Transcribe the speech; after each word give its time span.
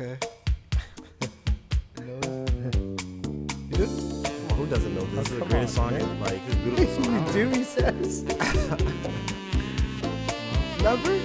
Okay. 0.00 0.16
You 1.98 3.76
do? 3.76 3.84
Well, 3.84 4.56
who 4.56 4.64
doesn't 4.66 4.94
know 4.94 5.04
this? 5.04 5.12
Oh, 5.12 5.16
this 5.18 5.30
is 5.30 5.38
the 5.38 5.44
greatest 5.44 5.78
on, 5.78 5.90
song. 5.90 5.98
man. 5.98 6.20
Like, 6.20 6.40
it's 6.46 6.54
a 6.54 6.58
beautiful 6.58 7.04
song. 7.10 7.26
You 7.26 7.32
do, 7.34 7.48
he 7.50 7.64
says. 7.64 8.24
Lover? 10.82 11.20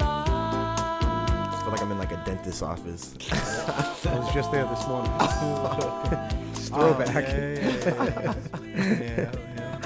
I 0.00 1.60
feel 1.62 1.70
like 1.70 1.82
I'm 1.82 1.92
in 1.92 1.98
like 1.98 2.10
a 2.10 2.20
dentist's 2.26 2.62
office. 2.62 3.14
I 3.30 4.18
was 4.18 4.34
just 4.34 4.50
there 4.50 4.64
this 4.64 4.84
morning. 4.88 5.12
Throwback. 6.54 7.14
Oh, 7.14 7.20
yeah, 7.20 7.60
yeah, 7.60 8.24
yeah. 8.24 8.34
Yeah, 8.78 9.30
yeah. 9.56 9.78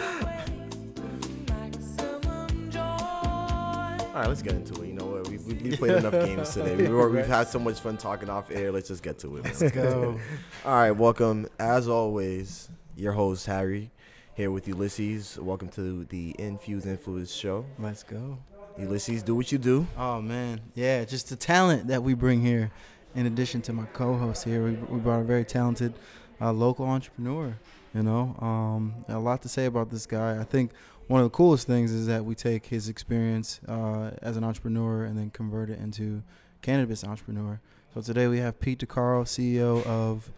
All 4.15 4.19
right, 4.19 4.29
let's 4.29 4.43
get 4.43 4.55
into 4.55 4.83
it. 4.83 4.89
You 4.89 4.93
know 4.93 5.07
what? 5.07 5.29
We've, 5.29 5.45
we've 5.47 5.63
we've 5.63 5.79
played 5.79 5.93
enough 6.05 6.13
games 6.13 6.53
today. 6.53 6.77
We've, 6.77 6.93
we've 6.93 7.27
had 7.27 7.49
so 7.49 7.59
much 7.59 7.81
fun 7.81 7.97
talking 7.97 8.29
off 8.29 8.51
air. 8.51 8.71
Let's 8.71 8.89
just 8.89 9.03
get 9.03 9.19
to 9.21 9.39
it. 9.39 9.45
man. 9.45 9.55
Let's 9.59 9.75
go. 9.75 10.21
All 10.67 10.73
right, 10.75 10.91
welcome 10.91 11.47
as 11.59 11.89
always, 11.89 12.69
your 12.95 13.13
host 13.13 13.47
Harry, 13.47 13.91
here 14.35 14.51
with 14.51 14.69
Ulysses. 14.69 15.39
Welcome 15.41 15.69
to 15.71 16.05
the 16.05 16.37
Infuse 16.39 16.85
Influence 16.85 17.33
show. 17.33 17.65
Let's 17.79 18.03
go. 18.03 18.37
Ulysses, 18.79 19.23
do 19.23 19.35
what 19.35 19.51
you 19.51 19.57
do. 19.57 19.87
Oh 19.97 20.21
man, 20.21 20.61
yeah, 20.75 21.05
just 21.07 21.31
the 21.31 21.37
talent 21.37 21.87
that 21.87 22.03
we 22.03 22.13
bring 22.13 22.43
here. 22.43 22.71
In 23.15 23.25
addition 23.27 23.63
to 23.63 23.73
my 23.73 23.85
co-host 23.87 24.45
here, 24.45 24.63
we, 24.65 24.73
we 24.73 24.99
brought 24.99 25.21
a 25.21 25.25
very 25.25 25.45
talented 25.45 25.95
uh, 26.41 26.53
local 26.53 26.87
entrepreneur. 26.87 27.57
You 27.95 28.03
know, 28.03 28.35
um, 28.41 28.95
a 29.09 29.19
lot 29.19 29.43
to 29.43 29.49
say 29.49 29.67
about 29.67 29.91
this 29.91 30.07
guy. 30.07 30.41
I 30.41 30.45
think 30.45 30.71
one 31.09 31.21
of 31.21 31.27
the 31.27 31.31
coolest 31.37 31.67
things 31.67 31.93
is 31.93 32.07
that 32.07 32.25
we 32.25 32.35
take 32.35 32.65
his 32.67 32.89
experience 32.89 33.61
uh, 33.69 34.13
as 34.23 34.37
an 34.39 34.45
entrepreneur 34.45 35.05
and 35.05 35.17
then 35.19 35.31
convert 35.31 35.69
it 35.69 35.79
into 35.79 36.23
cannabis 36.63 37.05
entrepreneur. 37.05 37.61
So 37.95 38.01
today 38.01 38.29
we 38.29 38.39
have 38.39 38.59
Pete 38.61 38.79
DeCaro, 38.79 39.25
CEO 39.25 39.85
of 39.87 40.31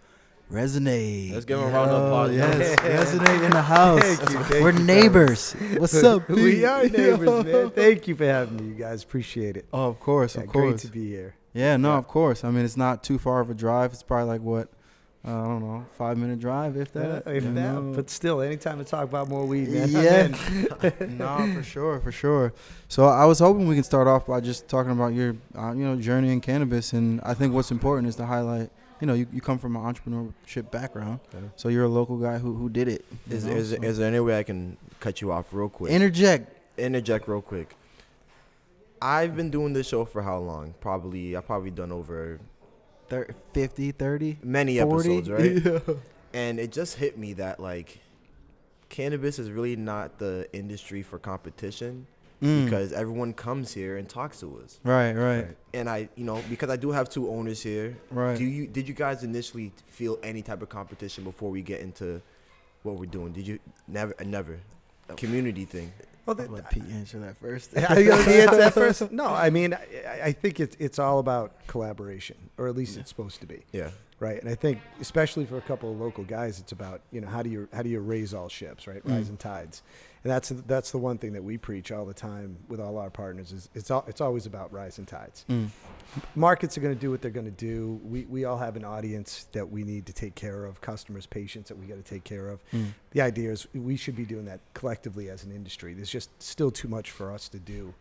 Resonate. 0.53 1.33
Let's 1.33 1.45
give 1.45 1.59
him 1.59 1.67
a 1.69 1.71
round 1.71 1.91
of 1.91 2.03
applause. 2.05 2.35
Yes, 2.35 2.81
Resonate 2.81 3.45
in 3.45 3.51
the 3.53 3.63
house. 3.63 4.01
Thank 4.03 4.31
you, 4.31 4.39
thank 4.45 4.51
We're 4.51 4.71
you, 4.73 4.79
fellas. 4.79 4.87
neighbors. 4.87 5.53
What's 5.79 6.03
up, 6.05 6.27
Pete? 6.27 6.37
we 6.37 6.65
are 6.65 6.83
neighbors, 6.89 7.45
man. 7.45 7.71
Thank 7.71 8.09
you 8.09 8.17
for 8.17 8.25
having 8.25 8.57
me, 8.57 8.69
you 8.71 8.75
guys. 8.75 9.03
Appreciate 9.05 9.57
it. 9.57 9.67
Oh, 9.73 9.89
of 9.89 10.01
course, 10.01 10.35
Yeah, 10.37 10.43
of 10.43 10.49
great 10.49 10.79
to 10.79 10.89
be 10.89 11.09
here. 11.09 11.37
Yeah, 11.53 11.77
no, 11.77 11.93
Yeah. 11.93 11.99
of 11.99 12.09
course. 12.09 12.43
I 12.43 12.51
mean, 12.51 12.65
it's 12.65 12.77
not 12.77 13.05
too 13.05 13.19
far 13.19 13.41
of 13.41 13.49
a 13.49 13.55
drive. 13.55 13.93
It's 13.93 14.03
probably 14.03 14.27
like 14.27 14.41
what, 14.43 14.69
I 15.27 15.31
don't 15.31 15.61
know, 15.61 15.87
five 15.97 16.19
minute 16.19 16.39
drive, 16.39 16.77
if 16.77 16.93
that. 16.93 17.27
Uh, 17.27 17.31
if 17.31 17.45
that, 17.45 17.51
know. 17.51 17.93
but 17.97 18.11
still, 18.11 18.43
anytime 18.43 18.77
to 18.79 18.85
talk 18.85 19.05
about 19.05 19.29
more 19.29 19.47
weed, 19.47 19.71
man. 19.71 19.89
Yeah. 19.91 20.27
in. 21.01 21.17
no, 21.19 21.51
for 21.55 21.63
sure, 21.63 22.01
for 22.01 22.13
sure. 22.13 22.53
So 22.89 23.07
I 23.07 23.25
was 23.25 23.39
hoping 23.39 23.67
we 23.67 23.75
could 23.75 23.87
start 23.87 24.07
off 24.07 24.27
by 24.27 24.41
just 24.41 24.69
talking 24.69 24.93
about 24.93 25.15
your, 25.15 25.35
uh, 25.57 25.73
you 25.73 25.85
know, 25.85 25.97
journey 25.97 26.31
in 26.31 26.43
cannabis, 26.43 26.93
and 26.93 27.23
I 27.23 27.33
think 27.33 27.55
what's 27.55 27.71
important 27.71 28.09
is 28.09 28.17
to 28.17 28.27
highlight. 28.27 28.69
You 29.01 29.07
know, 29.07 29.15
you, 29.15 29.27
you 29.33 29.41
come 29.41 29.59
from 29.59 29.77
an 29.77 29.83
entrepreneurship 29.83 30.71
background, 30.71 31.21
Yeah. 31.33 31.41
so 31.57 31.69
you're 31.69 31.85
a 31.85 31.89
local 31.89 32.17
guy 32.19 32.39
who 32.39 32.55
who 32.55 32.69
did 32.69 32.89
it. 32.89 33.05
Is, 33.31 33.45
Is, 33.45 33.47
know, 33.47 33.53
is, 33.57 33.71
so- 33.71 33.77
is 33.83 33.99
there 33.99 34.09
any 34.09 34.21
way 34.21 34.39
I 34.39 34.43
can 34.43 34.77
cut 35.01 35.23
you 35.23 35.33
off 35.33 35.47
real 35.53 35.69
quick? 35.71 35.91
interject? 35.91 36.51
Interject 36.79 37.27
real 37.29 37.41
quick. 37.43 37.77
I've 39.01 39.37
been 39.37 39.51
doing 39.51 39.73
this 39.73 39.89
show 39.89 40.05
for 40.05 40.23
how 40.23 40.39
long? 40.39 40.75
Probably, 40.81 41.37
I've 41.37 41.47
probably 41.47 41.71
done 41.71 41.93
over 41.93 42.41
Thir- 43.15 43.35
50, 43.53 43.93
30, 43.93 44.39
many 44.43 44.79
40? 44.79 45.17
episodes, 45.19 45.31
right? 45.31 45.83
Yeah. 45.87 45.95
and 46.33 46.59
it 46.59 46.73
just 46.73 46.97
hit 46.97 47.17
me 47.19 47.35
that 47.35 47.61
like 47.61 48.01
cannabis 48.89 49.39
is 49.39 49.51
really 49.51 49.77
not 49.77 50.19
the 50.19 50.49
industry 50.53 51.03
for 51.03 51.19
competition 51.19 52.07
Mm. 52.43 52.65
because 52.65 52.93
everyone 52.93 53.33
comes 53.33 53.73
here 53.73 53.97
and 53.97 54.09
talks 54.09 54.41
to 54.41 54.61
us 54.63 54.81
right, 54.83 55.13
right, 55.13 55.37
Right. 55.45 55.57
and 55.73 55.89
i 55.89 56.09
you 56.17 56.25
know 56.25 56.43
because 56.51 56.69
i 56.69 56.77
do 56.77 56.91
have 56.91 57.09
two 57.09 57.31
owners 57.31 57.63
here 57.63 57.97
right. 58.11 58.37
do 58.37 58.45
you 58.45 58.67
did 58.67 58.89
you 58.89 58.93
guys 58.93 59.23
initially 59.23 59.73
feel 59.87 60.19
any 60.23 60.43
type 60.43 60.61
of 60.61 60.69
competition 60.69 61.23
before 61.25 61.51
we 61.51 61.63
get 61.63 61.81
into 61.81 62.21
what 62.83 62.97
we're 62.97 63.07
doing 63.07 63.33
did 63.33 63.47
you 63.47 63.61
never 63.87 64.15
never 64.27 64.59
community 65.17 65.65
thing 65.65 65.93
Well, 66.27 66.35
the, 66.35 66.49
let 66.51 66.71
Pete 66.71 66.85
answer 66.91 67.19
that 67.21 67.37
first. 67.37 67.77
I 67.77 67.99
you 67.99 68.11
want 68.11 68.25
to 68.25 68.43
answer 68.43 68.57
that 68.57 68.75
first? 68.75 69.13
No, 69.13 69.27
I 69.27 69.51
mean, 69.51 69.75
I, 69.75 70.21
I 70.25 70.33
think 70.33 70.61
it's 70.61 70.77
it's 70.79 70.99
all 70.99 71.19
about 71.19 71.67
collaboration, 71.67 72.37
or 72.57 72.69
at 72.69 72.77
least 72.77 72.97
it's 72.97 73.11
supposed 73.11 73.41
to 73.41 73.47
be, 73.47 73.65
yeah 73.73 73.91
right? 74.21 74.41
And 74.41 74.49
I 74.49 74.55
think, 74.55 74.81
especially 75.01 75.45
for 75.45 75.59
a 75.59 75.63
couple 75.63 75.91
of 75.91 76.01
local 76.01 76.25
guys, 76.25 76.59
it's 76.61 76.73
about 76.73 77.01
you 77.11 77.21
know 77.21 77.29
how 77.29 77.43
do 77.43 77.51
you 77.51 77.69
how 77.73 77.83
do 77.83 77.91
you 77.91 78.01
raise 78.01 78.33
all 78.33 78.49
ships, 78.49 78.87
right? 78.87 79.05
Mm. 79.05 79.17
Rising 79.17 79.37
tides, 79.37 79.83
and 80.25 80.33
that's 80.33 80.49
that's 80.67 80.91
the 80.91 80.99
one 80.99 81.19
thing 81.19 81.35
that 81.35 81.45
we 81.45 81.59
preach 81.59 81.93
all 81.93 82.05
the 82.07 82.15
time 82.15 82.57
with 82.69 82.81
all 82.81 82.97
our 82.99 83.11
partners 83.11 83.53
is 83.53 83.69
it's 83.75 83.91
all, 83.91 84.05
it's 84.09 84.21
always 84.23 84.47
about 84.47 84.73
rising 84.73 85.05
tides. 85.07 85.45
Mm. 85.51 85.69
markets 86.35 86.77
are 86.79 86.81
going 86.81 86.95
to 86.95 87.01
do 87.01 87.11
what 87.11 87.21
they're 87.23 87.31
going 87.31 87.45
to 87.45 87.51
do. 87.51 88.01
We, 88.03 88.25
we 88.25 88.45
all 88.45 88.57
have 88.59 88.77
an 88.77 88.85
audience 88.85 89.47
that 89.53 89.71
we 89.71 89.85
need 89.85 90.07
to 90.07 90.13
take 90.13 90.35
care 90.35 90.65
of, 90.65 90.81
customers, 90.81 91.27
patients 91.27 91.69
that 91.69 91.77
we 91.77 91.87
got 91.87 91.97
to 91.97 92.03
take 92.03 92.25
care 92.25 92.49
of. 92.49 92.63
Mm. 92.73 92.95
The 93.11 93.21
idea 93.21 93.53
is 93.53 93.69
we 93.75 93.97
should 93.97 94.17
be 94.17 94.25
doing 94.25 94.47
that 94.47 94.61
collectively 94.75 95.29
as 95.29 95.45
an 95.45 95.53
industry. 95.53 95.93
There's 95.95 96.11
just 96.11 96.31
still 96.43 96.71
too 96.71 96.89
much 96.89 97.11
for 97.11 97.31
us 97.33 97.49
to 97.51 97.59
do, 97.59 97.95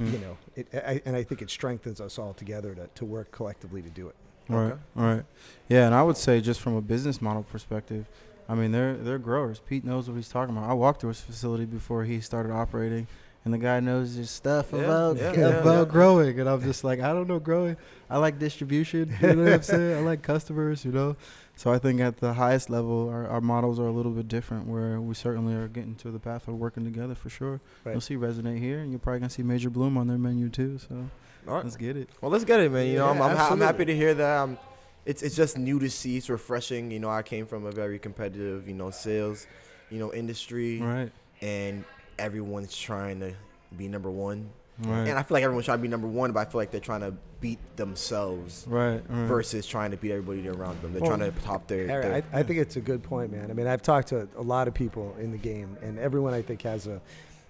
Mm. 0.00 0.12
you 0.12 0.18
know. 0.20 0.36
It, 0.54 0.68
I, 0.74 1.02
and 1.04 1.16
I 1.16 1.24
think 1.24 1.42
it 1.42 1.50
strengthens 1.50 2.00
us 2.00 2.18
all 2.20 2.32
together 2.32 2.72
to, 2.76 2.86
to 2.94 3.04
work 3.04 3.32
collectively 3.32 3.82
to 3.82 3.90
do 3.90 4.06
it. 4.08 4.14
Right. 4.48 4.66
Okay. 4.72 4.80
Right. 4.94 5.24
Yeah, 5.68 5.86
and 5.86 5.94
I 5.94 6.02
would 6.04 6.16
say 6.16 6.40
just 6.40 6.60
from 6.60 6.76
a 6.76 6.80
business 6.80 7.20
model 7.20 7.42
perspective, 7.42 8.06
I 8.48 8.54
mean 8.54 8.72
they're 8.72 8.94
they're 8.96 9.18
growers. 9.18 9.60
Pete 9.60 9.84
knows 9.84 10.08
what 10.08 10.16
he's 10.16 10.28
talking 10.28 10.56
about. 10.56 10.68
I 10.68 10.72
walked 10.74 11.00
through 11.00 11.10
his 11.10 11.20
facility 11.20 11.64
before 11.66 12.04
he 12.04 12.20
started 12.20 12.52
operating, 12.52 13.06
and 13.44 13.52
the 13.52 13.58
guy 13.58 13.80
knows 13.80 14.14
his 14.14 14.30
stuff 14.30 14.70
Yeah, 14.72 14.80
about 14.80 15.16
yeah, 15.18 15.32
yeah, 15.34 15.46
about 15.60 15.88
growing. 15.90 16.40
And 16.40 16.48
I'm 16.48 16.62
just 16.62 16.82
like, 16.84 17.00
I 17.00 17.12
don't 17.12 17.28
know 17.28 17.38
growing. 17.38 17.76
I 18.08 18.16
like 18.18 18.38
distribution. 18.38 19.14
You 19.20 19.34
know 19.34 19.44
what 19.44 19.52
I'm 19.52 19.62
saying? 19.74 19.98
I 19.98 20.00
like 20.00 20.22
customers. 20.22 20.84
You 20.84 20.92
know. 20.92 21.16
So 21.56 21.72
I 21.72 21.78
think 21.78 22.00
at 22.00 22.18
the 22.18 22.34
highest 22.34 22.70
level, 22.70 23.08
our, 23.08 23.26
our 23.26 23.40
models 23.40 23.80
are 23.80 23.86
a 23.88 23.90
little 23.90 24.12
bit 24.12 24.28
different. 24.28 24.66
Where 24.68 25.00
we 25.00 25.14
certainly 25.14 25.54
are 25.54 25.66
getting 25.68 25.96
to 25.96 26.10
the 26.10 26.20
path 26.20 26.46
of 26.48 26.54
working 26.54 26.84
together 26.84 27.14
for 27.16 27.28
sure. 27.28 27.60
Right. 27.84 27.92
You'll 27.92 28.00
see 28.00 28.14
Resonate 28.16 28.60
here, 28.60 28.78
and 28.78 28.90
you're 28.90 29.00
probably 29.00 29.20
gonna 29.20 29.30
see 29.30 29.42
Major 29.42 29.68
Bloom 29.68 29.98
on 29.98 30.06
their 30.06 30.18
menu 30.18 30.48
too. 30.48 30.78
So 30.78 31.10
all 31.46 31.54
right 31.54 31.64
let's 31.64 31.76
get 31.76 31.96
it. 31.96 32.10
well 32.20 32.30
let's 32.30 32.44
get 32.44 32.60
it 32.60 32.70
man 32.70 32.86
you 32.88 32.96
know 32.96 33.06
I'm, 33.08 33.22
I'm, 33.22 33.34
ha- 33.34 33.48
I'm 33.50 33.60
happy 33.60 33.84
to 33.86 33.96
hear 33.96 34.12
that 34.12 34.36
um, 34.38 34.58
it's, 35.06 35.22
it's 35.22 35.36
just 35.36 35.56
new 35.56 35.78
to 35.78 35.88
see 35.90 36.16
it's 36.16 36.28
refreshing 36.28 36.90
you 36.90 36.98
know 36.98 37.08
i 37.10 37.22
came 37.22 37.46
from 37.46 37.64
a 37.66 37.72
very 37.72 37.98
competitive 37.98 38.68
you 38.68 38.74
know 38.74 38.90
sales 38.90 39.46
you 39.90 39.98
know 39.98 40.12
industry 40.12 40.80
Right. 40.80 41.10
and 41.40 41.84
everyone's 42.18 42.76
trying 42.76 43.20
to 43.20 43.32
be 43.76 43.86
number 43.88 44.10
one. 44.10 44.50
Right. 44.80 45.08
And 45.08 45.18
I 45.18 45.22
feel 45.22 45.34
like 45.36 45.42
everyone's 45.44 45.66
trying 45.66 45.78
to 45.78 45.82
be 45.82 45.88
number 45.88 46.06
one, 46.08 46.30
but 46.32 46.40
I 46.46 46.50
feel 46.50 46.60
like 46.60 46.70
they're 46.70 46.80
trying 46.80 47.00
to 47.00 47.12
beat 47.40 47.58
themselves 47.76 48.64
right. 48.68 49.02
Right. 49.08 49.26
versus 49.26 49.66
trying 49.66 49.90
to 49.90 49.96
beat 49.96 50.12
everybody 50.12 50.48
around 50.48 50.80
them. 50.82 50.92
They're 50.92 51.02
Well, 51.02 51.16
trying 51.16 51.32
to 51.32 51.40
top 51.40 51.66
their. 51.66 51.86
Harry, 51.86 52.02
their 52.04 52.24
I, 52.32 52.40
I 52.40 52.42
think 52.44 52.58
it's 52.60 52.76
a 52.76 52.80
good 52.80 53.02
point, 53.02 53.32
man. 53.32 53.50
I 53.50 53.54
mean, 53.54 53.66
I've 53.66 53.82
talked 53.82 54.08
to 54.08 54.28
a 54.36 54.42
lot 54.42 54.68
of 54.68 54.74
people 54.74 55.16
in 55.18 55.30
the 55.32 55.38
game, 55.38 55.76
and 55.82 55.98
everyone 55.98 56.32
I 56.32 56.42
think 56.42 56.62
has 56.62 56.86
a, 56.86 57.00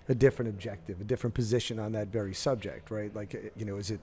a 0.09 0.15
different 0.15 0.49
objective, 0.51 1.01
a 1.01 1.05
different 1.05 1.35
position 1.35 1.79
on 1.79 1.93
that 1.93 2.09
very 2.09 2.35
subject, 2.35 2.91
right? 2.91 3.15
Like, 3.15 3.53
you 3.57 3.65
know, 3.65 3.77
is 3.77 3.91
it? 3.91 4.01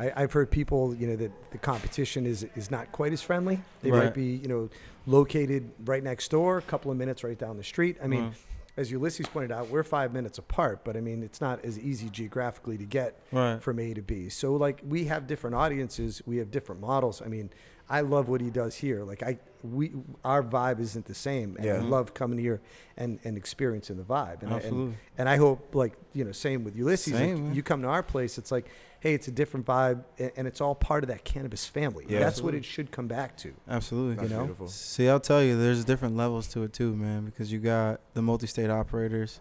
I, 0.00 0.12
I've 0.16 0.32
heard 0.32 0.50
people, 0.50 0.94
you 0.94 1.06
know, 1.06 1.16
that 1.16 1.30
the 1.52 1.58
competition 1.58 2.26
is 2.26 2.44
is 2.56 2.70
not 2.70 2.90
quite 2.90 3.12
as 3.12 3.22
friendly. 3.22 3.60
They 3.82 3.90
Right. 3.90 4.04
might 4.04 4.14
be, 4.14 4.34
you 4.36 4.48
know, 4.48 4.70
located 5.06 5.70
right 5.84 6.02
next 6.02 6.30
door, 6.30 6.58
a 6.58 6.62
couple 6.62 6.90
of 6.90 6.96
minutes 6.96 7.22
right 7.22 7.38
down 7.38 7.56
the 7.56 7.64
street. 7.64 7.96
I 8.02 8.06
mean, 8.06 8.24
Uh, 8.24 8.32
as 8.76 8.90
Ulysses 8.90 9.26
pointed 9.26 9.52
out, 9.52 9.68
we're 9.68 9.82
five 9.82 10.12
minutes 10.14 10.38
apart, 10.38 10.84
but 10.84 10.96
I 10.96 11.00
mean, 11.00 11.22
it's 11.22 11.40
not 11.40 11.62
as 11.64 11.78
easy 11.78 12.08
geographically 12.08 12.78
to 12.78 12.84
get 12.84 13.20
right. 13.32 13.60
from 13.60 13.78
A 13.78 13.92
to 13.94 14.00
B. 14.00 14.28
So 14.30 14.54
like 14.54 14.80
we 14.88 15.04
have 15.04 15.26
different 15.26 15.54
audiences, 15.56 16.22
we 16.24 16.38
have 16.38 16.50
different 16.50 16.80
models. 16.80 17.20
I 17.20 17.26
mean, 17.28 17.50
I 17.90 18.02
love 18.02 18.28
what 18.28 18.40
he 18.40 18.50
does 18.50 18.76
here. 18.76 19.02
Like 19.02 19.22
I 19.22 19.38
we 19.62 19.92
our 20.24 20.42
vibe 20.42 20.80
isn't 20.80 21.06
the 21.06 21.14
same. 21.14 21.56
And 21.56 21.68
I 21.68 21.74
Yeah. 21.74 21.82
love 21.82 22.14
coming 22.14 22.38
here 22.38 22.60
and, 22.96 23.18
and 23.24 23.36
experiencing 23.36 23.96
the 23.96 24.04
vibe. 24.04 24.42
And 24.42 24.52
I, 24.52 24.56
Absolutely. 24.56 24.84
and, 24.84 24.96
and 25.18 25.28
I 25.28 25.36
hope 25.36 25.74
like, 25.74 25.94
you 26.14 26.24
know, 26.24 26.32
same 26.32 26.64
with 26.64 26.76
Ulysses. 26.76 27.14
Same, 27.14 27.44
man. 27.44 27.54
you 27.54 27.62
come 27.62 27.82
to 27.82 27.88
our 27.88 28.02
place, 28.02 28.38
it's 28.38 28.52
like, 28.52 28.66
hey, 29.00 29.14
it's 29.14 29.28
a 29.28 29.30
different 29.32 29.66
vibe 29.66 30.04
and 30.36 30.46
it's 30.46 30.60
all 30.60 30.74
part 30.74 31.02
of 31.02 31.08
that 31.08 31.24
cannabis 31.24 31.66
family. 31.66 32.06
Yeah. 32.08 32.20
That's 32.20 32.40
what 32.40 32.54
it 32.54 32.64
should 32.64 32.90
come 32.92 33.08
back 33.08 33.36
to. 33.38 33.52
Absolutely. 33.68 34.14
That's 34.16 34.30
you 34.30 34.36
know? 34.36 34.42
beautiful. 34.44 34.68
See, 34.68 35.08
I'll 35.08 35.20
tell 35.20 35.42
you, 35.42 35.60
there's 35.60 35.84
different 35.84 36.16
levels 36.16 36.46
to 36.48 36.62
it 36.62 36.72
too, 36.72 36.94
man. 36.94 37.24
Because 37.24 37.50
you 37.52 37.58
got 37.58 38.00
the 38.14 38.22
multi-state 38.22 38.70
operators, 38.70 39.40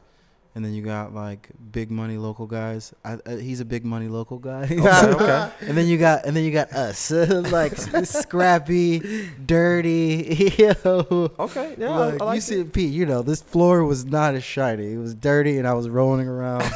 and 0.59 0.65
then 0.65 0.73
you 0.73 0.81
got 0.81 1.13
like 1.13 1.51
big 1.71 1.89
money 1.89 2.17
local 2.17 2.45
guys. 2.45 2.93
I, 3.05 3.13
uh, 3.13 3.37
he's 3.37 3.61
a 3.61 3.65
big 3.65 3.85
money 3.85 4.09
local 4.09 4.39
guy. 4.39 4.63
okay. 4.69 5.51
and 5.61 5.77
then 5.77 5.87
you 5.87 5.97
got, 5.97 6.25
and 6.25 6.35
then 6.35 6.43
you 6.43 6.51
got 6.51 6.73
us, 6.73 7.11
like 7.11 7.77
scrappy, 7.77 9.29
dirty. 9.45 10.57
Okay. 10.75 11.75
Yeah. 11.77 11.97
Like, 11.97 12.21
I 12.21 12.25
like 12.25 12.35
you 12.35 12.41
see, 12.41 12.63
Pete. 12.65 12.91
You 12.91 13.05
know, 13.05 13.21
this 13.21 13.41
floor 13.41 13.85
was 13.85 14.03
not 14.03 14.35
as 14.35 14.43
shiny. 14.43 14.91
It 14.91 14.97
was 14.97 15.15
dirty, 15.15 15.59
and 15.59 15.65
I 15.65 15.71
was 15.75 15.87
rolling 15.87 16.27
around 16.27 16.69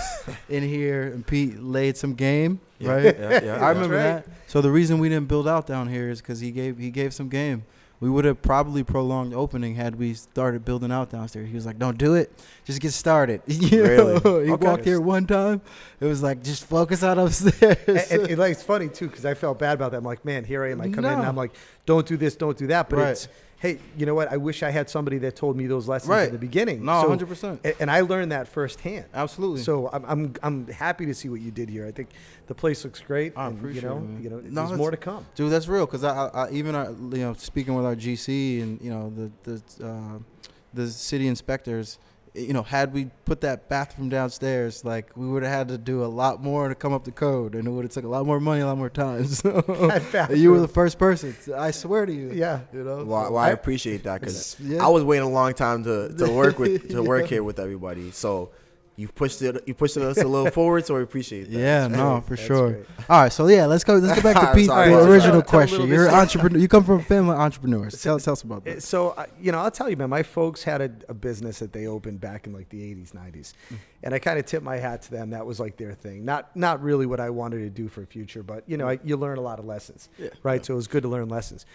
in 0.47 0.63
here. 0.63 1.03
And 1.07 1.27
Pete 1.27 1.61
laid 1.61 1.97
some 1.97 2.13
game, 2.13 2.61
Yeah, 2.79 2.89
right? 2.89 3.19
Yeah, 3.19 3.43
yeah, 3.43 3.55
I 3.55 3.67
remember 3.71 3.97
right. 3.97 4.25
that. 4.25 4.27
So 4.47 4.61
the 4.61 4.71
reason 4.71 4.99
we 4.99 5.09
didn't 5.09 5.27
build 5.27 5.45
out 5.45 5.67
down 5.67 5.89
here 5.89 6.09
is 6.09 6.21
because 6.21 6.39
he 6.39 6.51
gave 6.51 6.77
he 6.77 6.89
gave 6.89 7.13
some 7.13 7.27
game. 7.27 7.65
We 7.99 8.09
would 8.09 8.25
have 8.25 8.41
probably 8.41 8.83
prolonged 8.83 9.33
opening 9.33 9.75
had 9.75 9.95
we 9.95 10.13
started 10.13 10.65
building 10.65 10.91
out 10.91 11.09
downstairs. 11.09 11.47
He 11.47 11.55
was 11.55 11.65
like, 11.65 11.79
"Don't 11.79 11.97
do 11.97 12.15
it, 12.15 12.31
just 12.65 12.81
get 12.81 12.91
started." 12.93 13.41
You 13.47 13.83
Really? 13.83 14.13
know? 14.23 14.39
he 14.39 14.51
Okay. 14.51 14.67
walked 14.67 14.83
here 14.85 14.99
one 14.99 15.25
time. 15.25 15.61
It 16.01 16.05
was 16.05 16.21
like, 16.21 16.43
just 16.43 16.65
focus 16.65 17.01
on 17.03 17.17
upstairs. 17.19 17.77
and, 17.87 17.97
and, 18.11 18.27
and, 18.31 18.37
like 18.39 18.51
it's 18.51 18.63
funny 18.63 18.89
too 18.89 19.07
because 19.07 19.25
I 19.25 19.35
felt 19.35 19.57
bad 19.59 19.73
about 19.73 19.91
that. 19.91 19.97
I'm 19.97 20.03
like, 20.03 20.25
man, 20.25 20.43
here 20.43 20.63
I 20.65 20.71
am. 20.71 20.81
I 20.81 20.89
come 20.89 21.05
in 21.05 21.11
and 21.13 21.23
I'm 21.25 21.35
like, 21.37 21.53
don't 21.85 22.05
do 22.05 22.17
this, 22.17 22.35
don't 22.35 22.57
do 22.57 22.67
that. 22.67 22.89
But 22.89 22.97
Right. 22.97 23.09
it's 23.11 23.27
hey, 23.63 23.79
you 23.97 24.05
know 24.05 24.13
what? 24.13 24.29
I 24.29 24.35
wish 24.35 24.61
I 24.61 24.69
had 24.71 24.89
somebody 24.89 25.17
that 25.19 25.37
told 25.37 25.55
me 25.55 25.67
those 25.67 25.87
lessons 25.87 26.09
Right. 26.09 26.27
in 26.27 26.33
the 26.33 26.37
beginning. 26.37 26.83
no, 26.83 27.01
So- 27.01 27.07
hundred 27.07 27.29
percent, 27.29 27.65
and 27.79 27.89
I 27.89 28.01
learned 28.01 28.31
that 28.33 28.47
firsthand. 28.49 29.05
absolutely. 29.13 29.61
So 29.61 29.89
I'm, 29.93 30.03
I'm 30.05 30.33
I'm 30.43 30.67
happy 30.67 31.05
to 31.05 31.13
see 31.13 31.29
what 31.29 31.39
you 31.39 31.49
did 31.49 31.69
here. 31.69 31.87
I 31.87 31.91
think 31.91 32.09
the 32.47 32.53
place 32.53 32.83
looks 32.83 32.99
great. 32.99 33.31
I 33.37 33.47
and, 33.47 33.57
appreciate 33.57 33.83
you 33.83 33.89
know, 33.89 33.97
it, 34.19 34.23
you 34.23 34.29
know, 34.29 34.39
No, 34.43 34.67
there's 34.67 34.77
more 34.77 34.91
to 34.91 34.97
come. 34.97 35.25
Dude, 35.35 35.49
that's 35.49 35.69
real. 35.69 35.87
Cause 35.87 36.03
I, 36.03 36.13
I, 36.27 36.27
I 36.47 36.51
even 36.51 36.75
our, 36.75 36.91
you 36.91 37.23
know, 37.25 37.33
speaking 37.35 37.73
with 37.73 37.85
our 37.85 37.95
GC 37.95 38.61
and 38.61 38.81
you 38.81 38.89
know 38.91 39.09
the 39.15 39.31
the 39.49 39.87
uh, 39.87 40.19
the 40.73 40.87
city 40.87 41.27
inspectors, 41.27 41.99
you 42.35 42.51
know, 42.53 42.63
had 42.63 42.93
we 42.93 43.11
put 43.25 43.41
that 43.41 43.69
bathroom 43.69 44.09
downstairs, 44.09 44.83
like 44.83 45.15
we 45.15 45.27
would 45.27 45.43
have 45.43 45.51
had 45.51 45.67
to 45.67 45.77
do 45.77 46.03
a 46.03 46.07
lot 46.07 46.41
more 46.41 46.67
to 46.67 46.73
come 46.75 46.91
up 46.91 47.03
to 47.03 47.11
code, 47.11 47.53
and 47.53 47.67
it 47.67 47.71
would 47.71 47.85
have 47.85 47.91
took 47.91 48.05
a 48.05 48.07
lot 48.07 48.25
more 48.25 48.39
money, 48.39 48.61
a 48.61 48.65
lot 48.65 48.77
more 48.77 48.89
time. 48.89 49.25
So 49.33 50.27
you 50.33 50.51
were 50.51 50.59
the 50.59 50.67
first 50.67 50.97
person. 50.97 51.35
I 51.55 51.71
swear 51.71 52.05
to 52.07 52.13
you. 52.13 52.31
Yeah. 52.33 52.61
You 52.73 52.83
know. 52.83 53.03
Well, 53.05 53.19
I- 53.25 53.29
well, 53.29 53.37
I 53.37 53.49
appreciate 53.51 54.03
that 54.03 54.19
because 54.21 54.55
Yeah. 54.63 54.83
I 54.83 54.87
was 54.89 55.03
waiting 55.03 55.27
a 55.27 55.29
long 55.31 55.53
time 55.53 55.83
to, 55.83 56.13
to 56.17 56.31
work 56.31 56.57
with 56.57 56.89
to 56.95 57.03
work 57.03 57.23
Yeah. 57.23 57.27
here 57.35 57.43
with 57.43 57.59
everybody. 57.59 58.09
So 58.11 58.49
you 58.95 59.07
pushed 59.07 59.41
it 59.41 59.63
you 59.67 59.73
pushed 59.73 59.97
us 59.97 60.17
a 60.17 60.27
little 60.27 60.51
forward, 60.59 60.85
so 60.85 60.95
we 60.95 61.01
appreciate 61.01 61.45
that. 61.51 61.57
Yeah, 61.57 61.87
That's 61.87 61.93
no, 61.97 62.11
great. 62.19 62.23
for 62.27 62.35
That's 62.35 62.47
sure. 62.47 62.71
great. 62.73 62.85
All 63.09 63.21
right, 63.23 63.31
so 63.33 63.47
yeah, 63.47 63.65
let's 63.65 63.83
go. 63.83 63.95
Let's 63.95 64.21
go 64.21 64.33
back 64.33 64.39
to 64.41 64.53
Pete, 64.55 64.67
the 64.67 65.09
original 65.09 65.41
question. 65.41 65.87
You're 65.87 66.07
an 66.07 66.13
entrepreneur. 66.13 66.59
You 66.59 66.67
come 66.67 66.83
from 66.83 66.99
a 66.99 67.03
family 67.03 67.33
of 67.33 67.39
entrepreneurs. 67.39 68.01
Tell, 68.01 68.19
tell 68.19 68.33
us 68.33 68.43
about 68.43 68.65
that. 68.65 68.83
So 68.83 69.09
uh, 69.09 69.25
you 69.41 69.51
know, 69.51 69.59
I'll 69.59 69.71
tell 69.71 69.89
you, 69.89 69.97
man. 69.97 70.09
My 70.09 70.21
folks 70.23 70.63
had 70.63 70.81
a, 70.81 70.91
a 71.09 71.13
business 71.13 71.59
that 71.59 71.73
they 71.73 71.87
opened 71.87 72.21
back 72.21 72.45
in 72.45 72.53
like 72.53 72.69
the 72.69 72.81
'80s, 72.95 73.13
'90s, 73.13 73.53
Mm. 73.71 73.77
and 74.03 74.13
I 74.13 74.19
kind 74.19 74.37
of 74.37 74.45
tipped 74.45 74.63
my 74.63 74.77
hat 74.77 75.01
to 75.03 75.11
them. 75.11 75.31
That 75.31 75.45
was 75.45 75.59
like 75.59 75.77
their 75.77 75.93
thing. 75.93 76.23
Not 76.25 76.55
not 76.55 76.81
really 76.83 77.05
what 77.05 77.19
I 77.19 77.29
wanted 77.31 77.59
to 77.59 77.69
do 77.69 77.87
for 77.87 78.05
future, 78.05 78.43
but 78.43 78.63
you 78.67 78.77
know, 78.77 78.89
I, 78.89 78.99
you 79.03 79.17
learn 79.17 79.37
a 79.37 79.41
lot 79.41 79.57
of 79.59 79.65
lessons, 79.65 80.09
Yeah. 80.19 80.29
right? 80.43 80.63
So 80.65 80.73
it 80.73 80.77
was 80.77 80.87
good 80.87 81.03
to 81.03 81.09
learn 81.09 81.29
lessons. 81.29 81.65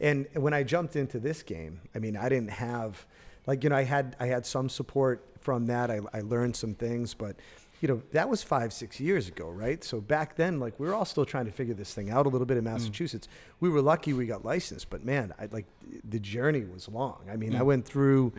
And 0.00 0.26
when 0.34 0.54
I 0.54 0.62
jumped 0.62 0.94
into 0.96 1.18
this 1.18 1.42
game, 1.42 1.80
I 1.94 1.98
mean, 1.98 2.16
I 2.16 2.28
didn't 2.28 2.50
have 2.50 3.04
like 3.46 3.64
you 3.64 3.70
know, 3.70 3.76
I 3.76 3.84
had 3.84 4.14
I 4.20 4.26
had 4.26 4.44
some 4.46 4.68
support 4.68 5.24
from 5.48 5.64
that. 5.64 5.90
I, 5.90 6.00
I 6.12 6.20
learned 6.20 6.54
some 6.56 6.74
things, 6.74 7.14
but 7.14 7.34
you 7.80 7.88
know, 7.88 8.02
that 8.12 8.28
was 8.28 8.42
five, 8.42 8.70
six 8.70 9.00
years 9.00 9.28
ago, 9.28 9.48
right? 9.48 9.82
So 9.82 9.98
back 9.98 10.36
then, 10.36 10.60
like 10.60 10.78
we 10.78 10.86
were 10.86 10.94
all 10.94 11.06
still 11.06 11.24
trying 11.24 11.46
to 11.46 11.50
figure 11.52 11.72
this 11.72 11.94
thing 11.94 12.10
out 12.10 12.26
a 12.26 12.28
little 12.28 12.44
bit 12.46 12.58
in 12.58 12.64
Massachusetts. 12.64 13.28
We 13.60 13.70
were 13.70 13.80
lucky 13.80 14.12
we 14.12 14.26
got 14.26 14.44
licensed, 14.44 14.90
but 14.90 15.06
man, 15.06 15.32
I 15.40 15.46
like 15.50 15.64
the 16.04 16.18
journey 16.20 16.66
was 16.66 16.86
long. 16.86 17.20
I 17.32 17.36
mean, 17.36 17.54
I 17.56 17.60
Mm. 17.60 17.64
went 17.64 17.86
through, 17.86 18.34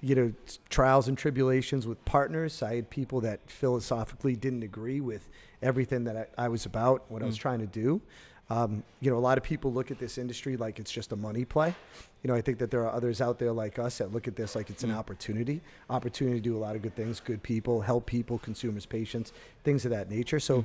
you 0.00 0.14
know, 0.14 0.32
trials 0.70 1.06
and 1.06 1.18
tribulations 1.18 1.86
with 1.86 2.02
partners. 2.06 2.62
I 2.62 2.76
had 2.76 2.88
people 2.88 3.20
that 3.20 3.50
philosophically 3.50 4.36
didn't 4.36 4.62
agree 4.62 5.02
with 5.02 5.28
everything 5.60 6.04
that 6.04 6.16
I, 6.38 6.44
I 6.46 6.48
was 6.48 6.64
about, 6.64 7.10
what 7.10 7.22
I 7.22 7.26
was 7.26 7.36
Mm. 7.36 7.40
trying 7.40 7.58
to 7.58 7.66
do. 7.66 8.00
Um, 8.48 8.84
you 9.00 9.10
know, 9.10 9.16
a 9.16 9.20
lot 9.20 9.38
of 9.38 9.44
people 9.44 9.72
look 9.72 9.90
at 9.90 9.98
this 9.98 10.18
industry 10.18 10.56
like 10.56 10.78
it's 10.78 10.92
just 10.92 11.10
a 11.12 11.16
money 11.16 11.44
play. 11.44 11.74
You 12.22 12.28
know, 12.28 12.34
I 12.34 12.40
think 12.40 12.58
that 12.58 12.70
there 12.70 12.82
are 12.86 12.92
others 12.92 13.20
out 13.20 13.38
there 13.40 13.50
like 13.52 13.78
us 13.78 13.98
that 13.98 14.12
look 14.12 14.28
at 14.28 14.36
this 14.36 14.54
like 14.54 14.70
it's 14.70 14.84
an 14.84 14.90
Mm. 14.90 14.96
opportunity, 14.98 15.60
opportunity 15.90 16.36
to 16.36 16.40
do 16.42 16.56
a 16.56 16.60
lot 16.60 16.76
of 16.76 16.82
good 16.82 16.94
things, 16.94 17.18
good 17.18 17.42
people, 17.42 17.80
help 17.80 18.06
people, 18.06 18.38
consumers, 18.38 18.86
patients, 18.86 19.32
things 19.64 19.84
of 19.84 19.90
that 19.90 20.08
nature. 20.08 20.38
So, 20.38 20.62
Mm. 20.62 20.64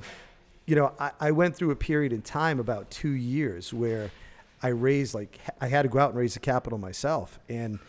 you 0.67 0.75
know, 0.75 0.91
I, 0.99 1.11
I 1.19 1.31
went 1.31 1.55
through 1.55 1.71
a 1.71 1.75
period 1.75 2.13
in 2.13 2.21
time 2.21 2.59
about 2.59 2.91
two 2.91 3.09
years 3.11 3.73
where 3.73 4.11
I 4.61 4.67
raised 4.67 5.15
like 5.15 5.39
I 5.59 5.67
had 5.67 5.81
to 5.81 5.89
go 5.89 5.97
out 5.97 6.11
and 6.11 6.19
raise 6.19 6.35
the 6.35 6.39
capital 6.39 6.77
myself, 6.77 7.39
and 7.49 7.79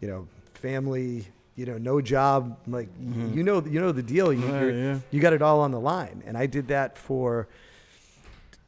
you 0.00 0.06
know, 0.06 0.28
family, 0.54 1.26
you 1.56 1.66
know, 1.66 1.76
no 1.76 2.00
job, 2.00 2.56
like 2.68 2.88
Mhm. 3.02 3.34
you 3.34 3.42
know, 3.42 3.60
you 3.66 3.80
know 3.80 3.90
the 3.90 4.02
deal. 4.02 4.32
You, 4.32 4.46
Yeah, 4.46 4.64
yeah. 4.70 4.98
you 5.10 5.20
got 5.20 5.32
it 5.32 5.42
all 5.42 5.58
on 5.60 5.72
the 5.72 5.80
line. 5.80 6.22
And 6.24 6.38
I 6.38 6.46
did 6.46 6.68
that 6.68 6.96
for 6.96 7.48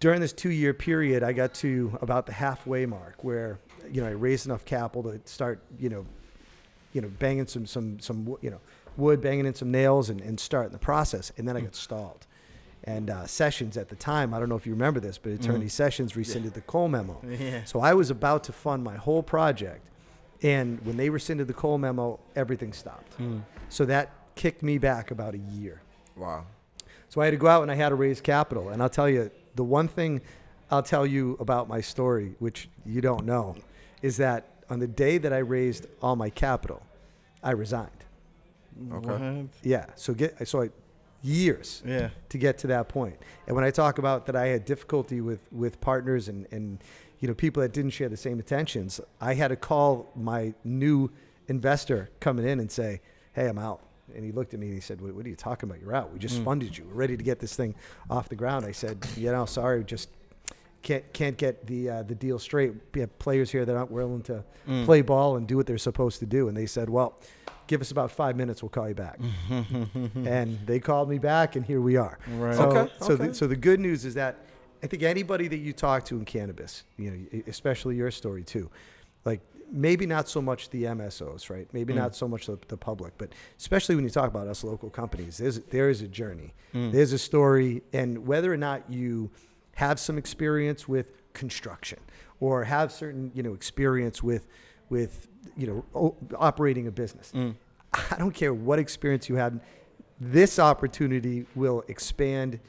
during 0.03 0.21
this 0.21 0.33
two 0.33 0.51
year 0.51 0.75
period. 0.75 1.23
I 1.23 1.33
got 1.33 1.55
to 1.55 1.97
about 2.03 2.27
the 2.27 2.33
halfway 2.33 2.85
mark 2.87 3.23
where 3.23 3.59
you 3.91 4.01
know 4.03 4.09
I 4.09 4.11
raised 4.11 4.47
enough 4.47 4.65
capital 4.65 5.05
to 5.13 5.21
start 5.25 5.63
you 5.79 5.89
know, 5.89 6.05
you 6.93 7.01
know, 7.01 7.09
banging 7.21 7.47
some 7.47 7.67
some 7.67 8.01
some 8.01 8.37
you 8.41 8.51
know 8.51 8.61
wood, 8.97 9.21
banging 9.23 9.47
in 9.47 9.55
some 9.55 9.71
nails, 9.71 10.11
and, 10.11 10.21
and 10.21 10.39
starting 10.39 10.73
the 10.73 10.79
process. 10.79 11.33
And 11.39 11.49
then 11.49 11.57
I 11.57 11.61
got 11.63 11.75
stalled. 11.75 12.27
And 12.85 13.11
uh, 13.11 13.27
Sessions 13.29 13.77
at 13.77 13.89
the 13.89 13.95
time, 13.97 14.35
I 14.35 14.41
don't 14.41 14.49
know 14.49 14.57
if 14.57 14.67
you 14.67 14.73
remember 14.73 14.99
this, 14.99 15.17
but 15.17 15.31
Attorney 15.33 15.67
Mhm. 15.67 15.71
Sessions 15.71 16.17
rescinded 16.17 16.53
the 16.55 16.63
Cole 16.63 16.89
memo. 16.89 17.21
Yeah. 17.39 17.63
So 17.65 17.79
I 17.81 17.95
was 17.95 18.11
about 18.11 18.43
to 18.45 18.53
fund 18.53 18.83
my 18.83 18.97
whole 18.97 19.23
project, 19.23 19.87
and 20.43 20.85
when 20.85 20.97
they 20.97 21.09
rescinded 21.09 21.47
the 21.47 21.55
Cole 21.55 21.79
memo, 21.79 22.19
everything 22.35 22.73
stopped. 22.73 23.17
Mm. 23.21 23.43
So 23.69 23.85
that 23.85 24.11
kicked 24.35 24.65
me 24.65 24.79
back 24.79 25.13
about 25.13 25.35
a 25.35 25.39
year. 25.39 25.81
Wow. 26.17 26.45
So 27.09 27.21
I 27.21 27.27
had 27.27 27.31
to 27.31 27.37
go 27.37 27.47
out 27.47 27.63
and 27.63 27.71
I 27.71 27.77
had 27.77 27.91
to 27.91 27.95
raise 27.95 28.21
capital. 28.21 28.71
And 28.71 28.83
I'll 28.83 28.89
tell 28.89 29.09
you, 29.09 29.31
the 29.55 29.65
one 29.65 29.89
thing 29.89 30.21
I'll 30.71 30.83
tell 30.83 31.07
you 31.07 31.37
about 31.41 31.69
my 31.69 31.81
story, 31.81 32.35
which 32.39 32.69
you 32.87 33.01
don't 33.01 33.25
know, 33.27 33.57
is 34.01 34.17
that 34.17 34.47
on 34.71 34.79
the 34.79 34.87
day 34.87 35.19
that 35.19 35.33
I 35.33 35.39
raised 35.39 35.87
all 36.01 36.17
my 36.17 36.31
capital, 36.31 36.83
I 37.43 37.51
resigned. 37.51 37.91
Okay. 38.93 39.09
What? 39.09 39.47
Yeah. 39.63 39.87
So 39.97 40.15
get 40.15 40.49
so 40.49 40.63
I 40.63 40.71
years 41.23 41.83
Yeah. 41.87 42.09
to 42.31 42.39
get 42.39 42.59
to 42.59 42.67
that 42.69 42.89
point. 42.89 43.17
And 43.47 43.55
when 43.55 43.65
I 43.65 43.71
talk 43.71 43.99
about 43.99 44.27
that 44.27 44.35
I 44.37 44.47
had 44.47 44.65
difficulty 44.65 45.21
with 45.21 45.41
with 45.53 45.81
partners 45.81 46.29
and 46.29 46.47
and 46.51 46.83
you 47.21 47.29
know 47.29 47.35
people 47.35 47.63
that 47.63 47.73
didn't 47.73 47.91
share 47.93 48.09
the 48.09 48.17
same 48.17 48.39
intentions, 48.39 49.01
I 49.21 49.35
had 49.35 49.49
to 49.49 49.57
call 49.57 50.11
my 50.17 50.55
new 50.65 51.11
investor 51.49 52.09
coming 52.21 52.47
in 52.47 52.59
and 52.61 52.71
say, 52.71 53.01
"Hey, 53.35 53.47
I'm 53.49 53.59
out." 53.59 53.83
And 54.15 54.25
he 54.25 54.33
looked 54.33 54.55
at 54.55 54.61
me 54.61 54.67
and 54.67 54.75
he 54.75 54.81
said, 54.81 55.01
"What, 55.01 55.15
what 55.15 55.25
are 55.27 55.29
you 55.29 55.37
talking 55.37 55.69
about? 55.69 55.81
You're 55.81 55.95
out. 55.95 56.13
We 56.13 56.19
just 56.19 56.41
Mm. 56.41 56.45
funded 56.45 56.77
you. 56.77 56.85
We're 56.89 56.95
ready 56.95 57.17
to 57.17 57.23
get 57.25 57.39
this 57.41 57.55
thing 57.57 57.75
off 58.11 58.29
the 58.29 58.37
ground." 58.37 58.65
I 58.67 58.73
said, 58.73 58.99
"You 59.17 59.31
know, 59.33 59.45
sorry, 59.47 59.85
just 59.85 60.09
can't 60.83 61.05
can't 61.13 61.37
get 61.37 61.67
the 61.67 61.91
uh, 61.91 62.03
the 62.03 62.15
deal 62.15 62.39
straight. 62.39 62.73
We 62.95 63.01
have 63.01 63.19
players 63.19 63.51
here 63.51 63.65
that 63.65 63.77
aren't 63.77 63.91
willing 63.91 64.23
to 64.23 64.45
Mm. 64.69 64.85
play 64.85 65.03
ball 65.03 65.37
and 65.37 65.47
do 65.47 65.57
what 65.57 65.67
they're 65.67 65.79
supposed 65.79 66.19
to 66.21 66.27
do." 66.27 66.49
And 66.49 66.57
they 66.57 66.67
said, 66.67 66.89
"Well, 66.91 67.19
give 67.67 67.81
us 67.81 67.91
about 67.91 68.11
five 68.11 68.37
minutes. 68.37 68.63
We'll 68.63 68.71
call 68.71 68.89
you 68.89 68.95
back." 68.95 69.19
and 70.15 70.59
they 70.67 70.81
called 70.81 71.09
me 71.09 71.19
back, 71.19 71.57
and 71.57 71.65
here 71.65 71.81
we 71.81 71.97
are. 71.97 72.19
Right. 72.29 72.57
So, 72.57 72.63
Okay, 72.71 72.93
so, 72.99 73.13
okay. 73.15 73.27
The, 73.29 73.35
so 73.35 73.47
the 73.47 73.57
good 73.57 73.81
news 73.81 74.05
is 74.05 74.15
that 74.15 74.37
I 74.83 74.87
think 74.89 75.03
anybody 75.03 75.49
that 75.49 75.59
you 75.59 75.73
talk 75.73 76.05
to 76.07 76.17
in 76.17 76.25
cannabis, 76.25 76.85
you 76.97 77.11
know, 77.11 77.41
especially 77.47 77.97
your 77.97 78.11
story 78.11 78.43
too, 78.43 78.69
like 79.25 79.41
maybe 79.73 80.05
not 80.07 80.29
so 80.29 80.43
much 80.43 80.69
the 80.71 80.85
MSOs, 80.85 81.49
right? 81.51 81.67
Maybe 81.73 81.93
Mm. 81.95 81.97
not 81.97 82.15
so 82.15 82.29
much 82.29 82.47
the, 82.47 82.59
the 82.69 82.77
public, 82.77 83.15
but 83.19 83.31
especially 83.59 83.95
when 83.95 84.05
you 84.05 84.11
talk 84.11 84.29
about 84.29 84.47
us 84.47 84.63
local 84.63 84.91
companies, 84.91 85.39
there's 85.39 85.59
there 85.61 85.89
is 85.89 86.03
a 86.03 86.09
journey, 86.09 86.53
Mm. 86.75 86.93
there's 86.93 87.13
a 87.13 87.19
story, 87.19 87.83
and 87.93 88.27
whether 88.27 88.53
or 88.53 88.57
not 88.59 88.91
you 88.91 89.31
have 89.77 89.99
some 89.99 90.19
experience 90.19 90.87
with 90.87 91.13
construction 91.33 91.99
or 92.41 92.65
have 92.65 92.93
certain 92.93 93.31
you 93.35 93.43
know 93.43 93.55
experience 93.55 94.23
with 94.23 94.47
with 94.91 95.27
you 95.57 95.67
know 95.67 95.85
o- 95.95 96.17
operating 96.37 96.87
a 96.87 96.91
business, 96.91 97.33
Mm. 97.35 97.55
I 98.11 98.17
don't 98.19 98.35
care 98.35 98.53
what 98.55 98.79
experience 98.79 99.29
you 99.29 99.37
had. 99.37 99.61
This 100.21 100.59
opportunity 100.59 101.47
will 101.55 101.83
expand 101.89 102.61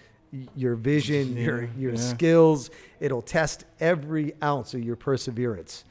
your 0.55 0.75
vision, 0.75 1.35
your 1.37 1.69
your 1.77 1.93
yeah. 1.93 1.99
skills. 1.99 2.69
It'll 2.99 3.21
test 3.21 3.65
every 3.79 4.33
ounce 4.41 4.73
of 4.73 4.81
your 4.83 4.95
perseverance. 4.95 5.83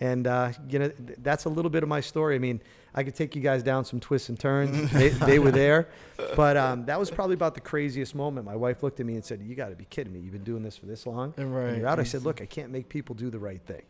And 0.00 0.26
uh, 0.26 0.52
you 0.68 0.78
know 0.78 0.90
that's 1.18 1.44
a 1.44 1.50
little 1.50 1.70
bit 1.70 1.82
of 1.82 1.88
my 1.88 2.00
story. 2.00 2.34
I 2.34 2.38
mean, 2.38 2.62
I 2.94 3.02
could 3.02 3.14
take 3.14 3.36
you 3.36 3.42
guys 3.42 3.62
down 3.62 3.84
some 3.84 4.00
twists 4.00 4.30
and 4.30 4.40
turns. 4.40 4.90
they, 4.92 5.10
they 5.10 5.38
were 5.38 5.50
there, 5.50 5.88
but 6.36 6.56
um, 6.56 6.86
that 6.86 6.98
was 6.98 7.10
probably 7.10 7.34
about 7.34 7.54
the 7.54 7.60
craziest 7.60 8.14
moment. 8.14 8.46
My 8.46 8.56
wife 8.56 8.82
looked 8.82 8.98
at 8.98 9.04
me 9.04 9.14
and 9.16 9.24
said, 9.24 9.42
"You 9.42 9.54
got 9.54 9.68
to 9.68 9.76
be 9.76 9.84
kidding 9.84 10.12
me! 10.12 10.20
You've 10.20 10.32
been 10.32 10.42
doing 10.42 10.62
this 10.62 10.76
for 10.78 10.86
this 10.86 11.06
long, 11.06 11.34
and 11.36 11.54
Right. 11.54 11.76
you're 11.76 11.86
out." 11.86 12.00
I 12.00 12.04
said, 12.04 12.22
"Look, 12.28 12.40
I 12.40 12.46
can't 12.46 12.70
make 12.70 12.88
people 12.88 13.14
do 13.14 13.28
the 13.28 13.38
right 13.38 13.60
thing." 13.60 13.82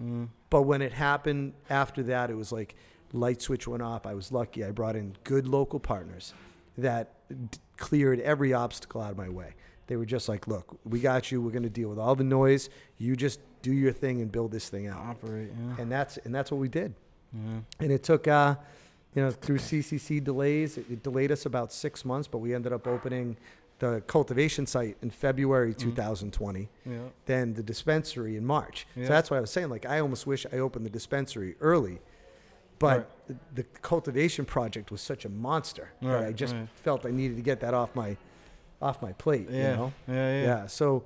Mm. 0.00 0.28
But 0.50 0.62
when 0.62 0.82
it 0.82 0.92
happened 0.92 1.54
after 1.68 2.02
that, 2.04 2.30
it 2.30 2.36
was 2.36 2.52
like 2.52 2.76
light 3.12 3.42
switch 3.42 3.66
went 3.66 3.82
off. 3.82 4.06
I 4.06 4.14
was 4.14 4.30
lucky. 4.30 4.64
I 4.64 4.70
brought 4.70 4.94
in 4.94 5.16
good 5.24 5.48
local 5.48 5.80
partners 5.80 6.32
that 6.78 7.14
d- 7.50 7.58
cleared 7.76 8.20
every 8.20 8.52
obstacle 8.52 9.00
out 9.00 9.10
of 9.10 9.16
my 9.16 9.28
way. 9.30 9.54
They 9.86 9.96
were 9.96 10.04
just 10.06 10.28
like, 10.28 10.46
"Look, 10.48 10.78
we 10.84 11.00
got 11.00 11.30
you. 11.30 11.40
We're 11.40 11.50
going 11.52 11.62
to 11.62 11.68
deal 11.70 11.88
with 11.88 11.98
all 11.98 12.14
the 12.14 12.24
noise. 12.24 12.68
You 12.98 13.14
just 13.16 13.40
do 13.62 13.72
your 13.72 13.92
thing 13.92 14.20
and 14.20 14.30
build 14.30 14.50
this 14.52 14.68
thing 14.68 14.86
out." 14.88 14.98
Operate. 14.98 15.50
Yeah. 15.56 15.82
And 15.82 15.92
that's 15.92 16.16
and 16.18 16.34
that's 16.34 16.50
what 16.50 16.58
we 16.58 16.68
did. 16.68 16.94
yeah. 17.32 17.60
And 17.80 17.92
it 17.92 18.02
took, 18.02 18.26
uh, 18.28 18.56
you 19.14 19.22
know, 19.22 19.30
through 19.30 19.58
CCC 19.58 20.22
delays, 20.22 20.76
it, 20.78 20.86
it 20.90 21.02
delayed 21.02 21.30
us 21.32 21.46
about 21.46 21.72
six 21.72 22.04
months, 22.04 22.28
but 22.28 22.38
we 22.38 22.54
ended 22.54 22.72
up 22.72 22.86
opening 22.86 23.36
the 23.78 24.02
cultivation 24.06 24.64
site 24.66 24.96
in 25.02 25.10
February 25.10 25.74
Mhm. 25.74 25.78
2020 25.78 26.68
Yeah. 26.86 26.98
then 27.26 27.52
the 27.54 27.62
dispensary 27.62 28.36
in 28.36 28.44
March. 28.46 28.86
So 28.94 29.02
that's 29.02 29.30
why 29.30 29.36
I 29.36 29.40
was 29.40 29.50
saying, 29.50 29.68
like, 29.68 29.84
I 29.84 29.98
almost 30.00 30.26
wish 30.26 30.46
I 30.50 30.56
opened 30.58 30.86
the 30.86 30.90
dispensary 30.90 31.56
early, 31.60 32.00
but 32.78 33.10
the, 33.26 33.36
the 33.54 33.62
cultivation 33.82 34.44
project 34.46 34.90
was 34.90 35.02
such 35.02 35.26
a 35.26 35.28
monster 35.28 35.90
that 36.00 36.24
I 36.24 36.32
just 36.32 36.54
right. 36.54 36.68
felt 36.74 37.04
I 37.04 37.10
needed 37.10 37.36
to 37.36 37.42
get 37.42 37.60
that 37.60 37.74
off 37.74 37.94
my, 37.94 38.16
off 38.82 39.00
my 39.02 39.12
plate. 39.12 39.48
Yeah. 39.50 39.70
You 39.70 39.76
know? 39.76 39.92
Yeah. 40.08 40.14
Yeah. 40.14 40.42
Yeah. 40.42 40.66
So, 40.66 41.02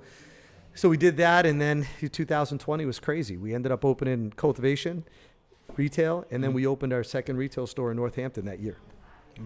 so 0.75 0.89
we 0.89 0.97
did 0.97 1.17
that, 1.17 1.45
and 1.45 1.59
then 1.59 1.85
2020 1.99 2.85
was 2.85 2.99
crazy. 2.99 3.37
We 3.37 3.53
ended 3.53 3.71
up 3.71 3.83
opening 3.85 4.31
cultivation, 4.35 5.03
retail, 5.75 6.25
and 6.31 6.43
then 6.43 6.51
Mm. 6.51 6.55
we 6.55 6.67
opened 6.67 6.93
our 6.93 7.03
second 7.03 7.37
retail 7.37 7.67
store 7.67 7.91
in 7.91 7.97
Northampton 7.97 8.45
that 8.45 8.59
year. 8.59 8.77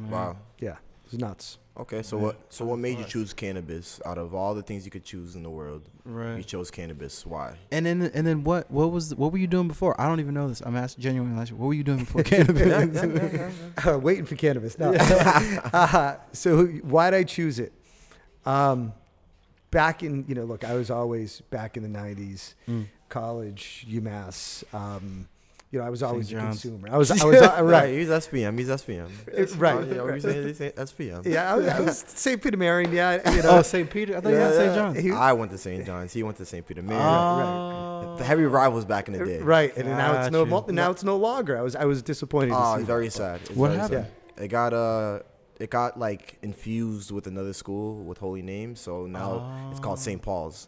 Wow. 0.09 0.37
Yeah, 0.59 0.71
it 1.05 1.11
was 1.11 1.19
nuts. 1.19 1.57
Okay, 1.77 2.03
so 2.03 2.15
Yeah. 2.17 2.23
what? 2.23 2.35
So 2.49 2.63
what 2.65 2.79
made 2.79 2.97
you 2.99 3.03
choose 3.03 3.33
cannabis 3.33 3.99
out 4.05 4.17
of 4.17 4.33
all 4.33 4.55
the 4.55 4.61
things 4.61 4.85
you 4.85 4.91
could 4.91 5.03
choose 5.03 5.35
in 5.35 5.43
the 5.43 5.49
world? 5.49 5.81
Right. 6.05 6.37
You 6.37 6.43
chose 6.43 6.71
cannabis. 6.71 7.25
Why? 7.25 7.57
And 7.69 7.85
then 7.85 8.01
and 8.13 8.25
then 8.25 8.43
what 8.45 8.71
what 8.71 8.91
was 8.93 9.13
what 9.13 9.33
were 9.33 9.37
you 9.37 9.47
doing 9.47 9.67
before? 9.67 9.99
I 9.99 10.07
don't 10.07 10.21
even 10.21 10.33
know 10.33 10.47
this. 10.47 10.61
I'm 10.61 10.77
asking 10.77 11.01
genuinely. 11.03 11.37
Last 11.37 11.51
what 11.51 11.67
were 11.67 11.73
you 11.73 11.83
doing 11.83 11.99
before 11.99 12.23
cannabis? 12.33 13.53
Uh, 13.85 13.99
waiting 13.99 14.25
for 14.25 14.35
cannabis. 14.35 14.79
No. 14.79 14.93
uh, 14.93 16.15
so 16.31 16.65
why'd 16.65 17.13
I 17.13 17.23
choose 17.23 17.59
it? 17.59 17.73
Um, 18.45 18.93
back 19.71 20.03
in, 20.03 20.25
you 20.27 20.35
know, 20.35 20.43
look, 20.45 20.63
I 20.63 20.73
was 20.75 20.89
always 20.91 21.41
back 21.49 21.77
in 21.77 21.83
the 21.83 21.89
90s, 21.99 22.53
Mm. 22.67 22.85
college, 23.09 23.85
UMass. 23.89 24.63
Um, 24.73 25.27
you 25.71 25.79
know, 25.79 25.85
I 25.87 25.89
was 25.89 26.01
always 26.03 26.29
a 26.29 26.35
John's. 26.35 26.61
consumer. 26.61 26.87
I 26.91 26.97
was, 26.97 27.11
I 27.11 27.25
was 27.25 27.41
uh, 27.41 27.61
right. 27.63 27.89
He's 27.93 28.07
SPM. 28.07 28.57
He's 28.57 28.69
SPM. 28.69 29.09
It- 29.27 29.53
right, 29.57 29.85
yeah, 29.87 29.95
right. 29.97 30.15
you 30.15 30.21
saying? 30.21 30.47
He's 30.47 30.57
saying 30.57 30.71
SPM. 30.73 31.25
Yeah, 31.25 31.51
I 31.51 31.55
was, 31.57 31.67
I 31.67 31.79
was 31.81 31.97
St. 32.07 32.41
Peter 32.41 32.55
Marian. 32.55 32.93
Yeah, 32.93 33.29
you 33.35 33.41
know. 33.43 33.57
oh, 33.57 33.61
St. 33.61 33.89
Peter. 33.89 34.15
I 34.15 34.21
thought 34.21 34.29
you 34.29 34.35
had 34.35 34.53
St. 34.53 34.75
John's. 34.75 34.99
He- 34.99 35.11
I 35.11 35.33
went 35.33 35.51
to 35.51 35.57
St. 35.57 35.85
John's. 35.85 36.13
He 36.13 36.23
went 36.23 36.37
to 36.37 36.45
St. 36.45 36.65
Peter. 36.65 36.81
Man, 36.81 36.95
Oh. 37.01 38.15
the 38.17 38.23
heavy 38.23 38.43
rivals 38.45 38.85
back 38.85 39.07
in 39.09 39.15
the 39.17 39.25
day. 39.25 39.39
Right, 39.39 39.75
and 39.75 39.89
now 39.89 40.21
it's 40.21 40.31
no 40.31 40.45
Gotcha. 40.45 40.71
now 40.71 40.91
it's 40.91 41.03
no 41.03 41.17
longer. 41.17 41.57
I 41.57 41.61
was 41.61 41.75
I 41.75 41.83
was 41.85 42.01
disappointed. 42.01 42.49
to 42.51 42.55
Oh, 42.57 42.75
see 42.75 42.79
it's 42.81 42.81
that. 42.81 42.93
very 42.93 43.09
sad. 43.09 43.41
It's 43.41 43.49
What 43.51 43.69
very 43.71 43.79
happened? 43.81 44.05
sad. 44.37 44.43
It 44.45 44.47
got 44.49 44.73
uh, 44.73 45.19
it 45.59 45.69
got 45.69 45.97
like 45.99 46.37
infused 46.41 47.11
with 47.11 47.27
another 47.27 47.53
school 47.53 48.03
with 48.03 48.17
holy 48.17 48.41
names. 48.41 48.79
So 48.79 49.05
now 49.05 49.69
it's 49.71 49.79
called 49.79 49.99
St. 49.99 50.21
Paul's. 50.21 50.67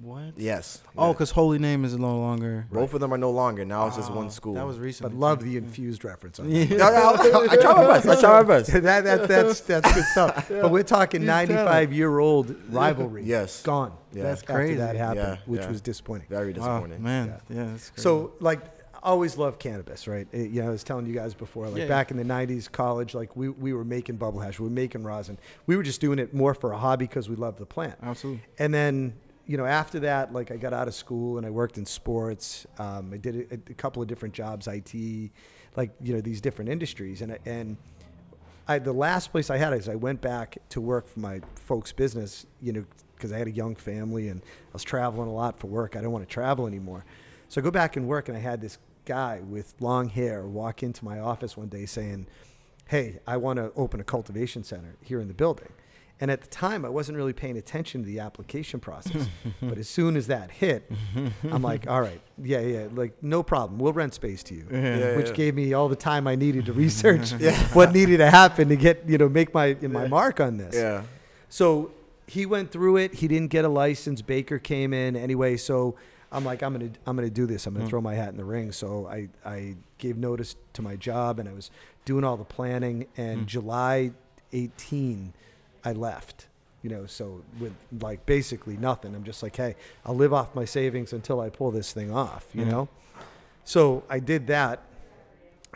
What? 0.00 0.32
Yes. 0.36 0.82
Oh, 0.98 1.06
Yeah. 1.08 1.12
because 1.12 1.30
Holy 1.30 1.60
Name 1.60 1.84
is 1.84 1.96
no 1.96 2.18
longer. 2.18 2.66
both 2.72 2.92
of 2.92 2.98
them 3.00 3.14
are 3.14 3.18
no 3.18 3.30
longer. 3.30 3.64
Now 3.64 3.86
it's 3.86 3.94
just 3.96 4.10
Oh, 4.10 4.14
one 4.16 4.30
school. 4.30 4.54
That 4.54 4.66
was 4.66 4.76
recent. 4.80 5.08
But 5.08 5.16
love 5.16 5.44
the 5.44 5.56
infused 5.56 6.04
reference 6.04 6.40
on 6.40 6.48
that. 6.50 6.52
Yeah. 6.52 6.76
Yeah, 6.76 6.90
yeah, 6.90 7.38
I, 7.38 7.46
I 7.52 7.56
try 7.56 7.72
my 7.74 7.86
best. 7.86 8.08
I 8.08 8.20
try 8.20 8.42
my 8.42 8.48
best. 8.48 8.72
that, 8.72 8.82
that, 9.04 9.28
that's 9.28 9.60
that's 9.60 9.94
good 9.94 10.04
stuff. 10.06 10.48
But 10.62 10.72
we're 10.72 10.82
talking 10.82 11.24
95 11.24 11.92
year 11.92 12.18
old 12.18 12.56
rivalry. 12.72 13.22
Yes. 13.24 13.62
gone. 13.62 13.92
Yeah. 14.12 14.24
That's 14.24 14.40
After 14.42 14.54
crazy. 14.54 14.74
that 14.74 14.96
happened, 14.96 15.18
Yeah, 15.18 15.36
which 15.46 15.60
yeah. 15.62 15.68
was 15.70 15.80
disappointing. 15.80 16.26
Very 16.28 16.48
Wow, 16.52 16.80
disappointing. 16.80 17.02
man. 17.02 17.26
Yeah. 17.48 17.56
Yeah. 17.56 17.64
that's 17.70 17.90
crazy. 17.90 18.02
So 18.02 18.32
like, 18.40 18.60
I 18.64 18.70
always 19.02 19.36
loved 19.36 19.58
cannabis, 19.58 20.06
right? 20.06 20.28
It- 20.32 20.50
you 20.50 20.62
know, 20.62 20.68
I 20.68 20.70
was 20.70 20.84
telling 20.84 21.06
you 21.06 21.14
guys 21.14 21.34
before, 21.34 21.68
like 21.68 21.82
Yeah, 21.82 21.88
back 21.88 22.10
in 22.10 22.16
the 22.16 22.24
90s, 22.24 22.70
college, 22.70 23.14
like 23.14 23.34
we, 23.36 23.48
we 23.48 23.72
were 23.72 23.84
making 23.84 24.16
bubble 24.16 24.40
hash, 24.40 24.60
we 24.60 24.64
were 24.68 24.70
making 24.74 25.02
rosin. 25.02 25.38
We 25.66 25.76
were 25.76 25.82
just 25.82 26.00
doing 26.00 26.18
it 26.18 26.32
more 26.32 26.54
for 26.54 26.72
a 26.72 26.78
hobby 26.78 27.06
because 27.06 27.28
we 27.28 27.36
loved 27.36 27.58
the 27.58 27.66
plant. 27.66 27.96
absolutely. 28.02 28.42
And 28.58 28.72
then, 28.72 29.14
you 29.46 29.56
know, 29.56 29.66
after 29.66 29.98
that, 30.00 30.32
like 30.32 30.50
I 30.52 30.56
got 30.56 30.72
out 30.72 30.86
of 30.86 30.94
school 30.94 31.36
and 31.38 31.46
I 31.46 31.50
worked 31.50 31.78
in 31.78 31.84
sports. 31.86 32.64
Um, 32.78 33.10
I 33.12 33.16
did 33.16 33.50
a, 33.50 33.54
a 33.72 33.74
couple 33.74 34.00
of 34.02 34.08
different 34.08 34.34
jobs, 34.34 34.68
IT, 34.68 34.94
like, 35.76 35.90
you 36.00 36.14
know, 36.14 36.20
these 36.20 36.40
different 36.40 36.70
industries. 36.70 37.22
And, 37.22 37.36
and 37.44 37.76
I, 38.68 38.78
the 38.78 38.92
last 38.92 39.32
place 39.32 39.50
I 39.50 39.56
had 39.56 39.72
is 39.72 39.88
I 39.88 39.96
went 39.96 40.20
back 40.20 40.58
to 40.68 40.80
work 40.80 41.08
for 41.08 41.18
my 41.18 41.40
folks' 41.56 41.90
business, 41.92 42.46
you 42.60 42.72
know, 42.72 42.84
because 43.16 43.32
I 43.32 43.38
had 43.38 43.48
a 43.48 43.52
young 43.52 43.74
family 43.74 44.28
and 44.28 44.40
I 44.42 44.72
was 44.72 44.84
traveling 44.84 45.28
a 45.28 45.32
lot 45.32 45.58
for 45.58 45.66
work. 45.66 45.96
I 45.96 45.98
didn't 45.98 46.12
want 46.12 46.28
to 46.28 46.32
travel 46.32 46.66
anymore. 46.68 47.04
So 47.48 47.60
I 47.60 47.64
go 47.64 47.70
back 47.72 47.96
and 47.96 48.06
work 48.06 48.28
and 48.28 48.36
I 48.36 48.40
had 48.40 48.60
this 48.60 48.78
guy 49.04 49.40
with 49.40 49.74
long 49.80 50.08
hair 50.08 50.46
walk 50.46 50.82
into 50.82 51.04
my 51.04 51.18
office 51.18 51.56
one 51.56 51.68
day 51.68 51.86
saying, 51.86 52.26
Hey, 52.86 53.20
I 53.26 53.36
want 53.36 53.58
to 53.58 53.72
open 53.76 54.00
a 54.00 54.04
cultivation 54.04 54.64
center 54.64 54.96
here 55.02 55.20
in 55.20 55.28
the 55.28 55.34
building. 55.34 55.68
And 56.20 56.30
at 56.30 56.40
the 56.40 56.46
time, 56.46 56.84
I 56.84 56.88
wasn't 56.88 57.16
really 57.16 57.32
paying 57.32 57.56
attention 57.56 58.02
to 58.02 58.06
the 58.06 58.20
application 58.20 58.78
process. 58.78 59.26
but 59.60 59.76
as 59.76 59.88
soon 59.88 60.16
as 60.16 60.28
that 60.28 60.52
hit, 60.52 60.88
I'm 61.50 61.62
like, 61.62 61.88
all 61.88 62.00
right, 62.00 62.20
yeah, 62.40 62.60
yeah, 62.60 62.86
like 62.92 63.20
no 63.22 63.42
problem. 63.42 63.80
We'll 63.80 63.92
rent 63.92 64.14
space 64.14 64.44
to 64.44 64.54
you. 64.54 64.66
Yeah, 64.70 65.16
Which 65.16 65.30
yeah. 65.30 65.34
gave 65.34 65.54
me 65.56 65.72
all 65.72 65.88
the 65.88 65.96
time 65.96 66.28
I 66.28 66.36
needed 66.36 66.66
to 66.66 66.72
research 66.72 67.32
what 67.72 67.92
needed 67.92 68.18
to 68.18 68.30
happen 68.30 68.68
to 68.68 68.76
get, 68.76 69.08
you 69.08 69.18
know, 69.18 69.28
make 69.28 69.52
my 69.52 69.76
my 69.80 70.06
mark 70.06 70.38
on 70.38 70.58
this. 70.58 70.76
Yeah. 70.76 71.02
So 71.48 71.90
he 72.28 72.46
went 72.46 72.70
through 72.70 72.98
it. 72.98 73.14
He 73.14 73.26
didn't 73.26 73.48
get 73.48 73.64
a 73.64 73.68
license. 73.68 74.22
Baker 74.22 74.60
came 74.60 74.92
in 74.94 75.16
anyway. 75.16 75.56
So 75.56 75.96
I'm 76.32 76.44
like, 76.44 76.62
I'm 76.62 76.72
gonna 76.72 76.90
I'm 77.06 77.14
gonna 77.16 77.28
do 77.30 77.46
this. 77.46 77.66
I'm 77.66 77.74
gonna 77.74 77.86
Mm. 77.86 77.90
throw 77.90 78.00
my 78.00 78.14
hat 78.14 78.30
in 78.30 78.36
the 78.38 78.44
ring. 78.44 78.72
So 78.72 79.06
I 79.06 79.28
I 79.44 79.76
gave 79.98 80.16
notice 80.16 80.56
to 80.72 80.82
my 80.82 80.96
job 80.96 81.38
and 81.38 81.48
I 81.48 81.52
was 81.52 81.70
doing 82.04 82.24
all 82.24 82.36
the 82.36 82.44
planning. 82.44 83.06
And 83.16 83.42
Mm. 83.42 83.46
July 83.46 84.12
18, 84.52 85.34
I 85.84 85.92
left. 85.92 86.46
You 86.82 86.90
know, 86.90 87.06
so 87.06 87.42
with 87.60 87.74
like 88.00 88.26
basically 88.26 88.76
nothing. 88.76 89.14
I'm 89.14 89.22
just 89.24 89.42
like, 89.42 89.54
hey, 89.56 89.76
I'll 90.04 90.16
live 90.16 90.32
off 90.32 90.54
my 90.54 90.64
savings 90.64 91.12
until 91.12 91.40
I 91.40 91.48
pull 91.48 91.70
this 91.70 91.92
thing 91.92 92.10
off. 92.10 92.46
You 92.54 92.64
Mm. 92.64 92.70
know. 92.70 92.88
So 93.64 94.02
I 94.10 94.18
did 94.18 94.48
that. 94.48 94.80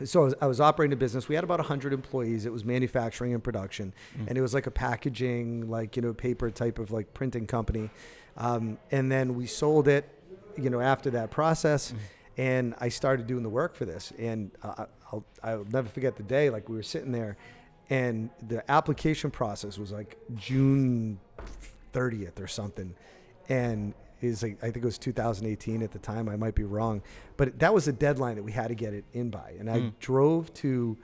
So 0.05 0.21
I 0.23 0.25
was, 0.25 0.35
I 0.43 0.47
was 0.47 0.61
operating 0.61 0.93
a 0.93 0.97
business. 0.97 1.29
We 1.29 1.37
had 1.37 1.45
about 1.45 1.61
100 1.61 1.93
employees. 1.93 2.45
It 2.45 2.53
was 2.53 2.65
manufacturing 2.65 3.33
and 3.33 3.43
production, 3.43 3.95
Mm. 4.19 4.27
and 4.29 4.37
it 4.39 4.41
was 4.43 4.53
like 4.53 4.67
a 4.67 4.71
packaging, 4.71 5.71
like 5.71 5.97
you 5.97 6.03
know, 6.03 6.13
paper 6.13 6.51
type 6.51 6.79
of 6.79 6.91
like 6.91 7.15
printing 7.15 7.47
company. 7.47 7.91
Um, 8.37 8.77
and 8.91 9.11
then 9.11 9.35
we 9.37 9.47
sold 9.47 9.89
it, 9.89 10.05
you 10.57 10.71
know, 10.71 10.81
after 10.81 11.11
that 11.11 11.31
process, 11.31 11.93
Mm. 11.93 11.97
and 12.39 12.75
I 12.79 12.89
started 12.89 13.27
doing 13.27 13.43
the 13.43 13.49
work 13.49 13.75
for 13.75 13.85
this. 13.85 14.13
And 14.19 14.51
uh, 14.63 14.87
I'll 15.13 15.25
I'll 15.43 15.65
never 15.65 15.89
forget 15.89 16.17
the 16.17 16.23
day. 16.23 16.51
Like 16.51 16.69
we 16.69 16.77
were 16.77 16.83
sitting 16.83 17.13
there, 17.13 17.37
and 17.91 18.31
the 18.47 18.69
application 18.71 19.31
process 19.31 19.79
was 19.79 19.93
like 19.93 20.17
June 20.35 21.19
30th 21.93 22.41
or 22.41 22.47
something, 22.47 22.95
and 23.49 23.95
is 24.21 24.43
like 24.43 24.59
I 24.63 24.67
think 24.71 24.79
it 24.79 24.85
was 24.85 24.99
2018 24.99 25.83
at 25.83 25.93
the 25.93 25.99
time. 25.99 26.29
I 26.29 26.37
might 26.37 26.55
be 26.55 26.65
wrong, 26.65 27.03
but 27.37 27.59
that 27.59 27.73
was 27.75 27.85
the 27.85 27.93
deadline 27.93 28.37
that 28.37 28.43
we 28.43 28.53
had 28.53 28.69
to 28.69 28.75
get 28.75 28.95
it 28.95 29.05
in 29.13 29.31
by. 29.31 29.55
And 29.59 29.71
I 29.71 29.79
Mm. 29.81 29.93
drove 30.01 30.53
to 30.55 30.97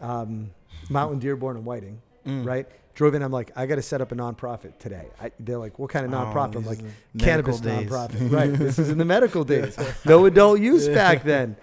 um, 0.00 0.50
Mountain 0.90 1.18
Dearborn 1.20 1.56
and 1.56 1.64
Whiting, 1.64 2.00
Mm. 2.26 2.44
right? 2.46 2.66
Drove 2.96 3.14
in. 3.14 3.22
I'm 3.22 3.30
like, 3.30 3.52
I 3.54 3.66
got 3.66 3.76
to 3.76 3.82
set 3.82 4.00
up 4.00 4.10
a 4.10 4.14
nonprofit 4.16 4.78
today. 4.78 5.06
I, 5.20 5.30
they're 5.38 5.58
like, 5.58 5.78
what 5.78 5.90
kind 5.90 6.04
of 6.06 6.12
Oh, 6.12 6.16
nonprofit? 6.16 6.56
I'm 6.56 6.64
like, 6.66 6.80
cannabis 7.18 7.60
days. 7.60 7.88
nonprofit. 7.88 8.32
right. 8.32 8.52
This 8.52 8.78
is 8.80 8.88
in 8.90 8.98
the 8.98 9.04
medical 9.04 9.44
days. 9.44 9.78
No 10.04 10.26
adult 10.26 10.60
use 10.60 10.88
back 10.88 11.22
then. 11.32 11.56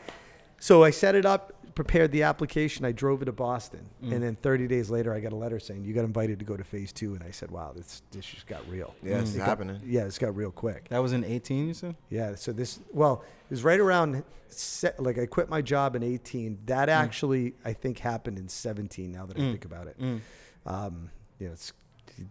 So 0.59 0.83
I 0.83 0.91
set 0.91 1.15
it 1.15 1.25
up, 1.25 1.51
prepared 1.75 2.11
the 2.11 2.23
application. 2.23 2.85
I 2.85 2.91
drove 2.93 3.21
it 3.23 3.25
to 3.25 3.31
Boston, 3.33 3.81
Mm. 4.03 4.13
and 4.13 4.23
then 4.23 4.35
30 4.35 4.67
days 4.67 4.89
later, 4.91 5.11
I 5.13 5.19
got 5.19 5.33
a 5.33 5.35
letter 5.35 5.59
saying 5.59 5.83
you 5.85 5.93
got 5.93 6.05
invited 6.05 6.37
to 6.39 6.45
go 6.45 6.55
to 6.55 6.63
phase 6.63 6.93
two. 6.93 7.15
And 7.15 7.23
I 7.23 7.31
said, 7.31 7.49
wow, 7.51 7.73
this 7.75 8.01
this 8.11 8.25
just 8.25 8.45
got 8.47 8.61
real. 8.69 8.93
Yeah, 9.03 9.19
it's 9.19 9.31
Mm. 9.31 9.35
It 9.35 9.37
got- 9.39 9.47
happening. 9.47 9.81
yeah, 9.85 10.05
it's 10.05 10.19
got 10.19 10.35
real 10.35 10.51
quick. 10.51 10.87
That 10.89 10.99
was 10.99 11.13
in 11.13 11.23
18, 11.23 11.67
you 11.67 11.73
said? 11.73 11.95
Yeah. 12.09 12.35
So 12.35 12.51
this, 12.53 12.79
well, 12.91 13.23
it 13.25 13.49
was 13.49 13.63
right 13.63 13.79
around, 13.79 14.23
se- 14.49 14.93
like 14.99 15.17
I 15.17 15.25
quit 15.25 15.49
my 15.49 15.61
job 15.63 15.95
in 15.95 16.03
18. 16.03 16.59
That 16.67 16.89
actually, 16.89 17.55
I 17.65 17.73
think, 17.73 17.97
happened 17.97 18.37
in 18.37 18.47
17. 18.49 19.11
Now 19.11 19.25
that 19.25 19.35
I 19.35 19.39
Mm. 19.39 19.51
think 19.51 19.65
about 19.65 19.87
it, 19.87 19.99
Mm. 19.99 20.19
um, 20.67 21.09
you 21.43 21.47
know, 21.49 21.53
it's 21.53 21.73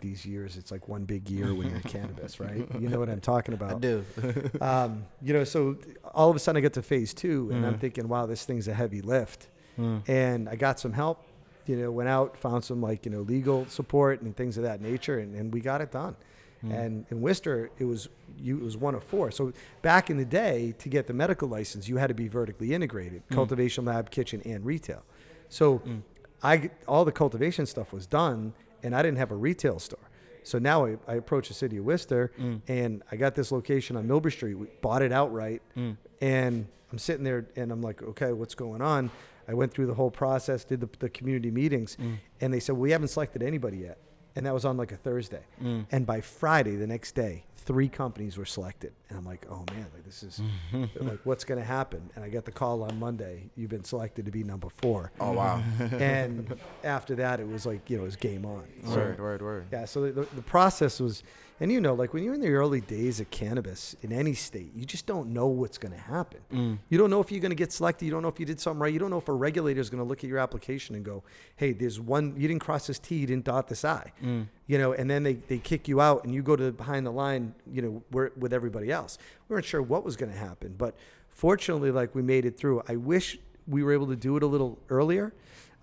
these 0.00 0.25
years. 0.25 0.57
It's 0.57 0.71
like 0.71 0.88
one 0.88 1.04
big 1.04 1.28
year 1.28 1.54
when 1.54 1.69
you're 1.69 1.76
in 1.76 1.83
cannabis, 1.97 2.38
right? 2.40 2.66
You 2.81 2.88
know 2.88 2.99
what 2.99 3.09
I'm 3.09 3.21
talking 3.21 3.54
about. 3.54 3.76
I 3.76 3.78
do. 3.78 4.04
Um, 4.61 5.04
you 5.21 5.33
know, 5.33 5.45
so 5.45 5.76
all 6.14 6.31
of 6.31 6.37
a 6.37 6.38
sudden 6.38 6.59
I 6.59 6.61
get 6.61 6.73
to 6.75 6.83
phase 6.83 7.12
two, 7.14 7.50
and 7.52 7.66
I'm 7.66 7.75
Mhm. 7.75 7.81
thinking, 7.81 8.09
wow, 8.09 8.26
this 8.26 8.45
thing's 8.45 8.69
a 8.69 8.75
heavy 8.75 9.00
lift. 9.02 9.49
Mm. 9.78 10.09
And 10.09 10.49
I 10.49 10.57
got 10.57 10.78
some 10.78 10.92
help. 10.92 11.19
You 11.66 11.76
know, 11.76 11.90
went 11.92 12.09
out, 12.09 12.37
found 12.37 12.64
some 12.64 12.81
like 12.83 13.04
you 13.07 13.12
know 13.12 13.21
legal 13.23 13.66
support 13.66 14.21
and 14.23 14.37
things 14.37 14.57
of 14.57 14.62
that 14.64 14.81
nature, 14.81 15.19
and, 15.19 15.35
and 15.35 15.52
we 15.52 15.61
got 15.61 15.81
it 15.81 15.90
done. 15.92 16.16
Mm. 16.64 16.73
And 16.81 17.07
in 17.11 17.21
Worcester, 17.21 17.71
it 17.78 17.85
was 17.85 18.09
you 18.38 18.59
it 18.59 18.64
was 18.64 18.76
one 18.76 18.95
of 18.95 19.02
four. 19.04 19.31
So 19.31 19.52
back 19.83 20.11
in 20.11 20.16
the 20.16 20.25
day, 20.25 20.75
to 20.78 20.88
get 20.88 21.07
the 21.07 21.12
medical 21.14 21.49
license, 21.49 21.88
you 21.88 21.97
had 21.99 22.09
to 22.09 22.14
be 22.14 22.28
vertically 22.28 22.73
integrated: 22.75 23.23
Mm. 23.28 23.35
cultivation 23.35 23.85
lab, 23.85 24.11
kitchen, 24.11 24.42
and 24.45 24.64
retail. 24.64 25.02
So 25.49 25.78
Mm. 25.81 26.02
I 26.42 26.71
all 26.88 27.04
the 27.04 27.12
cultivation 27.12 27.64
stuff 27.66 27.92
was 27.92 28.07
done, 28.07 28.54
and 28.83 28.95
I 28.95 29.03
didn't 29.03 29.19
have 29.19 29.31
a 29.31 29.37
retail 29.37 29.79
store. 29.79 29.99
So 30.45 30.59
now 30.59 30.87
I, 30.87 30.97
I 31.07 31.15
approach 31.15 31.49
the 31.49 31.55
city 31.55 31.77
of 31.77 31.85
Worcester, 31.85 32.33
Mm. 32.39 32.61
and 32.69 33.03
I 33.12 33.17
got 33.17 33.35
this 33.35 33.53
location 33.53 33.97
on 33.97 34.09
Millbury 34.09 34.33
Street. 34.33 34.55
We 34.55 34.67
bought 34.81 35.03
it 35.03 35.12
outright, 35.12 35.62
Mm. 35.77 35.97
and 36.21 36.67
I'm 36.91 36.99
sitting 36.99 37.25
there, 37.25 37.47
and 37.57 37.71
I'm 37.71 37.81
like, 37.81 38.03
okay, 38.03 38.33
what's 38.33 38.55
going 38.57 38.83
on? 38.83 39.11
I 39.49 39.55
went 39.55 39.73
through 39.73 39.87
the 39.87 39.95
whole 39.95 40.11
process, 40.11 40.65
did 40.65 40.81
the, 40.81 40.89
the 40.99 41.09
community 41.09 41.51
meetings, 41.51 41.97
Mm. 42.01 42.17
and 42.41 42.53
they 42.53 42.61
said, 42.61 42.77
we 42.77 42.91
haven't 42.91 43.09
selected 43.09 43.43
anybody 43.43 43.79
yet, 43.79 43.99
and 44.37 44.47
that 44.47 44.55
was 44.55 44.65
on 44.65 44.77
like 44.77 44.93
a 44.93 44.97
Thursday. 44.97 45.43
Mm. 45.62 45.87
And 45.91 46.07
by 46.07 46.21
Friday, 46.21 46.77
the 46.77 46.87
next 46.87 47.12
day, 47.15 47.45
three 47.57 47.89
companies 47.89 48.37
were 48.37 48.45
selected, 48.45 48.93
and 49.09 49.19
I'm 49.19 49.25
like, 49.25 49.47
oh 49.51 49.65
man, 49.73 49.87
like 49.95 50.05
this 50.05 50.23
is 50.23 50.41
like 51.01 51.21
what's 51.25 51.45
going 51.45 51.59
to 51.61 51.65
happen? 51.65 52.11
And 52.15 52.25
I 52.25 52.29
get 52.29 52.45
the 52.45 52.53
call 52.53 52.83
on 52.83 52.99
Monday, 52.99 53.51
you've 53.57 53.71
been 53.71 53.85
selected 53.85 54.25
to 54.27 54.33
be 54.33 54.43
number 54.45 54.69
four, 54.69 55.12
Oh 55.21 55.33
wow. 55.33 55.62
and 55.79 56.57
after 56.83 57.15
that, 57.17 57.41
it 57.41 57.49
was 57.49 57.67
like 57.67 57.89
you 57.89 57.97
know, 57.97 58.03
it 58.03 58.07
was 58.07 58.17
game 58.17 58.45
on. 58.45 58.65
So, 58.85 58.97
word, 58.97 59.21
word, 59.21 59.43
word. 59.43 59.67
yeah, 59.73 59.85
so 59.85 60.11
the, 60.11 60.23
the 60.35 60.43
process 60.43 60.99
was, 61.01 61.23
and 61.62 61.71
you 61.71 61.81
know, 61.81 61.95
like 61.95 62.12
when 62.12 62.25
you're 62.25 62.35
in 62.35 62.40
the 62.40 62.50
early 62.50 62.81
days 62.81 63.21
of 63.21 63.31
cannabis 63.31 63.95
in 64.02 64.11
any 64.11 64.35
state, 64.35 64.73
you 64.75 64.85
just 64.85 65.07
don't 65.07 65.33
know 65.33 65.47
what's 65.47 65.78
going 65.78 65.95
to 65.95 66.00
happen. 66.00 66.40
Mm. 66.52 66.78
You 66.88 66.99
don't 66.99 67.09
know 67.09 67.21
if 67.21 67.31
you're 67.31 67.40
going 67.40 67.52
to 67.52 67.57
get 67.57 67.71
selected. 67.71 68.04
You 68.04 68.11
don't 68.11 68.23
know 68.23 68.28
if 68.28 68.40
you 68.40 68.45
did 68.45 68.59
something 68.59 68.81
right. 68.81 68.92
You 68.92 68.99
don't 68.99 69.11
know 69.11 69.19
if 69.19 69.28
a 69.28 69.33
regulator 69.33 69.81
is 69.81 69.88
going 69.88 70.02
to 70.02 70.04
look 70.04 70.25
at 70.25 70.28
your 70.28 70.40
application 70.40 70.97
and 70.97 71.04
go, 71.04 71.23
"Hey, 71.54 71.71
there's 71.71 72.00
one. 72.00 72.35
You 72.37 72.49
didn't 72.49 72.62
cross 72.62 72.88
this 72.88 72.99
T. 72.99 73.14
You 73.14 73.28
didn't 73.28 73.45
dot 73.45 73.69
this 73.69 73.85
I." 73.85 74.11
Mm. 74.21 74.49
you 74.66 74.76
know, 74.76 74.92
and 74.92 75.09
then 75.09 75.23
they, 75.23 75.35
they 75.35 75.59
kick 75.59 75.87
you 75.87 76.00
out 76.00 76.25
and 76.25 76.35
you 76.35 76.42
go 76.42 76.57
to 76.57 76.73
behind 76.73 77.07
the 77.07 77.12
line, 77.12 77.54
you 77.71 77.81
know, 77.81 78.02
we 78.11 78.26
with 78.37 78.52
everybody 78.52 78.90
else. 78.90 79.16
We 79.49 79.54
weren't 79.54 79.64
sure 79.64 79.81
what 79.81 80.04
was 80.04 80.16
going 80.16 80.33
to 80.33 80.38
happen, 80.38 80.75
but 80.76 80.97
fortunately, 81.28 81.92
like 81.92 82.12
we 82.12 82.23
made 82.23 82.45
it 82.45 82.57
through. 82.57 82.83
I 82.88 82.97
wish 82.97 83.38
we 83.69 83.85
were 83.85 83.92
able 83.92 84.09
to 84.09 84.16
do 84.16 84.37
it 84.37 84.42
a 84.42 84.49
little 84.49 84.81
earlier. 84.88 85.33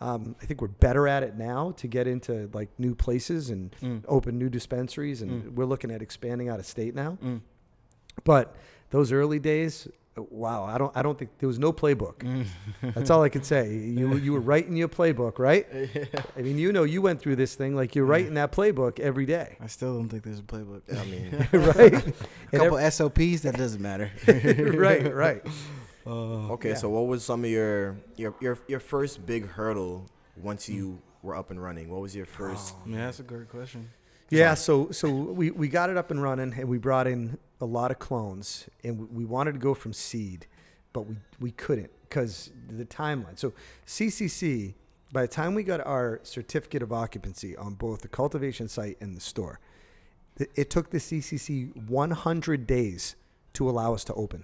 Um, 0.01 0.35
I 0.41 0.45
think 0.45 0.61
we're 0.61 0.69
better 0.69 1.07
at 1.07 1.23
it 1.23 1.37
now 1.37 1.71
to 1.77 1.87
get 1.87 2.07
into 2.07 2.49
like 2.53 2.69
new 2.77 2.95
places 2.95 3.49
and 3.49 3.75
Mm. 3.81 4.03
open 4.07 4.37
new 4.37 4.49
dispensaries, 4.49 5.21
and 5.21 5.43
Mm. 5.43 5.53
we're 5.55 5.65
looking 5.65 5.91
at 5.91 6.01
expanding 6.01 6.47
out 6.49 6.59
of 6.59 6.65
state 6.65 6.95
now. 6.95 7.17
Mm. 7.23 7.41
But 8.23 8.55
those 8.91 9.11
early 9.11 9.39
days, 9.39 9.87
uh, 10.17 10.23
wow, 10.29 10.63
I 10.63 10.77
don't 10.77 10.95
I 10.95 11.01
don't 11.01 11.17
think 11.17 11.31
there 11.39 11.47
was 11.47 11.59
no 11.59 11.71
playbook. 11.73 12.19
Mm. 12.19 12.45
That's 12.93 13.09
all 13.09 13.23
I 13.23 13.29
can 13.29 13.43
say. 13.43 13.75
You 13.99 14.15
you 14.15 14.31
were 14.33 14.39
writing 14.39 14.75
your 14.77 14.87
playbook, 14.87 15.37
right? 15.37 15.67
Yeah. 15.93 16.05
I 16.37 16.41
mean, 16.43 16.57
you 16.57 16.71
know, 16.71 16.83
you 16.83 17.01
went 17.01 17.19
through 17.21 17.35
this 17.35 17.55
thing 17.55 17.75
like 17.75 17.93
you're 17.95 18.05
writing 18.05 18.35
that 18.35 18.51
playbook 18.53 18.99
every 19.01 19.25
day, 19.25 19.57
I 19.59 19.67
still 19.67 19.95
don't 19.97 20.07
think 20.09 20.23
there's 20.23 20.39
a 20.39 20.43
playbook. 20.43 20.81
I 20.97 21.05
mean, 21.05 21.47
right? 21.53 21.93
A 21.93 22.13
And 22.53 22.61
couple 22.61 22.77
SOPs 22.91 23.41
that 23.41 23.55
doesn't 23.57 23.81
matter. 23.81 24.11
right, 24.27 25.13
right. 25.13 25.41
Uh, 26.09 26.53
okay. 26.53 26.69
Yeah. 26.69 26.75
So 26.75 26.89
what 26.89 27.05
was 27.05 27.23
some 27.23 27.43
of 27.43 27.49
your 27.49 27.97
your 28.17 28.33
your 28.41 28.57
your 28.67 28.79
first 28.79 29.25
big 29.25 29.47
hurdle 29.47 30.07
once 30.35 30.67
you 30.67 30.99
were 31.21 31.35
up 31.35 31.51
and 31.51 31.61
running? 31.61 31.89
What 31.89 32.01
was 32.01 32.15
your 32.15 32.25
first? 32.25 32.75
yeah, 32.87 33.05
that's 33.05 33.19
a 33.19 33.23
great 33.23 33.49
question. 33.49 33.89
Yeah, 34.31 34.53
so 34.53 34.91
so 34.91 35.09
we, 35.09 35.51
we 35.51 35.67
got 35.67 35.89
it 35.89 35.97
up 35.97 36.11
and 36.11 36.21
running, 36.21 36.53
and 36.53 36.69
we 36.69 36.77
brought 36.77 37.07
in 37.07 37.37
a 37.61 37.65
lot 37.65 37.89
of 37.91 37.99
clones, 37.99 38.69
and 38.83 38.99
we, 38.99 39.05
we 39.05 39.25
wanted 39.25 39.53
to 39.53 39.59
go 39.59 39.73
from 39.73 39.93
seed, 39.93 40.47
but 40.93 41.01
we 41.01 41.15
we 41.39 41.51
couldn't 41.51 41.91
because 42.03 42.51
the 42.67 42.85
timeline. 42.85 43.37
So 43.37 43.53
CCC, 43.85 44.73
by 45.11 45.21
the 45.21 45.27
time 45.27 45.53
we 45.53 45.63
got 45.63 45.85
our 45.85 46.19
certificate 46.23 46.81
of 46.81 46.91
occupancy 46.91 47.55
on 47.55 47.75
both 47.75 48.01
the 48.01 48.07
cultivation 48.07 48.67
site 48.67 48.97
and 48.99 49.15
the 49.15 49.21
store, 49.21 49.59
it, 50.37 50.49
it 50.55 50.69
took 50.69 50.89
the 50.89 50.97
CCC 50.97 51.75
100 51.87 52.67
days 52.67 53.15
to 53.53 53.69
allow 53.69 53.93
us 53.93 54.03
to 54.05 54.13
open. 54.13 54.43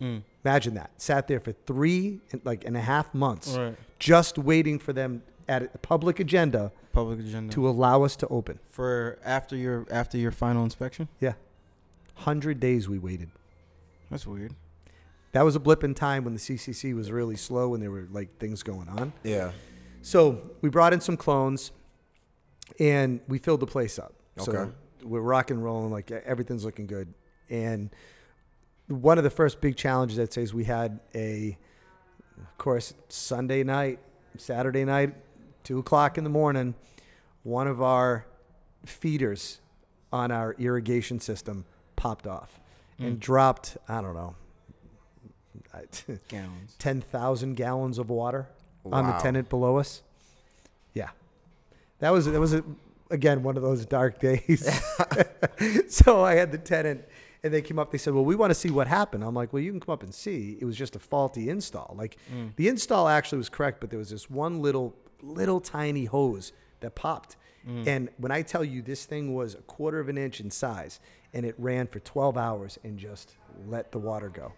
Mm. 0.00 0.22
Imagine 0.44 0.74
that. 0.74 0.90
Sat 1.00 1.26
there 1.28 1.40
for 1.40 1.52
three 1.52 2.20
and 2.32 2.40
like 2.44 2.64
and 2.64 2.76
a 2.76 2.80
half 2.80 3.14
months, 3.14 3.56
Right. 3.56 3.76
just 3.98 4.36
waiting 4.38 4.78
for 4.78 4.92
them 4.92 5.22
at 5.48 5.62
a 5.74 5.78
public 5.78 6.20
agenda 6.20 6.72
Public 6.92 7.20
agenda. 7.20 7.52
to 7.54 7.68
allow 7.68 8.02
us 8.02 8.16
to 8.16 8.28
open. 8.28 8.58
for 8.68 9.18
after 9.24 9.56
your 9.56 9.86
after 9.90 10.18
your 10.18 10.32
final 10.32 10.64
inspection. 10.64 11.08
Yeah, 11.20 11.34
Hundred 12.14 12.60
days 12.60 12.88
we 12.88 12.98
waited. 12.98 13.30
That's 14.10 14.26
weird. 14.26 14.54
That 15.32 15.42
was 15.44 15.54
a 15.56 15.60
blip 15.60 15.84
in 15.84 15.94
time 15.94 16.24
when 16.24 16.32
the 16.34 16.40
CCC 16.40 16.94
was 16.94 17.10
really 17.10 17.36
slow 17.36 17.74
and 17.74 17.82
there 17.82 17.90
were 17.90 18.06
like 18.10 18.38
things 18.38 18.62
going 18.62 18.88
on. 18.88 19.12
Yeah. 19.22 19.52
So 20.02 20.40
we 20.62 20.68
brought 20.70 20.92
in 20.92 21.00
some 21.00 21.16
clones, 21.16 21.72
and 22.78 23.20
we 23.28 23.38
filled 23.38 23.60
the 23.60 23.66
place 23.66 23.98
up. 23.98 24.14
So 24.38 24.52
Okay. 24.52 24.72
we're 25.02 25.20
rock 25.20 25.50
and 25.50 25.62
rolling, 25.62 25.90
like 25.90 26.10
everything's 26.10 26.64
looking 26.64 26.86
good. 26.86 27.12
And 27.50 27.90
one 28.88 29.18
of 29.18 29.24
the 29.24 29.30
first 29.30 29.60
big 29.60 29.76
challenges 29.76 30.18
I'd 30.18 30.32
say 30.32 30.42
is 30.42 30.54
we 30.54 30.64
had 30.64 31.00
a, 31.14 31.56
of 32.38 32.58
course, 32.58 32.94
Sunday 33.08 33.62
night, 33.64 33.98
Saturday 34.36 34.84
night, 34.84 35.14
two 35.64 35.78
o'clock 35.78 36.18
in 36.18 36.24
the 36.24 36.30
morning, 36.30 36.74
one 37.42 37.66
of 37.66 37.82
our 37.82 38.26
feeders 38.84 39.60
on 40.12 40.30
our 40.30 40.52
irrigation 40.54 41.18
system 41.20 41.64
popped 41.96 42.26
off 42.26 42.60
and 42.98 43.16
Mm. 43.16 43.20
dropped. 43.20 43.76
I 43.88 44.00
don't 44.00 44.14
know. 44.14 44.34
Gallons. 46.28 46.74
10,000 46.78 47.54
gallons 47.54 47.98
of 47.98 48.08
water 48.08 48.48
on 48.90 49.06
the 49.06 49.12
tenant 49.18 49.48
below 49.50 49.76
us. 49.76 50.02
Yeah. 50.94 51.10
That 51.98 52.10
was 52.10 52.26
that 52.26 52.40
was 52.40 52.54
a, 52.54 52.62
again 53.10 53.42
one 53.42 53.56
of 53.56 53.62
those 53.62 53.84
dark 53.84 54.18
days. 54.20 54.66
so 55.88 56.24
I 56.24 56.34
had 56.34 56.52
the 56.52 56.58
tenant 56.58 57.04
and 57.46 57.54
they 57.54 57.62
came 57.62 57.78
up 57.78 57.90
they 57.92 57.98
said, 57.98 58.12
"Well, 58.14 58.24
we 58.24 58.34
want 58.36 58.50
to 58.50 58.54
see 58.54 58.70
what 58.70 58.86
happened." 58.86 59.24
I'm 59.24 59.34
like, 59.34 59.52
"Well, 59.52 59.62
you 59.62 59.70
can 59.70 59.80
come 59.80 59.92
up 59.92 60.02
and 60.02 60.14
see. 60.14 60.58
It 60.60 60.64
was 60.64 60.76
just 60.76 60.94
a 60.94 60.98
faulty 60.98 61.48
install." 61.48 61.94
Like 61.98 62.16
Mm. 62.32 62.54
the 62.56 62.68
install 62.68 63.08
actually 63.08 63.38
was 63.38 63.48
correct, 63.48 63.80
but 63.80 63.90
there 63.90 63.98
was 63.98 64.10
this 64.10 64.28
one 64.30 64.60
little 64.60 64.94
little 65.22 65.60
tiny 65.60 66.04
hose 66.04 66.52
that 66.80 66.94
popped. 66.94 67.36
Mm. 67.66 67.86
And 67.86 68.08
when 68.18 68.30
I 68.30 68.42
tell 68.42 68.62
you 68.62 68.82
this 68.82 69.06
thing 69.06 69.34
was 69.34 69.54
a 69.54 69.62
quarter 69.62 69.98
of 69.98 70.08
an 70.08 70.18
inch 70.18 70.40
in 70.40 70.50
size 70.50 71.00
and 71.32 71.44
it 71.46 71.54
ran 71.58 71.86
for 71.88 71.98
12 71.98 72.36
hours 72.36 72.78
and 72.84 72.98
just 72.98 73.34
let 73.66 73.90
the 73.92 73.98
water 73.98 74.28
go. 74.28 74.52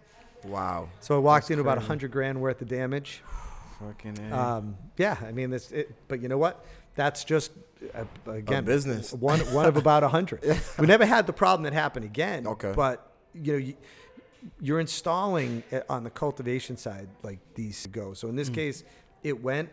Wow. 0.45 0.89
So 0.99 1.15
I 1.15 1.19
walked 1.19 1.45
That's 1.47 1.51
in 1.51 1.59
about 1.59 1.77
100 1.77 2.11
grand 2.11 2.39
worth 2.41 2.61
of 2.61 2.67
damage. 2.67 3.23
Fucking. 3.79 4.31
Um, 4.33 4.77
yeah, 4.97 5.15
I 5.25 5.31
mean, 5.31 5.49
this. 5.49 5.71
It, 5.71 5.95
but 6.09 6.21
you 6.21 6.27
know 6.27 6.37
what? 6.37 6.65
That's 6.99 7.23
just 7.23 7.51
uh, 7.95 8.03
again 8.29 8.65
business. 8.65 9.13
One 9.13 9.39
one 9.53 9.65
of 9.65 9.77
about 9.77 10.03
a 10.03 10.09
hundred. 10.09 10.41
We 10.79 10.85
never 10.85 11.05
had 11.05 11.27
the 11.27 11.33
problem 11.43 11.63
that 11.63 11.71
happened 11.73 12.03
again. 12.05 12.45
Okay. 12.45 12.73
But 12.75 12.97
you 13.33 13.51
know, 13.53 13.57
you, 13.67 13.73
you're 14.59 14.81
installing 14.81 15.63
it 15.71 15.85
on 15.89 16.03
the 16.03 16.09
cultivation 16.09 16.75
side 16.75 17.07
like 17.23 17.39
these 17.55 17.87
go. 17.87 18.13
So 18.13 18.27
in 18.27 18.35
this 18.35 18.49
Mm. 18.49 18.55
case, 18.55 18.83
it 19.23 19.41
went, 19.41 19.69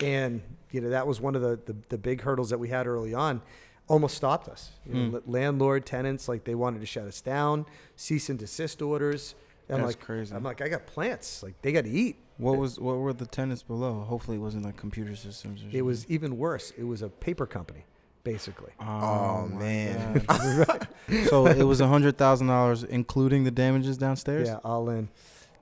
and 0.00 0.42
you 0.70 0.80
know 0.82 0.90
that 0.90 1.06
was 1.06 1.20
one 1.22 1.34
of 1.34 1.42
the, 1.42 1.58
the 1.64 1.76
the 1.88 1.98
big 1.98 2.20
hurdles 2.20 2.50
that 2.50 2.58
we 2.58 2.68
had 2.68 2.86
early 2.86 3.14
on. 3.14 3.40
Almost 3.86 4.14
stopped 4.16 4.46
us. 4.48 4.72
You 4.84 4.92
know, 4.94 5.18
Mm. 5.18 5.22
Landlord, 5.26 5.86
tenants, 5.86 6.28
like 6.28 6.44
they 6.44 6.54
wanted 6.54 6.80
to 6.80 6.86
shut 6.86 7.06
us 7.08 7.22
down, 7.22 7.64
cease 7.96 8.28
and 8.28 8.38
desist 8.38 8.82
orders. 8.82 9.34
I'm 9.70 9.76
That's 9.80 9.86
like, 9.96 10.00
crazy. 10.00 10.34
I'm 10.34 10.42
like, 10.42 10.60
I 10.60 10.68
got 10.68 10.86
plants. 10.86 11.42
Like 11.42 11.54
they 11.62 11.72
got 11.72 11.84
to 11.84 11.90
eat. 12.04 12.16
What 12.38 12.56
was 12.56 12.78
what 12.78 12.96
were 12.98 13.12
the 13.12 13.26
tenants 13.26 13.62
below? 13.62 14.00
Hopefully, 14.08 14.36
it 14.36 14.40
wasn't 14.40 14.64
like 14.64 14.76
computer 14.76 15.14
systems. 15.16 15.60
Or 15.60 15.64
It 15.64 15.70
something. 15.70 15.84
was 15.84 16.10
even 16.10 16.38
worse. 16.38 16.72
It 16.78 16.84
was 16.84 17.02
a 17.02 17.08
paper 17.08 17.46
company, 17.46 17.84
basically. 18.24 18.72
Oh, 18.80 18.84
oh 18.84 19.48
my 19.52 19.58
man. 19.58 20.26
So 21.28 21.46
it 21.46 21.62
was 21.64 21.80
a 21.80 21.88
hundred 21.88 22.16
thousand 22.18 22.46
dollars, 22.48 22.84
including 22.84 23.44
the 23.44 23.50
damages 23.50 23.96
downstairs. 23.98 24.48
Yeah, 24.48 24.58
all 24.64 24.88
in. 24.90 25.08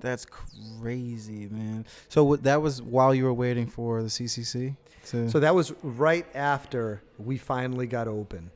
That's 0.01 0.27
crazy, 0.27 1.49
man. 1.51 1.87
So 2.09 2.25
what, 2.25 2.43
that 2.43 2.61
was 2.61 2.83
while 2.83 3.15
you 3.15 3.25
were 3.25 3.33
waiting 3.35 3.67
for 3.67 4.03
the 4.03 4.09
CCC. 4.09 4.77
To, 5.07 5.31
So 5.31 5.41
that 5.41 5.55
was 5.55 5.73
right 5.83 6.27
after 6.35 7.03
we 7.17 7.39
finally 7.39 7.87
got 7.87 8.09
open, 8.09 8.51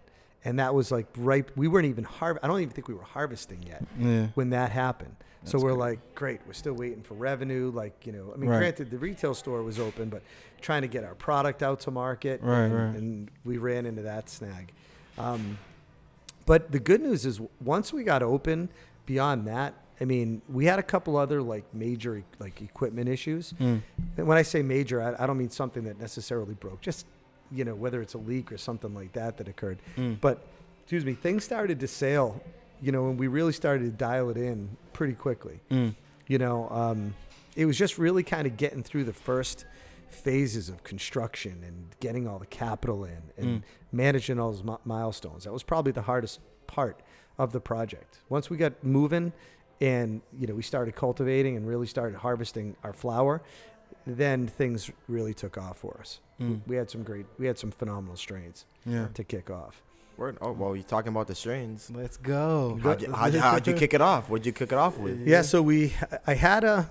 and 0.45 0.59
that 0.59 0.75
was 0.75 0.91
like 0.91 1.07
right. 1.17 1.49
We 1.57 1.69
weren't 1.69 1.87
even 1.87 2.05
har. 2.05 2.39
I 2.43 2.49
don't 2.49 2.61
even 2.61 2.75
think 2.75 2.89
we 2.89 2.95
were 2.95 3.05
harvesting 3.05 3.63
yet 3.63 3.85
yeah. 3.99 4.27
when 4.35 4.51
that 4.51 4.71
happened. 4.73 5.17
So 5.45 5.59
we're 5.59 5.73
like, 5.73 6.15
great. 6.15 6.41
We're 6.47 6.53
still 6.53 6.75
waiting 6.75 7.03
for 7.03 7.15
revenue. 7.15 7.71
Like 7.75 8.07
you 8.07 8.13
know, 8.13 8.33
I 8.35 8.37
mean, 8.37 8.51
Right. 8.51 8.59
granted, 8.59 8.91
the 8.91 8.99
retail 8.99 9.35
store 9.35 9.63
was 9.63 9.79
open, 9.79 10.09
but 10.09 10.23
trying 10.61 10.83
to 10.83 10.89
get 10.89 11.05
our 11.05 11.15
product 11.15 11.63
out 11.63 11.81
to 11.81 11.91
market. 11.91 12.43
Right, 12.43 12.65
and, 12.65 12.75
right. 12.75 12.95
And 12.95 13.31
we 13.45 13.59
ran 13.59 13.87
into 13.87 14.03
that 14.03 14.29
snag. 14.29 14.73
Um, 15.19 15.59
but 16.47 16.73
the 16.73 16.81
good 16.81 17.01
news 17.01 17.25
is, 17.27 17.41
once 17.63 17.93
we 17.93 18.03
got 18.05 18.23
open, 18.23 18.69
beyond 19.07 19.47
that, 19.47 19.75
I 20.01 20.05
mean, 20.05 20.41
we 20.49 20.65
had 20.65 20.79
a 20.79 20.83
couple 20.83 21.17
other 21.17 21.43
like 21.43 21.65
major 21.75 22.23
like 22.39 22.61
equipment 22.63 23.09
issues. 23.09 23.53
Mm. 23.61 23.83
And 24.17 24.27
when 24.27 24.39
I 24.39 24.43
say 24.43 24.63
major, 24.63 25.03
I, 25.03 25.25
I 25.25 25.27
don't 25.27 25.39
mean 25.39 25.51
something 25.51 25.85
that 25.85 26.01
necessarily 26.01 26.55
broke. 26.55 26.81
Just 26.81 27.07
you 27.53 27.65
know, 27.65 27.75
whether 27.75 28.01
it's 28.01 28.15
a 28.15 28.19
leak 28.19 28.53
or 28.53 28.59
something 28.59 28.95
like 28.95 29.13
that 29.13 29.37
that 29.39 29.49
occurred. 29.49 29.79
Mm. 29.97 30.21
But 30.21 30.47
excuse 30.83 31.05
me, 31.05 31.15
things 31.15 31.45
started 31.45 31.81
to 31.81 31.89
sail. 31.89 32.43
You 32.83 32.93
know, 32.93 33.09
and 33.11 33.19
we 33.19 33.27
really 33.29 33.53
started 33.53 33.85
to 33.85 33.91
dial 33.91 34.31
it 34.31 34.37
in 34.37 34.77
pretty 34.93 35.15
quickly. 35.15 35.61
Mm. 35.71 35.95
You 36.27 36.39
know, 36.39 36.69
um, 36.71 37.15
it 37.57 37.67
was 37.67 37.77
just 37.77 37.99
really 37.99 38.23
kind 38.23 38.47
of 38.47 38.57
getting 38.57 38.83
through 38.83 39.05
the 39.05 39.13
first 39.13 39.65
phases 40.09 40.69
of 40.69 40.83
construction 40.83 41.63
and 41.67 41.87
getting 42.01 42.27
all 42.27 42.39
the 42.39 42.47
capital 42.47 43.05
in 43.05 43.23
and 43.37 43.47
Mm. 43.47 43.63
managing 43.93 44.39
all 44.41 44.51
those 44.53 44.65
mi- 44.65 44.77
milestones. 44.85 45.45
That 45.45 45.53
was 45.53 45.63
probably 45.63 45.93
the 45.93 46.03
hardest 46.03 46.41
part 46.67 47.01
of 47.39 47.53
the 47.53 47.61
project. 47.61 48.19
Once 48.29 48.51
we 48.51 48.57
got 48.57 48.83
moving 48.83 49.33
and, 49.81 50.21
you 50.39 50.47
know, 50.47 50.55
we 50.55 50.63
started 50.63 50.95
cultivating 50.97 51.57
and 51.57 51.67
really 51.67 51.87
started 51.87 52.17
harvesting 52.19 52.77
our 52.83 52.93
flower, 52.93 53.41
then 54.07 54.47
things 54.47 54.91
really 55.09 55.33
took 55.35 55.57
off 55.59 55.79
for 55.79 55.97
us. 56.01 56.21
Mm. 56.41 56.61
We 56.67 56.77
had 56.77 56.91
some 56.91 57.03
great, 57.03 57.27
we 57.39 57.47
had 57.47 57.59
some 57.59 57.71
phenomenal 57.71 58.17
strains 58.17 58.65
Yeah. 58.85 59.09
to 59.15 59.25
kick 59.25 59.51
off. 59.51 59.83
Word. 60.21 60.37
Oh, 60.43 60.53
well, 60.53 60.77
you're 60.77 60.85
talking 60.85 61.09
about 61.09 61.29
the 61.29 61.35
strains. 61.35 61.91
Let's 61.91 62.19
go. 62.19 62.79
How'd 62.83 63.01
you, 63.01 63.11
how'd, 63.11 63.33
you, 63.33 63.41
how'd 63.41 63.67
you 63.67 63.73
kick 63.73 63.95
it 63.95 64.03
off? 64.03 64.29
What'd 64.29 64.45
you 64.45 64.53
kick 64.53 64.71
it 64.71 64.77
off 64.77 64.99
with? 64.99 65.27
Yeah, 65.27 65.41
so 65.41 65.63
we, 65.63 65.95
I 66.27 66.35
had 66.35 66.63
a, 66.63 66.91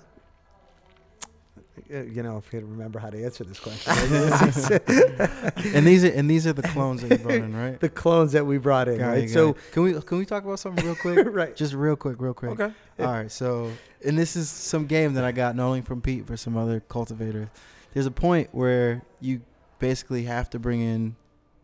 uh, 1.94 2.02
you 2.02 2.24
know, 2.24 2.38
if 2.38 2.52
you 2.52 2.60
remember 2.62 2.98
how 2.98 3.12
to 3.12 3.24
answer 3.24 3.44
this 3.44 3.60
question, 3.60 3.94
and 5.76 5.86
these 5.86 6.04
are 6.04 6.12
and 6.12 6.28
these 6.28 6.48
are 6.48 6.54
the 6.54 6.63
clones 6.63 7.04
that 7.04 7.12
you 7.12 7.18
brought 7.24 7.36
in, 7.36 7.56
right? 7.56 7.80
the 7.80 7.89
clones 7.89 8.32
that 8.32 8.48
we 8.48 8.58
brought 8.58 8.88
in, 8.88 8.98
Got 8.98 9.10
right? 9.10 9.24
it, 9.26 9.30
so, 9.30 9.56
can 9.74 9.84
we 9.84 10.02
can 10.02 10.18
we 10.18 10.26
talk 10.26 10.44
about 10.44 10.60
something 10.60 10.84
real 10.84 10.96
quick? 10.96 11.28
right, 11.30 11.56
Just 11.56 11.76
real 11.76 11.96
quick, 11.96 12.20
real 12.20 12.34
quick. 12.34 12.60
Okay. 12.60 12.74
All 13.00 13.06
right. 13.06 13.32
So, 13.32 13.72
and 14.04 14.18
this 14.18 14.36
is 14.36 14.50
some 14.50 14.88
game 14.88 15.13
that 15.13 15.24
I 15.24 15.32
got 15.32 15.56
not 15.56 15.68
only 15.68 15.82
from 15.82 16.02
Pete, 16.02 16.26
but 16.26 16.39
some 16.39 16.58
other 16.58 16.80
cultivators. 16.80 17.48
There's 17.94 18.08
a 18.08 18.12
point 18.12 18.50
where 18.52 19.04
you 19.22 19.42
basically 19.78 20.24
have 20.24 20.50
to 20.50 20.60
bring 20.60 20.82
in 20.82 21.15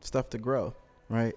stuff 0.02 0.30
to 0.30 0.38
grow, 0.38 0.76
right? 1.10 1.36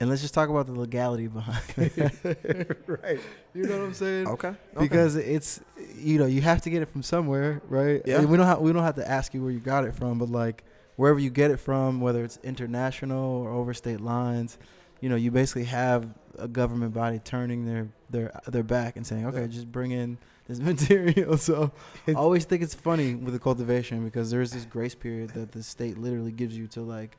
And 0.00 0.08
let's 0.08 0.22
just 0.22 0.32
talk 0.32 0.48
about 0.48 0.66
the 0.66 0.72
legality 0.72 1.26
behind 1.26 1.62
it. 1.76 2.78
right. 2.86 3.20
you 3.54 3.64
know 3.64 3.78
what 3.78 3.84
I'm 3.84 3.94
saying? 3.94 4.26
Okay. 4.28 4.48
okay. 4.48 4.56
Because 4.78 5.16
it's 5.16 5.60
you 5.98 6.18
know 6.18 6.24
you 6.26 6.40
have 6.40 6.62
to 6.62 6.70
get 6.70 6.80
it 6.82 6.86
from 6.88 7.02
somewhere, 7.02 7.60
right? 7.68 8.00
Yeah. 8.06 8.18
And 8.20 8.30
we 8.30 8.36
don't 8.38 8.46
have 8.46 8.60
we 8.60 8.72
don't 8.72 8.82
have 8.82 8.94
to 8.96 9.06
ask 9.08 9.34
you 9.34 9.42
where 9.42 9.50
you 9.50 9.60
got 9.60 9.84
it 9.84 9.92
from, 9.94 10.18
but 10.18 10.30
like 10.30 10.64
wherever 10.96 11.18
you 11.18 11.28
get 11.30 11.50
it 11.50 11.58
from, 11.58 12.00
whether 12.00 12.24
it's 12.24 12.38
international 12.42 13.42
or 13.42 13.50
over 13.50 13.74
state 13.74 14.00
lines, 14.00 14.58
you 15.00 15.08
know, 15.10 15.16
you 15.16 15.30
basically 15.30 15.64
have 15.64 16.08
a 16.38 16.48
government 16.48 16.94
body 16.94 17.18
turning 17.22 17.66
their 17.66 17.88
their 18.08 18.40
their 18.46 18.62
back 18.62 18.96
and 18.96 19.06
saying, 19.06 19.26
okay, 19.26 19.42
Yeah. 19.42 19.46
just 19.48 19.70
bring 19.70 19.90
in 19.90 20.16
this 20.48 20.58
material. 20.72 21.36
So 21.36 21.72
I 22.08 22.12
always 22.12 22.46
think 22.46 22.62
it's 22.62 22.74
funny 22.74 23.14
with 23.14 23.34
the 23.34 23.38
cultivation 23.40 24.02
because 24.04 24.30
there's 24.30 24.50
this 24.52 24.64
grace 24.64 24.94
period 24.94 25.30
that 25.30 25.52
the 25.52 25.62
state 25.62 25.98
literally 25.98 26.32
gives 26.32 26.56
you 26.56 26.66
to 26.68 26.80
like 26.80 27.18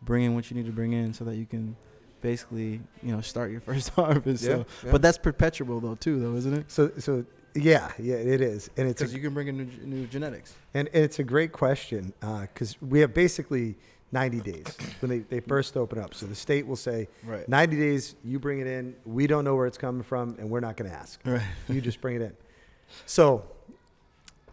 bring 0.00 0.24
in 0.24 0.34
what 0.34 0.50
you 0.50 0.56
need 0.56 0.64
to 0.66 0.72
bring 0.72 0.94
in 0.94 1.12
so 1.12 1.24
that 1.24 1.36
you 1.36 1.44
can 1.44 1.76
basically 2.22 2.80
you 3.02 3.12
know 3.14 3.20
start 3.20 3.50
your 3.50 3.60
first 3.70 3.90
harvest. 3.90 4.44
So, 4.44 4.64
yeah. 4.84 4.90
but 4.90 5.02
that's 5.02 5.18
perpetual 5.18 5.80
though 5.80 5.96
too, 5.96 6.18
though, 6.20 6.34
isn't 6.36 6.54
it? 6.54 6.70
So 6.70 6.90
so 6.98 7.24
yeah, 7.54 7.92
yeah, 7.98 8.14
it 8.14 8.40
is, 8.40 8.70
and 8.78 8.88
it's 8.88 9.02
Because 9.02 9.12
you 9.14 9.20
can 9.20 9.34
bring 9.34 9.48
in 9.48 9.58
new, 9.58 9.68
new 9.84 10.06
genetics. 10.06 10.54
and, 10.72 10.88
and 10.94 11.04
it's 11.04 11.18
a 11.18 11.24
great 11.24 11.52
question 11.52 12.14
because 12.20 12.80
we 12.80 13.00
have 13.00 13.12
basically 13.12 13.76
90 14.10 14.40
days 14.40 14.64
when 15.00 15.10
they, 15.10 15.18
they 15.18 15.40
first 15.40 15.76
open 15.76 15.98
up. 15.98 16.14
So 16.14 16.24
the 16.24 16.34
state 16.34 16.66
will 16.66 16.76
say 16.76 17.08
Right. 17.22 17.46
90 17.46 17.76
days, 17.76 18.14
you 18.24 18.38
bring 18.38 18.60
it 18.60 18.66
in. 18.66 18.94
We 19.04 19.26
don't 19.26 19.44
know 19.44 19.54
where 19.54 19.66
it's 19.66 19.76
coming 19.76 20.02
from, 20.02 20.36
and 20.38 20.48
we're 20.48 20.60
not 20.60 20.78
going 20.78 20.90
to 20.90 20.96
ask. 20.96 21.20
Right. 21.26 21.42
You 21.68 21.82
just 21.82 22.00
bring 22.00 22.16
it 22.16 22.22
in. 22.22 22.32
So 23.04 23.44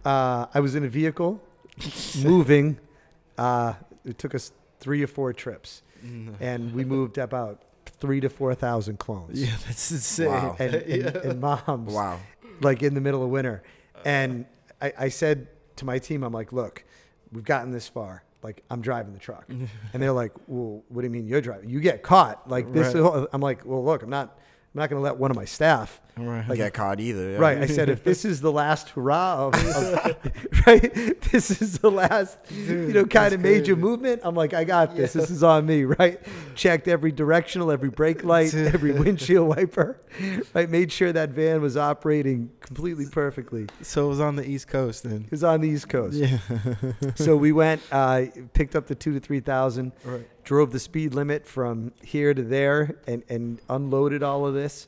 uh, 0.06 0.48
I 0.54 0.60
was 0.60 0.76
in 0.76 0.84
a 0.84 0.90
vehicle 0.90 1.42
moving. 2.24 2.80
Uh, 3.38 3.74
it 4.06 4.18
took 4.18 4.36
us 4.36 4.52
three 4.80 5.04
or 5.04 5.08
four 5.08 5.32
trips, 5.34 5.84
and 6.40 6.74
we 6.74 6.86
moved 6.86 7.18
about 7.18 7.64
three 7.86 8.20
to 8.22 8.30
four 8.30 8.56
thousand 8.56 9.00
clones. 9.00 9.42
Yeah, 9.42 9.56
that's 9.66 9.92
insane. 9.92 10.28
Wow. 10.28 10.56
And, 10.60 10.76
and, 10.76 10.88
Yeah. 11.04 11.30
and 11.30 11.42
moms, 11.42 11.94
wow. 11.94 12.20
like 12.62 12.84
in 12.84 12.94
the 12.94 13.02
middle 13.02 13.24
of 13.24 13.30
winter. 13.30 13.64
Uh. 13.96 14.00
And 14.06 14.46
I, 14.82 14.94
I 14.98 15.10
said 15.10 15.48
to 15.78 15.86
my 15.86 16.00
team, 16.00 16.24
I'm 16.24 16.34
like, 16.34 16.54
look, 16.54 16.84
we've 17.32 17.44
gotten 17.44 17.72
this 17.72 17.88
far. 17.88 18.24
Like, 18.42 18.64
I'm 18.70 18.82
driving 18.82 19.14
the 19.14 19.20
truck. 19.20 19.50
And 19.94 20.02
they're 20.02 20.14
like, 20.14 20.34
well, 20.48 20.84
what 20.88 21.02
do 21.02 21.08
you 21.08 21.12
mean 21.12 21.28
you're 21.28 21.42
driving? 21.42 21.70
You 21.70 21.82
get 21.82 22.04
caught. 22.04 22.50
Like, 22.50 22.72
this. 22.72 22.94
Right. 22.94 23.24
Is, 23.24 23.28
I'm 23.34 23.42
like, 23.42 23.66
well, 23.66 23.84
look, 23.84 24.04
I'm 24.04 24.10
not. 24.10 24.40
I'm 24.74 24.82
not 24.82 24.90
going 24.92 25.00
to 25.00 25.04
let 25.04 25.18
one 25.18 25.32
of 25.32 25.38
my 25.38 25.46
staff. 25.46 26.00
right. 26.16 26.48
Like, 26.48 26.58
get 26.58 26.76
caught 26.76 27.00
either. 27.00 27.32
yeah. 27.32 27.38
Right. 27.40 27.58
I 27.58 27.66
said, 27.66 27.90
if 27.90 28.04
this 28.04 28.24
is 28.24 28.40
the 28.40 28.52
last 28.52 28.90
hurrah 28.90 29.48
of, 29.48 29.56
of 29.56 30.16
right, 30.68 31.22
this 31.32 31.60
is 31.60 31.80
the 31.80 31.90
last, 31.90 32.38
you 32.52 32.94
know, 32.94 33.06
kind 33.06 33.34
of 33.34 33.40
major 33.40 33.76
movement. 33.76 34.22
I'm 34.24 34.36
like, 34.36 34.54
I 34.54 34.66
got 34.66 34.96
this. 34.96 35.14
This 35.14 35.32
is 35.32 35.42
on 35.42 35.66
me. 35.66 35.86
Right. 35.86 36.20
Checked 36.54 36.88
every 36.88 37.12
directional, 37.12 37.72
every 37.72 37.90
brake 37.90 38.24
light, 38.24 38.54
every 38.54 38.92
windshield 38.92 39.48
wiper. 39.48 40.00
Right. 40.54 40.70
Made 40.70 40.92
sure 40.92 41.12
that 41.14 41.30
van 41.32 41.62
was 41.64 41.76
operating 41.76 42.52
completely 42.60 43.08
perfectly. 43.08 43.66
So 43.82 44.06
it 44.06 44.10
was 44.10 44.20
on 44.20 44.36
the 44.36 44.48
East 44.48 44.68
Coast 44.68 45.02
then. 45.04 45.24
It 45.26 45.32
was 45.32 45.44
on 45.44 45.62
the 45.62 45.70
East 45.70 45.90
Coast. 45.90 46.16
Yeah. 46.16 46.38
So 47.16 47.36
we 47.36 47.52
went, 47.52 47.82
uh, 47.92 48.26
picked 48.54 48.76
up 48.76 48.86
the 48.86 48.94
two 48.96 49.14
to 49.14 49.20
three 49.20 49.40
thousand, 49.40 49.94
right. 50.04 50.28
Drove 50.44 50.72
the 50.72 50.80
speed 50.80 51.14
limit 51.14 51.46
from 51.48 51.92
here 52.04 52.34
to 52.34 52.44
there, 52.44 52.96
and 53.08 53.24
and 53.30 53.60
unloaded 53.70 54.24
all 54.24 54.46
of 54.48 54.54
this, 54.54 54.88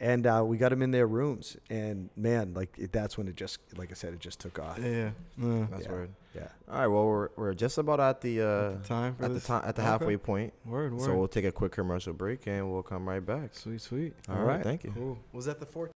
and 0.00 0.26
uh, 0.26 0.42
we 0.44 0.56
got 0.58 0.70
them 0.70 0.82
in 0.82 0.90
their 0.90 1.06
rooms. 1.06 1.56
And 1.70 2.10
man, 2.16 2.54
like 2.54 2.76
it, 2.78 2.92
that's 2.92 3.16
when 3.16 3.28
it 3.28 3.36
just, 3.36 3.58
like 3.76 3.90
I 3.90 3.94
said, 3.94 4.12
it 4.14 4.20
just 4.20 4.40
took 4.40 4.58
off. 4.58 4.78
Yeah. 4.78 5.10
Uh, 5.42 5.66
That's 5.70 5.84
Yeah. 5.86 5.92
weird. 5.92 6.10
Yeah. 6.34 6.48
All 6.70 6.78
right. 6.80 6.86
Well, 6.86 7.06
we're, 7.06 7.28
we're 7.36 7.54
just 7.54 7.78
about 7.78 7.98
at 7.98 8.20
the 8.20 8.42
uh, 8.42 8.44
at 8.72 8.82
the 8.82 8.88
time 8.88 9.14
for 9.14 9.24
at 9.24 9.28
the 9.28 9.34
this. 9.34 9.46
time 9.46 9.62
at 9.64 9.74
the 9.74 9.80
Okay. 9.82 9.90
halfway 9.90 10.16
point. 10.18 10.52
Word. 10.66 10.92
Word. 10.92 11.00
So 11.00 11.16
we'll 11.16 11.28
take 11.28 11.46
a 11.46 11.52
quick 11.52 11.72
commercial 11.72 12.12
break 12.12 12.46
and 12.46 12.70
we'll 12.70 12.82
come 12.82 13.08
right 13.08 13.24
back. 13.24 13.54
sweet. 13.54 13.80
Sweet. 13.80 14.14
All 14.28 14.44
right. 14.44 14.62
Thank 14.62 14.84
you. 14.84 14.90
Cool. 14.94 15.18
Was 15.32 15.46
that 15.46 15.60
the 15.60 15.66
fourth? 15.66 15.92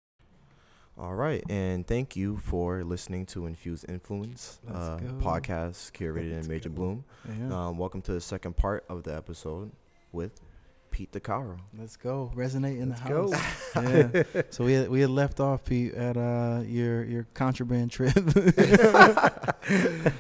All 0.99 1.13
right, 1.13 1.43
and 1.47 1.85
thank 1.85 2.15
you 2.15 2.37
for 2.37 2.83
listening 2.83 3.27
to 3.27 3.45
Infuse 3.45 3.83
Influence 3.83 4.59
uh, 4.67 4.97
podcast 5.19 5.91
curated 5.91 6.33
Let's 6.33 6.47
in 6.47 6.51
Major 6.53 6.69
go. 6.69 6.75
Bloom. 6.75 7.05
Yeah. 7.39 7.67
Um, 7.67 7.77
welcome 7.77 8.01
to 8.01 8.13
the 8.13 8.21
second 8.21 8.57
part 8.57 8.83
of 8.89 9.03
the 9.03 9.15
episode 9.15 9.71
with 10.11 10.31
Pete 10.89 11.11
DeCaro. 11.11 11.59
Let's 11.77 11.97
go. 11.97 12.31
Resonate 12.35 12.79
in 12.81 12.89
Let's 12.89 13.01
the 13.01 13.09
go. 13.09 13.31
house. 13.31 13.75
yeah. 14.35 14.41
So 14.49 14.65
we 14.65 14.73
had, 14.73 14.89
we 14.89 15.01
had 15.01 15.11
left 15.11 15.39
off 15.39 15.63
Pete 15.65 15.93
at 15.93 16.17
uh 16.17 16.63
your 16.65 17.03
your 17.03 17.27
contraband 17.35 17.91
trip. 17.91 18.13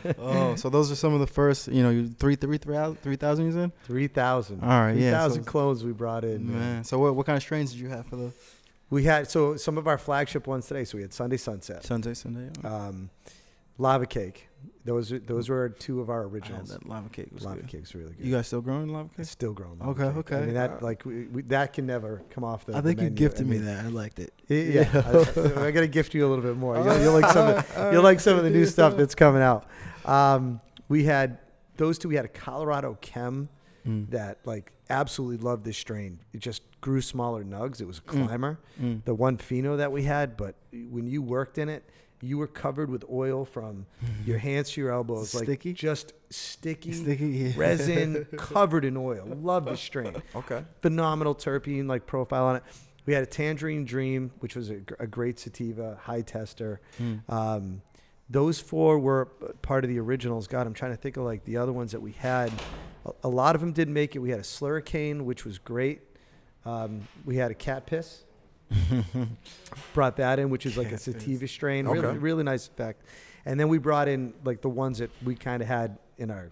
oh, 0.19 0.53
so 0.57 0.69
those 0.69 0.91
are 0.91 0.95
some 0.95 1.15
of 1.15 1.21
the 1.21 1.25
first, 1.27 1.69
you 1.69 1.81
know, 1.81 1.89
you 1.89 2.07
three 2.19 2.35
three 2.35 2.59
three 2.59 2.75
thousand 2.75 3.01
three 3.01 3.15
thousand 3.15 3.45
you 3.47 3.51
said. 3.51 3.71
Three 3.85 4.07
thousand. 4.07 4.61
All 4.61 4.69
right, 4.69 4.93
Three 4.93 5.05
yeah. 5.05 5.11
thousand 5.11 5.43
so- 5.45 5.49
clones 5.49 5.83
we 5.83 5.91
brought 5.91 6.23
in. 6.23 6.53
man. 6.53 6.83
So 6.83 6.99
what 6.99 7.15
what 7.15 7.25
kind 7.25 7.35
of 7.35 7.41
strains 7.41 7.71
did 7.71 7.79
you 7.79 7.89
have 7.89 8.05
for 8.05 8.17
the 8.17 8.31
We 8.89 9.03
had 9.03 9.29
so 9.29 9.57
some 9.57 9.77
of 9.77 9.87
our 9.87 9.97
flagship 9.97 10.47
ones 10.47 10.67
today. 10.67 10.83
So 10.85 10.97
we 10.97 11.01
had 11.01 11.13
Sunday 11.13 11.37
Sunset, 11.37 11.83
Sunday 11.83 12.13
Sunday? 12.13 12.49
um, 12.67 13.09
Lava 13.77 14.05
Cake. 14.05 14.47
Those 14.85 15.13
those 15.25 15.49
were 15.49 15.67
two 15.69 15.99
of 15.99 16.09
our 16.09 16.23
originals. 16.23 16.69
that 16.69 16.87
lava 16.87 17.09
cake 17.09 17.27
was 17.33 17.43
Lava 17.43 17.57
good. 17.59 17.67
Cake's 17.67 17.93
really 17.93 18.13
good. 18.13 18.25
You 18.25 18.33
guys 18.33 18.47
still 18.47 18.61
growing 18.61 18.87
lava 18.87 19.09
cake? 19.09 19.19
It's 19.19 19.29
still 19.29 19.51
growing. 19.51 19.79
lava 19.79 19.91
Okay, 19.91 20.07
cake. 20.07 20.17
okay. 20.17 20.35
I 20.37 20.41
mean 20.45 20.53
that 20.53 20.81
like 20.81 21.03
we, 21.05 21.25
we, 21.25 21.41
that 21.43 21.73
can 21.73 21.85
never 21.85 22.23
come 22.29 22.45
off 22.45 22.65
the. 22.65 22.75
I 22.77 22.81
think 22.81 22.97
the 22.97 23.03
you 23.03 23.09
menu. 23.09 23.15
gifted 23.17 23.47
I 23.47 23.49
me 23.49 23.57
that. 23.57 23.83
I 23.85 23.89
liked 23.89 24.19
it. 24.19 24.33
Yeah, 24.47 24.89
I, 25.59 25.65
I 25.65 25.71
got 25.71 25.81
to 25.81 25.87
gift 25.87 26.13
you 26.13 26.25
a 26.25 26.29
little 26.29 26.43
bit 26.43 26.55
more. 26.55 26.77
You'll, 26.77 27.01
you'll 27.01 27.19
like 27.19 27.29
some. 27.33 27.49
Of, 27.49 27.69
you'll 27.93 28.01
like 28.01 28.21
some 28.21 28.37
of 28.37 28.45
the 28.45 28.49
new 28.49 28.65
stuff 28.65 28.95
that's 28.95 29.13
coming 29.13 29.41
out. 29.41 29.67
Um, 30.05 30.61
we 30.87 31.03
had 31.03 31.37
those 31.75 31.97
two. 31.99 32.07
We 32.07 32.15
had 32.15 32.23
a 32.25 32.29
Colorado 32.29 32.97
Chem 33.01 33.49
Mm. 33.87 34.09
that 34.09 34.39
like 34.45 34.73
absolutely 34.89 35.37
loved 35.37 35.63
this 35.65 35.77
strain. 35.77 36.19
It 36.33 36.39
just 36.39 36.61
grew 36.81 37.01
smaller 37.01 37.43
nugs. 37.43 37.79
It 37.81 37.85
was 37.87 37.99
a 37.99 38.01
Mm. 38.01 38.27
climber. 38.27 38.59
Mm. 38.81 39.03
The 39.05 39.13
one 39.15 39.37
pheno 39.37 39.77
that 39.77 39.91
we 39.91 40.03
had, 40.03 40.35
but 40.37 40.55
when 40.89 41.07
you 41.07 41.21
worked 41.21 41.57
in 41.57 41.69
it, 41.69 41.83
you 42.21 42.37
were 42.37 42.47
covered 42.47 42.89
with 42.89 43.05
oil 43.11 43.45
from 43.45 43.85
your 44.25 44.39
hands 44.39 44.71
to 44.71 44.81
your 44.81 44.91
elbows, 44.91 45.33
like 45.35 45.43
Sticky? 45.45 45.73
just 45.73 46.13
sticky, 46.29 46.91
Sticky 46.91 47.27
yeah. 47.27 47.51
resin 47.55 48.25
covered 48.37 48.83
in 48.85 48.97
oil. 48.97 49.25
Love 49.41 49.65
the 49.65 49.77
strain 49.77 50.15
Okay. 50.35 50.63
phenomenal 50.81 51.35
terpene 51.35 51.87
like 51.87 52.05
profile 52.07 52.45
on 52.45 52.55
it. 52.57 52.63
We 53.05 53.13
had 53.13 53.23
a 53.23 53.27
Tangerine 53.27 53.85
Dream, 53.85 54.31
which 54.39 54.55
was 54.55 54.69
a, 54.69 54.81
a 54.99 55.07
great 55.07 55.39
sativa, 55.39 55.97
high 56.01 56.21
tester. 56.23 56.81
Mm. 56.99 57.21
Um, 57.29 57.81
those 58.29 58.59
four 58.59 58.99
were 58.99 59.25
part 59.61 59.85
of 59.85 59.89
the 59.89 59.99
originals. 59.99 60.47
God, 60.47 60.67
I'm 60.67 60.73
trying 60.73 60.91
to 60.91 60.97
think 60.97 61.15
of 61.15 61.23
like 61.23 61.45
the 61.45 61.55
other 61.55 61.71
ones 61.71 61.93
that 61.93 62.01
we 62.01 62.11
had. 62.11 62.51
A, 63.07 63.11
a 63.23 63.29
lot 63.29 63.55
of 63.55 63.61
them 63.61 63.71
didn't 63.73 63.93
make 63.93 64.15
it. 64.15 64.19
We 64.19 64.29
had 64.29 64.39
a 64.39 64.43
Slurricane, 64.43 65.21
which 65.21 65.45
was 65.45 65.57
great. 65.57 66.01
Um, 66.65 67.07
we 67.25 67.37
had 67.37 67.49
a 67.51 67.55
Cat 67.55 67.85
Piss. 67.85 68.23
brought 69.93 70.17
that 70.17 70.39
in, 70.39 70.49
which 70.49 70.65
is 70.65 70.77
like 70.77 70.91
a 70.91 70.97
sativa 70.97 71.47
strain. 71.47 71.87
Okay. 71.87 71.99
Really, 71.99 72.17
really 72.17 72.43
nice 72.43 72.67
effect. 72.67 73.03
And 73.45 73.59
then 73.59 73.69
we 73.69 73.77
brought 73.77 74.07
in 74.07 74.33
like 74.43 74.61
the 74.61 74.69
ones 74.69 74.97
that 74.99 75.09
we 75.23 75.35
kind 75.35 75.61
of 75.61 75.67
had 75.67 75.97
in 76.17 76.29
our, 76.31 76.51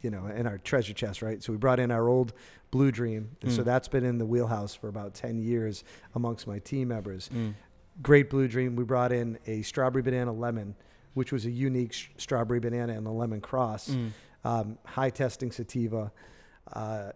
you 0.00 0.10
know, 0.10 0.26
in 0.26 0.46
our 0.46 0.58
treasure 0.58 0.94
chest, 0.94 1.22
right? 1.22 1.42
So 1.42 1.52
we 1.52 1.58
brought 1.58 1.80
in 1.80 1.90
our 1.90 2.08
old 2.08 2.32
Blue 2.70 2.90
Dream, 2.90 3.30
and 3.42 3.52
so 3.52 3.62
Mm. 3.62 3.66
that's 3.66 3.88
been 3.88 4.04
in 4.04 4.18
the 4.18 4.26
wheelhouse 4.26 4.74
for 4.74 4.88
about 4.88 5.14
ten 5.14 5.38
years 5.38 5.84
amongst 6.14 6.46
my 6.46 6.58
team 6.58 6.88
members. 6.88 7.30
Mm. 7.32 7.54
Great 8.02 8.28
Blue 8.30 8.48
Dream. 8.48 8.74
We 8.74 8.84
brought 8.84 9.12
in 9.12 9.38
a 9.46 9.62
strawberry 9.62 10.02
banana 10.02 10.32
lemon, 10.32 10.74
which 11.12 11.30
was 11.30 11.44
a 11.46 11.50
unique 11.50 11.92
sh- 11.92 12.08
strawberry 12.16 12.58
banana 12.58 12.94
and 12.94 13.06
a 13.06 13.10
lemon 13.10 13.40
cross 13.40 13.90
Mm. 13.90 14.10
Um, 14.44 14.78
high 14.84 15.10
testing 15.10 15.50
sativa. 15.50 16.12
Uh, 16.72 17.12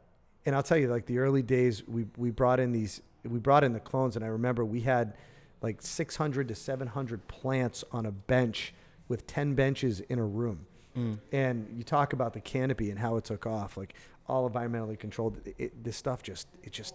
and 0.46 0.56
I'll 0.56 0.62
tell 0.62 0.78
you, 0.78 0.88
like 0.88 1.06
the 1.06 1.18
early 1.18 1.42
days, 1.42 1.86
we, 1.86 2.06
we 2.16 2.30
brought 2.30 2.60
in 2.60 2.72
these, 2.72 3.02
we 3.24 3.38
brought 3.38 3.64
in 3.64 3.72
the 3.72 3.80
clones, 3.80 4.16
and 4.16 4.24
I 4.24 4.28
remember 4.28 4.64
we 4.64 4.80
had 4.80 5.14
like 5.60 5.82
600 5.82 6.48
to 6.48 6.54
700 6.54 7.28
plants 7.28 7.84
on 7.92 8.06
a 8.06 8.12
bench 8.12 8.72
with 9.08 9.26
10 9.26 9.54
benches 9.54 10.00
in 10.00 10.18
a 10.18 10.24
room. 10.24 10.66
Mm. 10.96 11.18
And 11.32 11.68
you 11.76 11.82
talk 11.82 12.12
about 12.12 12.32
the 12.32 12.40
canopy 12.40 12.90
and 12.90 12.98
how 12.98 13.16
it 13.16 13.24
took 13.24 13.46
off, 13.46 13.76
like 13.76 13.94
all 14.26 14.48
environmentally 14.48 14.98
controlled. 14.98 15.40
It, 15.44 15.54
it, 15.58 15.84
this 15.84 15.96
stuff 15.96 16.22
just, 16.22 16.48
it 16.62 16.72
just 16.72 16.94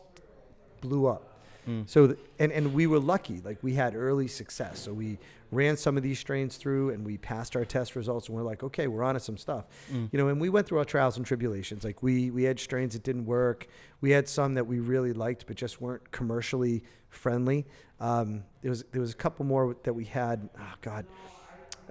blew 0.81 1.07
up. 1.07 1.32
Mm. 1.67 1.89
So, 1.89 2.07
th- 2.07 2.19
and, 2.39 2.51
and 2.51 2.73
we 2.73 2.87
were 2.87 2.99
lucky, 2.99 3.41
like 3.43 3.57
we 3.61 3.73
had 3.73 3.95
early 3.95 4.27
success. 4.27 4.79
So 4.79 4.93
we 4.93 5.17
ran 5.51 5.77
some 5.77 5.97
of 5.97 6.03
these 6.03 6.19
strains 6.19 6.57
through 6.57 6.89
and 6.89 7.05
we 7.05 7.17
passed 7.17 7.55
our 7.55 7.63
test 7.65 7.95
results 7.95 8.27
and 8.27 8.35
we're 8.35 8.43
like, 8.43 8.63
okay, 8.63 8.87
we're 8.87 9.03
on 9.03 9.13
to 9.13 9.19
some 9.19 9.37
stuff. 9.37 9.65
Mm. 9.91 10.09
You 10.11 10.17
know, 10.19 10.27
and 10.29 10.41
we 10.41 10.49
went 10.49 10.67
through 10.67 10.79
our 10.79 10.85
trials 10.85 11.17
and 11.17 11.25
tribulations. 11.25 11.83
Like 11.83 12.01
we, 12.01 12.31
we 12.31 12.43
had 12.43 12.59
strains 12.59 12.93
that 12.93 13.03
didn't 13.03 13.25
work. 13.25 13.67
We 14.01 14.11
had 14.11 14.27
some 14.27 14.55
that 14.55 14.65
we 14.65 14.79
really 14.79 15.13
liked, 15.13 15.45
but 15.47 15.55
just 15.55 15.79
weren't 15.79 16.11
commercially 16.11 16.83
friendly. 17.09 17.65
Um, 17.99 18.43
there 18.61 18.71
was, 18.71 18.83
there 18.91 19.01
was 19.01 19.11
a 19.11 19.15
couple 19.15 19.45
more 19.45 19.75
that 19.83 19.93
we 19.93 20.05
had. 20.05 20.49
Oh 20.59 20.73
God. 20.81 21.05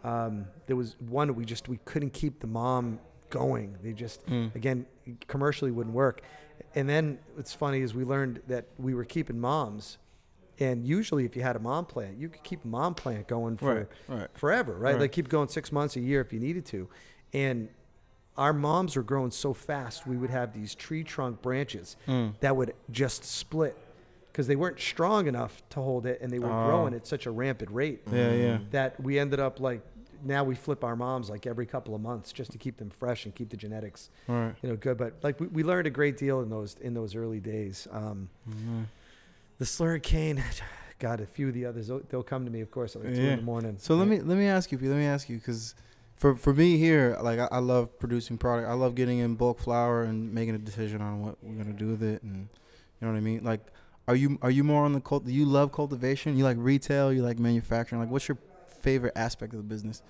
Um, 0.04 0.46
there 0.66 0.76
was 0.76 0.96
one 1.08 1.32
we 1.34 1.44
just, 1.44 1.68
we 1.68 1.78
couldn't 1.84 2.12
keep 2.12 2.40
the 2.40 2.46
mom 2.48 2.98
going. 3.30 3.76
They 3.82 3.92
just, 3.92 4.26
Mm. 4.26 4.54
again, 4.54 4.86
commercially 5.28 5.70
wouldn't 5.70 5.94
work. 5.94 6.22
And 6.74 6.88
then 6.88 7.18
what's 7.34 7.52
funny 7.52 7.80
is 7.80 7.94
we 7.94 8.04
learned 8.04 8.42
that 8.48 8.66
we 8.78 8.94
were 8.94 9.04
keeping 9.04 9.38
moms. 9.38 9.98
And 10.58 10.86
usually, 10.86 11.24
if 11.24 11.34
you 11.34 11.42
had 11.42 11.56
a 11.56 11.58
mom 11.58 11.86
plant, 11.86 12.18
you 12.18 12.28
could 12.28 12.42
keep 12.44 12.64
a 12.64 12.68
mom 12.68 12.94
plant 12.94 13.26
going 13.26 13.56
for 13.56 13.74
Right. 13.74 13.86
Right. 14.20 14.28
forever, 14.34 14.72
right? 14.74 14.92
Right. 14.92 15.00
Like 15.02 15.12
keep 15.12 15.28
going 15.28 15.48
six 15.48 15.72
months, 15.72 15.96
a 15.96 16.00
year 16.00 16.20
if 16.20 16.32
you 16.32 16.38
needed 16.40 16.64
to. 16.66 16.88
And 17.32 17.68
our 18.36 18.52
moms 18.52 18.96
were 18.96 19.02
growing 19.02 19.30
so 19.30 19.52
fast, 19.54 20.06
we 20.06 20.16
would 20.16 20.30
have 20.30 20.52
these 20.52 20.74
tree 20.74 21.04
trunk 21.04 21.42
branches 21.42 21.96
Mm. 22.06 22.34
that 22.40 22.56
would 22.56 22.74
just 22.90 23.24
split 23.24 23.76
because 24.30 24.46
they 24.46 24.56
weren't 24.56 24.80
strong 24.80 25.26
enough 25.26 25.62
to 25.70 25.80
hold 25.80 26.06
it 26.06 26.18
and 26.22 26.30
they 26.32 26.38
were 26.38 26.50
Oh. 26.50 26.66
growing 26.66 26.94
at 26.94 27.06
such 27.06 27.26
a 27.26 27.30
rampant 27.30 27.70
rate 27.70 28.00
Yeah. 28.10 28.32
Yeah. 28.32 28.58
that 28.70 28.98
we 29.02 29.18
ended 29.18 29.40
up 29.40 29.60
like 29.60 29.82
now 30.24 30.44
we 30.44 30.54
flip 30.54 30.84
our 30.84 30.96
moms 30.96 31.28
like 31.30 31.46
every 31.46 31.66
couple 31.66 31.94
of 31.94 32.00
months 32.00 32.32
just 32.32 32.52
to 32.52 32.58
keep 32.58 32.76
them 32.76 32.90
fresh 32.90 33.24
and 33.24 33.34
keep 33.34 33.50
the 33.50 33.56
genetics, 33.56 34.10
Right. 34.28 34.54
you 34.62 34.68
know, 34.68 34.76
good. 34.76 34.96
But 34.98 35.14
like 35.22 35.40
we, 35.40 35.46
we 35.48 35.62
learned 35.64 35.86
a 35.86 35.90
great 35.90 36.16
deal 36.16 36.40
in 36.40 36.48
those 36.50 36.76
in 36.80 36.94
those 36.94 37.14
early 37.14 37.40
days. 37.40 37.86
Um, 37.90 38.28
Mhm. 38.48 38.84
the 39.58 39.64
slurricane, 39.64 40.42
God, 40.98 41.20
a 41.20 41.26
few 41.26 41.48
of 41.48 41.54
the 41.54 41.66
others, 41.66 41.88
they'll, 41.88 42.00
they'll 42.08 42.22
come 42.22 42.44
to 42.44 42.50
me, 42.50 42.60
of 42.60 42.70
course, 42.70 42.94
at 42.96 43.04
like 43.04 43.14
two 43.14 43.20
in 43.22 43.36
the 43.36 43.42
morning. 43.42 43.76
So 43.78 43.94
let 43.96 44.06
me 44.08 44.20
let 44.20 44.38
me 44.38 44.46
ask 44.46 44.70
you. 44.72 44.78
Let 44.78 44.96
me 44.96 45.04
ask 45.06 45.28
you 45.28 45.36
because 45.38 45.74
for 46.14 46.36
for 46.36 46.54
me 46.54 46.76
here, 46.78 47.16
like 47.22 47.38
I, 47.40 47.48
I 47.52 47.58
love 47.58 47.98
producing 47.98 48.38
product. 48.38 48.68
I 48.68 48.74
love 48.74 48.94
getting 48.94 49.18
in 49.18 49.34
bulk 49.34 49.58
flower 49.58 50.02
and 50.04 50.32
making 50.32 50.54
a 50.54 50.58
decision 50.58 51.00
on 51.02 51.20
what 51.20 51.36
we're 51.42 51.56
gonna 51.62 51.72
do 51.76 51.88
with 51.88 52.02
it, 52.02 52.22
and 52.22 52.48
you 53.00 53.06
know 53.06 53.12
what 53.12 53.16
I 53.16 53.20
mean. 53.20 53.42
Like, 53.42 53.60
are 54.06 54.14
you 54.14 54.38
are 54.42 54.50
you 54.50 54.62
more 54.62 54.84
on 54.84 54.92
the 54.92 55.00
cult? 55.00 55.24
Do 55.24 55.32
you 55.32 55.44
love 55.44 55.72
cultivation? 55.72 56.36
You 56.36 56.44
like 56.44 56.56
retail? 56.60 57.12
You 57.12 57.22
like 57.22 57.38
manufacturing? 57.40 58.00
Like, 58.00 58.10
what's 58.10 58.28
your 58.28 58.38
favorite 58.82 59.12
aspect 59.16 59.52
of 59.54 59.58
the 59.58 59.64
business? 59.64 60.02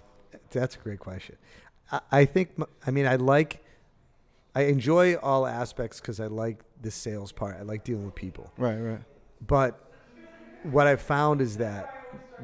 That's 0.51 0.77
a 0.77 0.79
great 0.79 0.99
question. 0.99 1.37
I, 1.91 2.01
I 2.11 2.25
think, 2.25 2.51
I 2.87 2.91
mean, 2.91 3.07
I 3.07 3.17
like, 3.17 3.63
I 4.55 4.63
enjoy 4.65 5.17
all 5.17 5.47
aspects 5.47 6.01
because 6.01 6.21
I 6.21 6.27
like 6.27 6.63
the 6.81 6.91
sales 6.91 7.33
part. 7.33 7.57
I 7.59 7.63
like 7.63 7.85
dealing 7.85 8.05
with 8.05 8.15
people. 8.15 8.53
Right, 8.59 8.77
right, 8.79 9.01
But 9.47 9.79
what 10.65 10.87
I've 10.87 11.01
found 11.03 11.41
is 11.41 11.57
that 11.59 11.95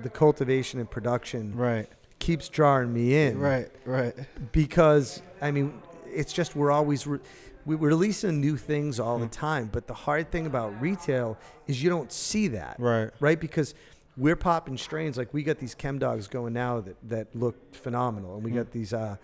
the 0.03 0.09
cultivation 0.09 0.81
and 0.81 0.91
production 0.91 1.55
right, 1.57 1.88
keeps 2.19 2.49
drawing 2.49 2.93
me 2.93 3.14
in. 3.27 3.38
right, 3.38 3.69
right. 3.85 4.14
Because, 4.53 5.23
I 5.41 5.51
mean, 5.51 5.81
it's 6.07 6.33
just 6.33 6.55
we're 6.57 6.71
always, 6.71 7.07
re- 7.07 7.19
we- 7.67 7.77
we're 7.77 7.88
releasing 7.88 8.41
new 8.41 8.57
things 8.57 8.99
all 8.99 9.19
the 9.19 9.27
Mm. 9.27 9.31
time. 9.33 9.69
But 9.73 9.87
the 9.87 9.95
hard 9.95 10.31
thing 10.31 10.47
about 10.47 10.81
retail 10.81 11.37
is 11.67 11.83
you 11.83 11.91
don't 11.91 12.11
see 12.12 12.49
that. 12.49 12.77
Right. 12.79 13.11
right? 13.21 13.38
Because 13.38 13.75
we're 14.18 14.37
popping 14.37 14.76
strains 14.76 15.16
like 15.16 15.33
we 15.33 15.42
got 15.42 15.59
these 15.59 15.74
chem 15.74 15.98
dogs 15.98 16.26
going 16.28 16.52
now 16.52 16.81
that 16.81 16.96
that 17.09 17.35
look 17.35 17.74
phenomenal, 17.74 18.35
and 18.35 18.44
we 18.44 18.50
got 18.50 18.70
these 18.72 18.92
uh, 18.92 19.16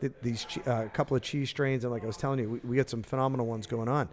th- 0.00 0.12
these 0.22 0.44
che- 0.44 0.62
uh, 0.66 0.88
couple 0.88 1.16
of 1.16 1.22
cheese 1.22 1.48
strains, 1.50 1.84
and 1.84 1.92
like 1.92 2.02
I 2.02 2.06
was 2.06 2.16
telling 2.16 2.38
you, 2.40 2.50
we, 2.50 2.58
we 2.70 2.76
got 2.76 2.90
some 2.90 3.02
phenomenal 3.02 3.46
ones 3.46 3.66
going 3.66 3.88
on. 3.88 4.08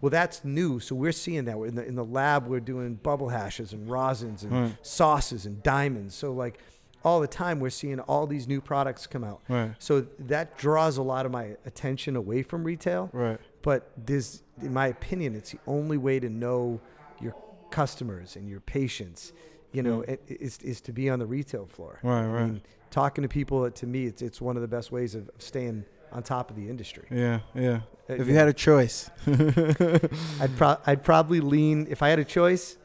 Well, 0.00 0.10
that's 0.10 0.44
new, 0.44 0.80
so 0.80 0.94
we're 0.96 1.12
seeing 1.12 1.44
that. 1.44 1.58
We're 1.58 1.66
in 1.66 1.74
the 1.74 1.84
in 1.86 1.94
the 1.96 2.04
lab, 2.04 2.46
we're 2.46 2.60
doing 2.60 2.94
bubble 2.94 3.28
hashes 3.28 3.72
and 3.72 3.88
rosins 3.88 4.42
and 4.42 4.52
Right. 4.52 4.76
sauces 4.82 5.46
and 5.46 5.62
diamonds. 5.62 6.14
So 6.14 6.32
like 6.32 6.58
all 7.04 7.20
the 7.20 7.26
time, 7.28 7.58
we're 7.58 7.70
seeing 7.70 7.98
all 8.00 8.26
these 8.28 8.46
new 8.46 8.60
products 8.60 9.06
come 9.08 9.24
out. 9.24 9.40
Right. 9.48 9.74
So 9.80 10.06
that 10.20 10.56
draws 10.58 10.96
a 10.98 11.02
lot 11.02 11.26
of 11.26 11.32
my 11.32 11.56
attention 11.66 12.14
away 12.16 12.42
from 12.44 12.62
retail 12.62 13.10
Right. 13.12 13.40
but 13.62 13.90
this 13.96 14.42
in 14.60 14.72
my 14.72 14.86
opinion 14.88 15.34
it's 15.34 15.50
the 15.50 15.58
only 15.66 15.96
way 15.98 16.20
to 16.20 16.28
know 16.28 16.80
your 17.20 17.34
customers 17.70 18.36
and 18.36 18.48
your 18.48 18.60
patients 18.60 19.32
you 19.72 19.82
know 19.82 19.98
Mm. 20.00 20.08
it, 20.08 20.22
is, 20.28 20.58
is 20.58 20.80
to 20.82 20.92
be 20.92 21.08
on 21.10 21.18
the 21.18 21.26
retail 21.26 21.66
floor 21.66 21.98
Right. 22.02 22.22
I 22.22 22.26
Right. 22.26 22.44
mean, 22.46 22.62
talking 22.90 23.22
to 23.22 23.28
people 23.28 23.70
to 23.70 23.86
me 23.86 24.04
it's, 24.06 24.22
it's 24.22 24.40
one 24.40 24.56
of 24.56 24.62
the 24.62 24.68
best 24.68 24.92
ways 24.92 25.14
of 25.14 25.30
staying 25.38 25.84
on 26.12 26.22
top 26.22 26.50
of 26.50 26.56
the 26.56 26.68
industry 26.68 27.06
Yeah. 27.10 27.40
Yeah. 27.54 27.80
Uh, 28.10 28.14
If 28.14 28.18
you 28.20 28.32
you 28.32 28.34
had 28.34 28.48
a 28.48 28.52
choice. 28.52 29.10
I'd, 29.26 30.56
pro- 30.56 30.76
I'd 30.86 31.02
probably 31.04 31.40
lean 31.40 31.86
if 31.90 32.02
i 32.02 32.08
had 32.08 32.18
a 32.18 32.24
choice 32.24 32.76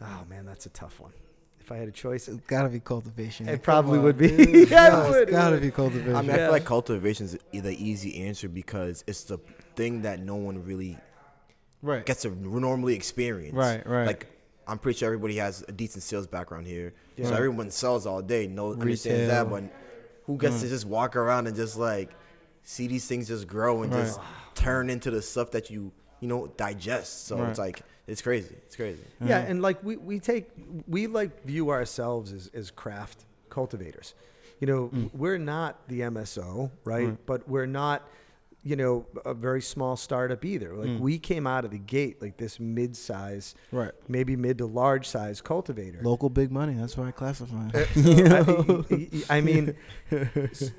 oh 0.00 0.22
man 0.28 0.44
that's 0.46 0.66
a 0.66 0.70
tough 0.70 1.00
one 1.00 1.12
if 1.60 1.72
i 1.72 1.76
had 1.76 1.88
a 1.88 1.92
choice 1.92 2.28
It's 2.28 2.38
gotta 2.46 2.68
be 2.68 2.80
cultivation. 2.80 3.48
It 3.48 3.52
Come 3.52 3.60
probably 3.60 3.98
would 3.98 4.16
be. 4.16 4.28
dude. 4.28 4.38
Yeah, 4.70 4.86
it 4.86 4.92
Yeah, 4.92 5.10
would, 5.10 5.22
It's 5.22 5.30
it 5.30 5.32
gotta 5.32 5.58
be 5.58 5.70
cultivation. 5.82 6.16
I 6.16 6.22
mean, 6.22 6.30
I 6.30 6.36
feel 6.36 6.50
like 6.50 6.64
cultivation 6.64 7.26
is 7.26 7.36
the 7.52 7.76
easy 7.90 8.22
answer 8.26 8.48
because 8.48 9.04
it's 9.06 9.24
the 9.24 9.38
thing 9.76 10.02
that 10.02 10.20
no 10.20 10.36
one 10.36 10.64
really 10.64 10.96
right. 11.82 12.06
gets 12.06 12.22
to 12.22 12.30
normally 12.30 12.94
experience. 12.94 13.54
Right. 13.54 13.86
Right. 13.86 14.06
Like, 14.06 14.26
I'm 14.68 14.78
pretty 14.78 14.98
sure 14.98 15.06
everybody 15.08 15.36
has 15.36 15.64
a 15.66 15.72
decent 15.72 16.02
sales 16.04 16.26
background 16.26 16.66
here, 16.66 16.92
Yeah. 17.16 17.28
so 17.28 17.34
everyone 17.34 17.70
sells 17.70 18.06
all 18.06 18.20
day. 18.22 18.46
No 18.46 18.72
understands 18.72 19.22
Retail. 19.22 19.44
that, 19.44 19.50
but 19.50 19.64
who 20.26 20.36
gets 20.36 20.56
Mm. 20.56 20.60
to 20.60 20.68
just 20.68 20.84
walk 20.84 21.16
around 21.16 21.46
and 21.46 21.56
just 21.56 21.76
like 21.78 22.10
see 22.62 22.86
these 22.86 23.06
things 23.06 23.28
just 23.28 23.46
grow 23.46 23.82
and 23.82 23.90
Right. 23.92 24.04
just 24.04 24.20
turn 24.54 24.90
into 24.90 25.10
the 25.10 25.22
stuff 25.22 25.50
that 25.52 25.70
you 25.70 25.90
you 26.20 26.28
know 26.28 26.48
digest? 26.56 27.26
So 27.26 27.38
Right. 27.38 27.48
it's 27.50 27.58
like 27.58 27.82
it's 28.06 28.20
crazy. 28.22 28.54
It's 28.66 28.76
crazy. 28.76 29.02
Yeah, 29.20 29.26
Yeah. 29.28 29.38
and 29.50 29.62
like 29.62 29.82
we, 29.82 29.96
we 29.96 30.18
take 30.20 30.50
we 30.86 31.06
like 31.06 31.44
view 31.44 31.70
ourselves 31.70 32.32
as, 32.32 32.50
as 32.54 32.70
craft 32.70 33.24
cultivators. 33.50 34.14
You 34.60 34.66
know, 34.66 34.88
Mm. 34.88 35.10
we're 35.14 35.38
not 35.38 35.86
the 35.88 36.00
MSO, 36.02 36.70
right? 36.84 37.08
Right. 37.08 37.26
But 37.26 37.48
we're 37.48 37.66
not, 37.66 38.08
you 38.64 38.74
know, 38.76 39.06
a 39.24 39.34
very 39.34 39.62
small 39.62 39.96
startup 39.96 40.44
either. 40.44 40.74
Like 40.74 40.88
Mm. 40.88 41.00
we 41.00 41.18
came 41.18 41.46
out 41.46 41.64
of 41.64 41.70
the 41.70 41.78
gate 41.78 42.20
like 42.20 42.36
this 42.38 42.58
mid 42.58 42.96
size, 42.96 43.54
right. 43.70 43.92
maybe 44.08 44.34
mid 44.36 44.58
to 44.58 44.66
large 44.66 45.06
size 45.08 45.40
cultivator. 45.40 46.00
Local 46.02 46.28
big 46.28 46.50
money. 46.50 46.74
That's 46.74 46.96
why 46.96 47.08
I 47.08 47.10
classify. 47.12 47.68
Uh, 47.72 47.84
so 47.94 48.84
I, 48.90 49.36
I 49.38 49.40
mean, 49.40 49.74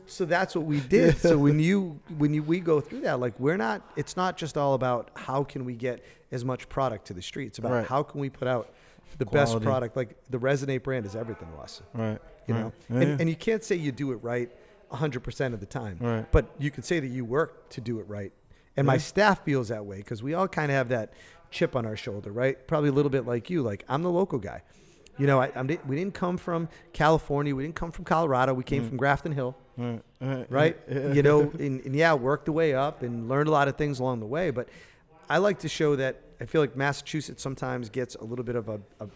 so 0.06 0.26
that's 0.26 0.56
what 0.56 0.66
we 0.66 0.80
did. 0.82 1.18
So 1.20 1.38
when 1.38 1.60
you 1.60 2.00
when 2.18 2.34
you 2.34 2.44
we 2.44 2.60
go 2.60 2.82
through 2.82 3.02
that, 3.02 3.20
like 3.20 3.40
we're 3.40 3.58
not. 3.58 3.82
It's 3.96 4.18
not 4.18 4.38
just 4.38 4.58
all 4.58 4.74
about 4.74 5.12
how 5.16 5.44
can 5.44 5.66
we 5.66 5.76
get 5.76 6.04
as 6.32 6.44
much 6.46 6.70
product 6.70 7.08
to 7.08 7.14
the 7.14 7.22
street. 7.22 7.48
It's 7.48 7.60
about 7.60 7.72
Right. 7.72 7.86
how 7.88 8.04
can 8.04 8.20
we 8.22 8.30
put 8.30 8.48
out 8.48 8.70
the 9.18 9.26
best 9.26 9.60
product. 9.62 9.96
Like 9.96 10.16
the 10.30 10.38
Resonate 10.38 10.84
brand 10.84 11.06
is 11.06 11.16
everything 11.16 11.48
to 11.56 11.62
us. 11.62 11.82
right. 11.94 12.20
You 12.48 12.56
right. 12.56 12.62
know, 12.62 12.74
Yeah, 12.90 12.96
and, 13.02 13.10
yeah. 13.10 13.18
and 13.22 13.30
you 13.30 13.36
can't 13.36 13.64
say 13.64 13.76
you 13.76 13.92
do 13.92 14.12
it 14.12 14.18
right 14.18 14.52
100% 14.92 15.54
of 15.54 15.60
the 15.60 15.66
time, 15.66 15.98
right. 16.00 16.32
but 16.32 16.46
you 16.60 16.72
can 16.72 16.84
say 16.84 17.00
that 17.00 17.08
you 17.08 17.24
work 17.26 17.70
to 17.70 17.82
do 17.82 18.00
it 18.00 18.08
right. 18.08 18.32
And 18.78 18.88
my 18.88 18.98
staff 18.98 19.44
feels 19.44 19.68
that 19.70 19.86
way 19.86 19.98
because 19.98 20.24
we 20.24 20.34
all 20.34 20.48
kind 20.48 20.72
of 20.72 20.76
have 20.78 20.90
that 20.90 21.14
chip 21.52 21.76
on 21.76 21.86
our 21.86 21.98
shoulder, 21.98 22.32
right? 22.32 22.66
Probably 22.68 22.90
a 22.90 22.94
little 22.94 23.10
bit 23.10 23.26
like 23.28 23.50
you. 23.50 23.62
Like 23.62 23.84
I'm 23.90 24.04
the 24.04 24.10
local 24.12 24.40
guy. 24.40 24.62
You 25.18 25.28
know, 25.28 25.42
I, 25.42 25.52
I'm, 25.54 25.68
di- 25.68 25.80
we 25.86 25.98
didn't 25.98 26.14
come 26.14 26.38
from 26.38 26.70
California. 26.94 27.54
We 27.54 27.64
didn't 27.64 27.76
come 27.76 27.92
from 27.92 28.06
Colorado. 28.06 28.54
We 28.54 28.64
came 28.64 28.84
Mm. 28.84 28.88
from 28.90 28.98
Grafton 28.98 29.34
Hill, 29.34 29.58
Right. 29.78 30.02
Right. 30.22 30.46
right? 30.50 30.78
Yeah. 30.90 31.12
you 31.14 31.24
know, 31.24 31.42
and, 31.60 31.82
and 31.82 31.94
yeah, 31.94 32.14
worked 32.14 32.46
the 32.46 32.54
way 32.54 32.74
up 32.74 33.04
and 33.04 33.28
learned 33.28 33.50
a 33.50 33.52
lot 33.52 33.68
of 33.68 33.76
things 33.76 34.00
along 34.00 34.22
the 34.22 34.26
way. 34.28 34.50
But 34.50 34.70
I 35.30 35.40
like 35.40 35.60
to 35.60 35.68
show 35.68 35.98
that 35.98 36.22
I 36.40 36.46
feel 36.46 36.62
like 36.62 36.78
Massachusetts 36.78 37.44
sometimes 37.44 37.90
gets 37.90 38.16
a 38.16 38.24
little 38.24 38.46
bit 38.46 38.56
of 38.56 38.70
a, 38.70 38.80
a, 39.02 39.08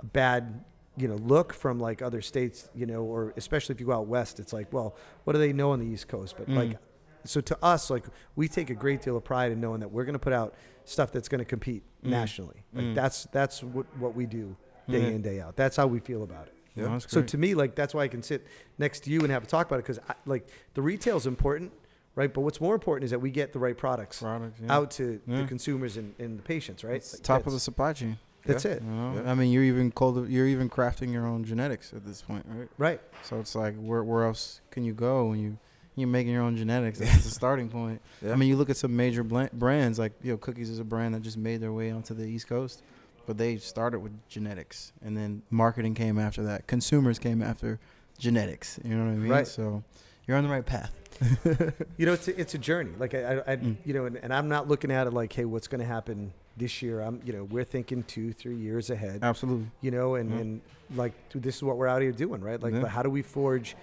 a 0.00 0.04
bad, 0.04 0.64
you 0.96 1.08
know, 1.08 1.16
look 1.16 1.52
from 1.52 1.78
like 1.78 2.00
other 2.02 2.22
states, 2.22 2.68
you 2.74 2.86
know, 2.86 3.02
or 3.02 3.32
especially 3.36 3.74
if 3.74 3.80
you 3.80 3.86
go 3.86 3.92
out 3.92 4.06
west, 4.06 4.40
it's 4.40 4.52
like, 4.52 4.72
well, 4.72 4.96
what 5.24 5.32
do 5.34 5.38
they 5.38 5.52
know 5.52 5.72
on 5.72 5.78
the 5.80 5.86
East 5.86 6.08
Coast? 6.08 6.36
But 6.38 6.48
Mm. 6.48 6.56
like, 6.56 6.78
so 7.24 7.40
to 7.40 7.58
us, 7.62 7.90
like, 7.90 8.04
we 8.36 8.48
take 8.48 8.70
a 8.70 8.74
great 8.74 9.02
deal 9.02 9.16
of 9.16 9.24
pride 9.24 9.52
in 9.52 9.60
knowing 9.60 9.80
that 9.80 9.90
we're 9.90 10.04
going 10.04 10.14
to 10.14 10.18
put 10.18 10.32
out 10.32 10.54
stuff 10.84 11.12
that's 11.12 11.28
going 11.28 11.40
to 11.40 11.44
compete 11.44 11.82
Mm. 12.04 12.10
nationally. 12.10 12.62
Like 12.72 12.84
Mm. 12.86 12.94
that's 12.94 13.24
that's 13.32 13.62
what 13.62 13.86
what 13.98 14.14
we 14.14 14.26
do 14.26 14.56
day 14.88 15.00
Yeah. 15.02 15.08
in 15.08 15.22
day 15.22 15.40
out. 15.40 15.56
That's 15.56 15.76
how 15.76 15.86
we 15.86 15.98
feel 15.98 16.22
about 16.22 16.46
it. 16.46 16.54
Yeah, 16.76 16.88
that's 16.88 17.10
So 17.10 17.22
to 17.22 17.38
me, 17.38 17.54
like 17.54 17.74
that's 17.74 17.92
why 17.94 18.02
I 18.04 18.08
can 18.08 18.22
sit 18.22 18.46
next 18.78 19.00
to 19.04 19.10
you 19.10 19.20
and 19.22 19.30
have 19.30 19.42
a 19.42 19.46
talk 19.46 19.66
about 19.66 19.80
it 19.80 19.84
because 19.86 19.98
like 20.26 20.46
the 20.74 20.82
retail 20.82 21.16
is 21.16 21.26
important, 21.26 21.72
right? 22.14 22.32
But 22.32 22.42
what's 22.42 22.60
more 22.60 22.74
important 22.74 23.04
is 23.04 23.10
that 23.10 23.18
we 23.18 23.30
get 23.30 23.52
the 23.52 23.58
right 23.58 23.76
products 23.76 24.20
products 24.20 24.60
yeah. 24.62 24.72
out 24.76 24.90
to 24.92 25.20
Yeah. 25.26 25.40
the 25.42 25.46
consumers 25.48 25.96
and, 25.96 26.14
and 26.18 26.38
the 26.38 26.42
patients, 26.42 26.84
right? 26.84 27.02
Like, 27.12 27.22
top 27.22 27.46
of 27.46 27.52
the 27.52 27.60
supply 27.60 27.92
chain. 27.94 28.18
That's 28.46 28.64
Yeah. 28.64 28.72
it, 28.72 28.82
You 28.82 28.90
know? 28.90 29.22
Yeah. 29.24 29.30
I 29.30 29.34
mean, 29.34 29.50
you're 29.52 29.64
even 29.64 29.92
cultiv- 29.92 30.30
you're 30.30 30.46
even 30.46 30.68
crafting 30.70 31.12
your 31.12 31.26
own 31.26 31.44
genetics 31.44 31.92
at 31.92 32.04
this 32.04 32.22
point, 32.22 32.44
right? 32.48 32.68
right? 32.78 33.00
So 33.24 33.38
it's 33.40 33.54
like, 33.54 33.74
where 33.76 34.02
where 34.04 34.24
else 34.24 34.60
can 34.70 34.84
you 34.84 34.92
go 34.92 35.26
when 35.26 35.38
you 35.40 35.58
you're 35.94 36.08
making 36.08 36.32
your 36.32 36.42
own 36.42 36.56
genetics? 36.56 36.98
That's 36.98 37.24
the 37.24 37.30
starting 37.30 37.68
point. 37.68 38.00
Yeah. 38.22 38.32
I 38.32 38.36
mean, 38.36 38.48
you 38.48 38.56
look 38.56 38.68
at 38.70 38.76
some 38.76 38.94
major 38.94 39.24
blan- 39.24 39.50
brands 39.52 39.98
like 39.98 40.12
you 40.22 40.32
know, 40.32 40.36
Cookies 40.38 40.68
is 40.70 40.78
a 40.78 40.84
brand 40.84 41.14
that 41.14 41.22
just 41.22 41.38
made 41.38 41.60
their 41.60 41.72
way 41.72 41.90
onto 41.90 42.12
the 42.14 42.24
East 42.24 42.46
Coast, 42.48 42.82
but 43.26 43.38
they 43.38 43.56
started 43.56 44.00
with 44.00 44.12
genetics, 44.28 44.92
and 45.02 45.16
then 45.16 45.42
marketing 45.50 45.94
came 45.94 46.18
after 46.18 46.42
that. 46.44 46.66
Consumers 46.66 47.18
came 47.18 47.40
after 47.42 47.78
genetics. 48.18 48.78
You 48.84 48.94
know 48.96 49.04
what 49.06 49.10
I 49.12 49.14
mean? 49.16 49.30
Right. 49.32 49.46
So 49.46 49.82
you're 50.26 50.36
on 50.36 50.44
the 50.44 50.50
right 50.50 50.66
path. 50.66 50.92
You 51.96 52.04
know, 52.04 52.12
it's 52.12 52.28
a, 52.28 52.38
it's 52.38 52.52
a 52.54 52.58
journey. 52.58 52.90
Like 52.98 53.14
I, 53.14 53.36
I, 53.38 53.52
I 53.52 53.56
Mm. 53.56 53.76
you 53.86 53.94
know, 53.94 54.04
and, 54.04 54.16
and 54.18 54.34
I'm 54.34 54.48
not 54.48 54.68
looking 54.68 54.90
at 54.90 55.06
it 55.06 55.14
like, 55.14 55.32
hey, 55.32 55.46
what's 55.46 55.66
going 55.66 55.80
to 55.80 55.86
happen 55.86 56.32
this 56.56 56.82
year? 56.82 57.00
I'm, 57.00 57.20
you 57.24 57.32
know, 57.32 57.44
we're 57.44 57.64
thinking 57.64 58.02
two, 58.04 58.32
three 58.32 58.56
years 58.56 58.90
ahead. 58.90 59.20
Absolutely. 59.22 59.66
you 59.80 59.90
know, 59.90 60.14
and, 60.14 60.30
Yeah. 60.30 60.36
and 60.38 60.60
like 60.94 61.12
this 61.34 61.56
is 61.56 61.62
what 61.62 61.76
we're 61.76 61.88
out 61.88 62.02
here 62.02 62.12
doing, 62.12 62.40
right? 62.40 62.60
Like, 62.62 62.74
Yeah. 62.74 62.80
but 62.80 62.90
how 62.90 63.02
do 63.02 63.10
we 63.10 63.22
forge, 63.22 63.76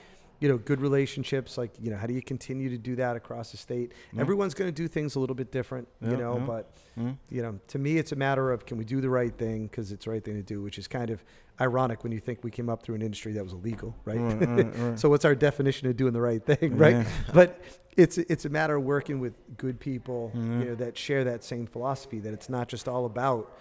you 0.43 0.49
know, 0.49 0.57
good 0.57 0.81
relationships? 0.81 1.57
Like, 1.57 1.71
you 1.81 1.89
know, 1.89 1.95
how 1.97 2.05
do 2.05 2.13
you 2.13 2.21
continue 2.21 2.69
to 2.69 2.77
do 2.77 2.97
that 2.97 3.15
across 3.15 3.51
the 3.51 3.57
state? 3.57 3.93
Yeah. 4.11 4.19
Everyone's 4.21 4.53
going 4.53 4.67
to 4.67 4.75
do 4.83 4.89
things 4.89 5.15
a 5.15 5.19
little 5.21 5.35
bit 5.35 5.51
different, 5.53 5.87
Yeah, 6.01 6.11
you 6.11 6.17
know, 6.17 6.37
yeah. 6.37 6.45
but 6.45 6.63
Mm. 6.99 7.17
you 7.29 7.41
know, 7.41 7.59
to 7.69 7.79
me, 7.79 7.97
it's 7.97 8.11
a 8.11 8.15
matter 8.15 8.51
of 8.51 8.65
can 8.67 8.77
we 8.77 8.83
do 8.85 8.99
the 9.01 9.09
right 9.09 9.35
thing 9.35 9.67
because 9.67 9.91
it's 9.93 10.03
the 10.05 10.11
right 10.11 10.23
thing 10.23 10.35
to 10.35 10.43
do, 10.43 10.61
which 10.61 10.77
is 10.77 10.87
kind 10.87 11.09
of 11.09 11.23
ironic 11.61 12.03
when 12.03 12.11
you 12.11 12.19
think 12.19 12.43
we 12.43 12.51
came 12.51 12.69
up 12.69 12.83
through 12.83 12.95
an 12.95 13.01
industry 13.01 13.31
that 13.33 13.43
was 13.43 13.53
illegal, 13.53 13.95
right? 14.05 14.19
Right, 14.19 14.47
right, 14.49 14.77
right. 14.79 14.99
so 14.99 15.09
what's 15.09 15.23
our 15.25 15.33
definition 15.35 15.87
of 15.87 15.95
doing 15.95 16.13
the 16.13 16.21
right 16.21 16.43
thing, 16.45 16.77
right? 16.77 16.97
Yeah. 16.97 17.05
But 17.33 17.61
it's 17.95 18.17
it's 18.17 18.45
a 18.45 18.49
matter 18.49 18.75
of 18.75 18.83
working 18.83 19.19
with 19.21 19.33
good 19.57 19.79
people, 19.79 20.31
Mhm. 20.35 20.59
you 20.59 20.65
know, 20.65 20.75
that 20.75 20.97
share 20.97 21.23
that 21.23 21.43
same 21.43 21.65
philosophy. 21.67 22.19
That 22.19 22.33
it's 22.33 22.49
not 22.49 22.67
just 22.67 22.87
all 22.87 23.05
about, 23.05 23.55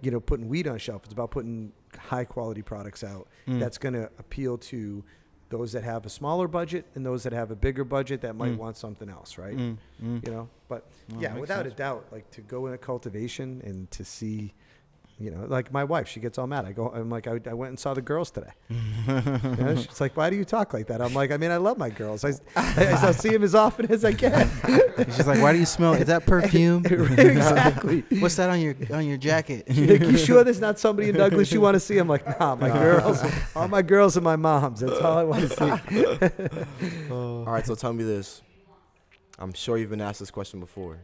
you 0.00 0.10
know, 0.12 0.20
putting 0.20 0.48
weed 0.48 0.66
on 0.68 0.78
shelf. 0.78 1.02
It's 1.04 1.12
about 1.12 1.30
putting 1.32 1.72
high 1.98 2.24
quality 2.24 2.62
products 2.62 3.02
out 3.02 3.26
Mm. 3.48 3.58
that's 3.58 3.78
going 3.78 3.94
to 3.94 4.10
appeal 4.18 4.56
to 4.72 5.04
those 5.50 5.72
that 5.72 5.82
have 5.84 6.06
a 6.06 6.08
smaller 6.08 6.48
budget 6.48 6.86
and 6.94 7.04
those 7.04 7.22
that 7.24 7.32
have 7.32 7.50
a 7.50 7.56
bigger 7.56 7.84
budget 7.84 8.20
that 8.22 8.34
might 8.36 8.52
Mm. 8.52 8.58
want 8.58 8.76
something 8.76 9.08
else, 9.10 9.36
right? 9.36 9.56
Mm, 9.56 9.76
mm. 10.02 10.24
You 10.26 10.32
know, 10.32 10.48
but 10.68 10.88
No, 11.08 11.20
yeah, 11.20 11.36
without 11.38 11.64
sense. 11.64 11.74
a 11.74 11.76
doubt, 11.76 12.06
like 12.12 12.30
to 12.30 12.40
go 12.40 12.66
into 12.66 12.78
cultivation 12.78 13.60
and 13.64 13.90
to 13.90 14.04
see 14.04 14.54
You 15.20 15.30
know, 15.30 15.44
like 15.46 15.70
my 15.70 15.84
wife, 15.84 16.08
she 16.08 16.18
gets 16.18 16.38
all 16.38 16.46
mad. 16.46 16.64
I 16.64 16.72
go, 16.72 16.88
I'm 16.88 17.10
like, 17.10 17.26
I, 17.26 17.38
I 17.46 17.52
went 17.52 17.68
and 17.68 17.78
saw 17.78 17.92
the 17.92 18.00
girls 18.00 18.30
today. 18.30 18.52
You 19.10 19.64
know, 19.64 19.76
she's 19.76 20.00
like, 20.00 20.16
why 20.16 20.30
do 20.30 20.36
you 20.36 20.44
talk 20.44 20.72
like 20.72 20.86
that? 20.86 21.02
I'm 21.02 21.12
like, 21.14 21.30
I 21.32 21.36
mean, 21.36 21.50
I 21.50 21.56
love 21.56 21.76
my 21.78 21.90
girls. 21.90 22.24
I, 22.24 22.32
I, 22.54 23.08
I 23.08 23.12
see 23.12 23.30
them 23.30 23.42
as 23.42 23.54
often 23.54 23.90
as 23.90 24.04
I 24.04 24.12
can. 24.12 24.48
She's 25.06 25.26
like, 25.26 25.40
"Why 25.40 25.52
do 25.52 25.58
you 25.58 25.66
smell? 25.66 25.94
Is 25.94 26.06
that 26.06 26.26
perfume? 26.26 26.84
exactly. 26.86 28.04
What's 28.20 28.36
that 28.36 28.50
on 28.50 28.60
your 28.60 28.74
on 28.92 29.06
your 29.06 29.16
jacket?" 29.16 29.64
She's 29.68 29.90
like, 29.90 30.02
you 30.02 30.18
sure 30.18 30.44
there's 30.44 30.60
not 30.60 30.78
somebody 30.78 31.08
in 31.08 31.16
Douglas 31.16 31.50
you 31.52 31.60
want 31.60 31.74
to 31.74 31.80
see? 31.80 31.98
I'm 31.98 32.08
like, 32.08 32.38
nah, 32.38 32.54
my 32.54 32.70
uh. 32.70 32.78
girls, 32.78 33.22
all 33.56 33.68
my 33.68 33.82
girls 33.82 34.16
are 34.16 34.20
my 34.20 34.36
moms. 34.36 34.80
That's 34.80 35.00
all 35.00 35.18
I 35.18 35.24
want 35.24 35.50
to 35.50 35.56
see. 35.56 37.10
All 37.10 37.44
right, 37.44 37.66
so 37.66 37.74
tell 37.74 37.92
me 37.92 38.04
this. 38.04 38.42
I'm 39.38 39.52
sure 39.54 39.78
you've 39.78 39.90
been 39.90 40.02
asked 40.02 40.20
this 40.20 40.30
question 40.30 40.60
before. 40.60 40.98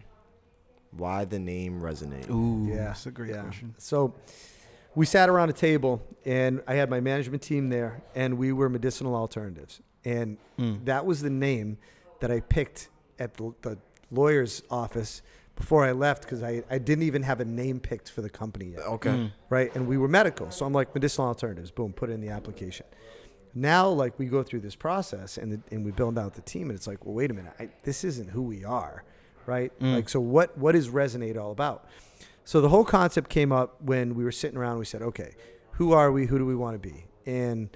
Why 0.96 1.24
the 1.24 1.38
name 1.38 1.80
resonate? 1.80 2.30
Ooh, 2.30 2.66
Yeah, 2.68 2.86
that's 2.86 3.06
a 3.06 3.10
great 3.10 3.30
yeah. 3.30 3.42
question. 3.42 3.74
So 3.78 4.14
we 4.94 5.06
sat 5.06 5.28
around 5.28 5.50
a 5.50 5.54
table, 5.54 6.02
and 6.24 6.62
I 6.66 6.74
had 6.74 6.88
my 6.90 7.00
management 7.00 7.42
team 7.42 7.68
there, 7.68 8.02
and 8.14 8.38
we 8.38 8.52
were 8.52 8.68
medicinal 8.68 9.14
alternatives, 9.14 9.80
and 10.04 10.38
Mm. 10.58 10.84
that 10.86 11.04
was 11.04 11.20
the 11.22 11.30
name 11.30 11.78
that 12.20 12.30
I 12.30 12.40
picked 12.40 12.88
at 13.18 13.34
the, 13.34 13.52
the 13.62 13.78
lawyer's 14.10 14.62
office 14.70 15.20
before 15.54 15.84
I 15.84 15.92
left 15.92 16.22
because 16.22 16.42
I, 16.42 16.62
I 16.70 16.78
didn't 16.78 17.04
even 17.04 17.22
have 17.22 17.40
a 17.40 17.44
name 17.44 17.80
picked 17.80 18.10
for 18.10 18.20
the 18.22 18.28
company 18.30 18.66
yet. 18.72 18.80
Okay. 18.80 19.10
Mm. 19.10 19.32
right? 19.50 19.74
And 19.74 19.86
we 19.86 19.96
were 19.98 20.08
medical. 20.08 20.50
So 20.50 20.64
I'm 20.66 20.72
like, 20.72 20.94
medicinal 20.94 21.28
alternatives, 21.28 21.70
boom, 21.70 21.92
put 21.94 22.10
it 22.10 22.12
in 22.14 22.20
the 22.20 22.28
application. 22.28 22.86
Now, 23.54 23.88
like, 23.88 24.18
we 24.18 24.26
go 24.26 24.42
through 24.42 24.60
this 24.60 24.74
process 24.76 25.38
and, 25.38 25.52
the, 25.52 25.60
and 25.74 25.82
we 25.84 25.90
build 25.90 26.18
out 26.18 26.34
the 26.34 26.42
team, 26.42 26.68
and 26.68 26.76
it's 26.76 26.86
like, 26.86 27.04
well, 27.06 27.14
wait 27.14 27.30
a 27.30 27.34
minute, 27.34 27.54
I, 27.58 27.70
this 27.84 28.04
isn't 28.04 28.28
who 28.30 28.42
we 28.42 28.64
are, 28.64 29.02
right? 29.46 29.72
Mm. 29.80 29.94
Like, 29.94 30.08
so 30.08 30.20
what, 30.20 30.56
what 30.58 30.74
is 30.74 30.88
Resonate 30.88 31.36
all 31.36 31.50
about? 31.52 31.86
So 32.44 32.60
the 32.60 32.68
whole 32.68 32.84
concept 32.84 33.28
came 33.28 33.50
up 33.52 33.82
when 33.82 34.14
we 34.14 34.22
were 34.24 34.32
sitting 34.32 34.56
around, 34.56 34.78
we 34.78 34.84
said, 34.84 35.02
okay, 35.02 35.34
who 35.72 35.92
are 35.92 36.12
we? 36.12 36.26
Who 36.26 36.38
do 36.38 36.46
we 36.46 36.54
want 36.54 36.80
to 36.80 36.88
be? 36.88 37.04
And 37.26 37.70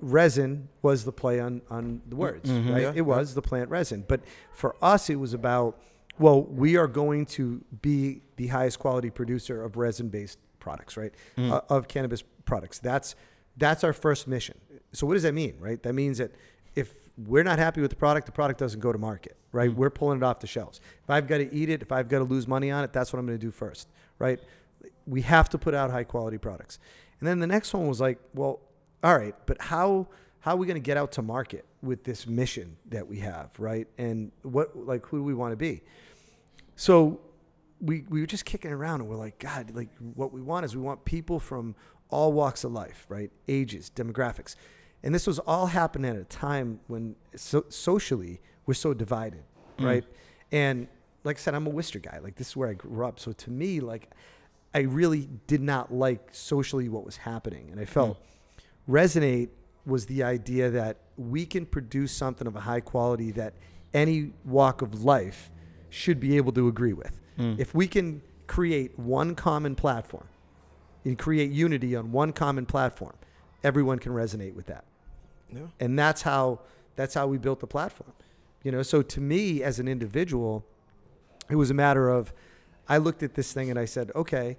resin 0.00 0.68
was 0.82 1.04
the 1.04 1.12
play 1.12 1.38
on, 1.40 1.62
on 1.70 2.02
the 2.08 2.16
words, 2.16 2.50
Mhm. 2.50 2.72
right? 2.72 2.82
Yeah, 2.82 2.92
it 2.94 3.02
was 3.02 3.34
the 3.34 3.42
plant 3.42 3.70
resin. 3.70 4.04
But 4.06 4.20
for 4.52 4.74
us, 4.82 5.08
it 5.08 5.16
was 5.16 5.32
about, 5.32 5.78
well, 6.18 6.42
we 6.42 6.76
are 6.76 6.88
going 6.88 7.26
to 7.26 7.64
be 7.80 8.22
the 8.36 8.48
highest 8.48 8.78
quality 8.80 9.10
producer 9.10 9.62
of 9.62 9.76
resin 9.76 10.08
based 10.08 10.38
products, 10.58 10.96
right? 10.96 11.12
Mm. 11.36 11.52
Uh, 11.52 11.60
of 11.68 11.88
cannabis 11.88 12.22
products. 12.44 12.78
That's, 12.80 13.14
that's 13.56 13.84
our 13.84 13.92
first 13.92 14.26
mission. 14.26 14.58
So 14.92 15.06
what 15.06 15.14
does 15.14 15.22
that 15.22 15.34
mean, 15.34 15.54
right? 15.60 15.82
That 15.82 15.94
means 15.94 16.18
that 16.18 16.32
if 16.74 16.92
we're 17.18 17.42
not 17.42 17.58
happy 17.58 17.80
with 17.80 17.90
the 17.90 17.96
product, 17.96 18.26
the 18.26 18.32
product 18.32 18.58
doesn't 18.58 18.80
go 18.80 18.92
to 18.92 18.98
market, 18.98 19.36
right? 19.52 19.70
Mm. 19.70 19.74
We're 19.74 19.90
pulling 19.90 20.18
it 20.18 20.22
off 20.22 20.40
the 20.40 20.46
shelves. 20.46 20.80
If 21.02 21.10
I've 21.10 21.26
got 21.26 21.38
to 21.38 21.54
eat 21.54 21.68
it, 21.68 21.82
if 21.82 21.92
I've 21.92 22.08
got 22.08 22.18
to 22.18 22.24
lose 22.24 22.48
money 22.48 22.70
on 22.70 22.84
it, 22.84 22.92
that's 22.92 23.12
what 23.12 23.18
I'm 23.18 23.26
going 23.26 23.38
to 23.38 23.44
do 23.44 23.50
first, 23.50 23.88
right? 24.18 24.40
We 25.06 25.22
have 25.22 25.48
to 25.50 25.58
put 25.58 25.74
out 25.74 25.90
high 25.90 26.04
quality 26.04 26.38
products. 26.38 26.78
And 27.20 27.28
then 27.28 27.38
the 27.38 27.46
next 27.46 27.72
one 27.74 27.86
was 27.86 28.00
like, 28.00 28.18
well, 28.34 28.60
all 29.02 29.16
right, 29.16 29.34
but 29.46 29.60
how 29.60 30.08
how 30.40 30.54
are 30.54 30.56
we 30.56 30.66
going 30.66 30.74
to 30.74 30.84
get 30.84 30.96
out 30.96 31.12
to 31.12 31.22
market 31.22 31.64
with 31.82 32.02
this 32.02 32.26
mission 32.26 32.76
that 32.88 33.06
we 33.06 33.18
have, 33.20 33.50
right? 33.58 33.86
And 33.96 34.32
what 34.42 34.76
like 34.76 35.06
who 35.06 35.18
do 35.18 35.22
we 35.22 35.34
want 35.34 35.52
to 35.52 35.56
be? 35.56 35.82
So 36.74 37.20
we 37.80 38.04
we 38.08 38.20
were 38.20 38.26
just 38.26 38.44
kicking 38.44 38.72
around 38.72 39.00
and 39.00 39.08
we're 39.08 39.16
like, 39.16 39.38
God, 39.38 39.70
like 39.74 39.88
what 40.14 40.32
we 40.32 40.40
want 40.40 40.64
is 40.64 40.74
we 40.74 40.82
want 40.82 41.04
people 41.04 41.38
from 41.38 41.76
all 42.08 42.32
walks 42.32 42.64
of 42.64 42.72
life, 42.72 43.06
right? 43.08 43.30
Ages, 43.48 43.90
demographics. 43.94 44.56
And 45.02 45.14
this 45.14 45.26
was 45.26 45.38
all 45.40 45.66
happening 45.66 46.10
at 46.10 46.16
a 46.16 46.24
time 46.24 46.80
when 46.86 47.16
so, 47.34 47.64
socially 47.68 48.40
we're 48.66 48.74
so 48.74 48.94
divided, 48.94 49.42
Mm. 49.78 49.84
right? 49.86 50.04
And 50.52 50.86
like 51.24 51.36
I 51.36 51.40
said, 51.40 51.54
I'm 51.54 51.66
a 51.66 51.70
Worcester 51.70 51.98
guy. 51.98 52.18
Like 52.22 52.36
this 52.36 52.48
is 52.48 52.56
where 52.56 52.68
I 52.68 52.74
grew 52.74 53.04
up. 53.06 53.18
So 53.18 53.32
to 53.32 53.50
me, 53.50 53.80
like 53.80 54.10
I 54.74 54.80
really 54.80 55.28
did 55.46 55.60
not 55.60 55.92
like 55.92 56.28
socially 56.32 56.88
what 56.88 57.04
was 57.04 57.16
happening. 57.18 57.68
And 57.70 57.80
I 57.80 57.84
felt 57.84 58.18
resonate 58.88 59.48
was 59.84 60.06
the 60.06 60.22
idea 60.22 60.70
that 60.70 60.98
we 61.16 61.44
can 61.46 61.66
produce 61.66 62.12
something 62.12 62.46
of 62.46 62.54
a 62.56 62.60
high 62.60 62.80
quality 62.80 63.32
that 63.32 63.54
any 63.92 64.32
walk 64.44 64.82
of 64.82 65.02
life 65.04 65.50
should 65.90 66.20
be 66.20 66.36
able 66.36 66.52
to 66.52 66.68
agree 66.68 66.92
with. 66.92 67.20
Mm. 67.38 67.58
If 67.58 67.74
we 67.74 67.86
can 67.86 68.22
create 68.46 68.98
one 68.98 69.34
common 69.34 69.74
platform 69.74 70.28
and 71.04 71.18
create 71.18 71.50
unity 71.50 71.96
on 71.96 72.12
one 72.12 72.32
common 72.32 72.64
platform, 72.66 73.14
everyone 73.64 73.98
can 73.98 74.12
resonate 74.12 74.54
with 74.54 74.66
that. 74.66 74.84
Yeah. 75.52 75.60
And 75.80 75.98
that's 75.98 76.22
how 76.22 76.60
that's 76.96 77.14
how 77.14 77.26
we 77.26 77.38
built 77.38 77.60
the 77.60 77.66
platform. 77.66 78.12
You 78.62 78.72
know, 78.72 78.82
so 78.82 79.02
to 79.02 79.20
me 79.20 79.62
as 79.62 79.78
an 79.78 79.88
individual, 79.88 80.64
it 81.50 81.56
was 81.56 81.70
a 81.70 81.74
matter 81.74 82.08
of 82.08 82.32
I 82.88 82.98
looked 82.98 83.22
at 83.22 83.34
this 83.34 83.52
thing 83.52 83.70
and 83.70 83.78
I 83.78 83.84
said, 83.84 84.10
okay, 84.14 84.56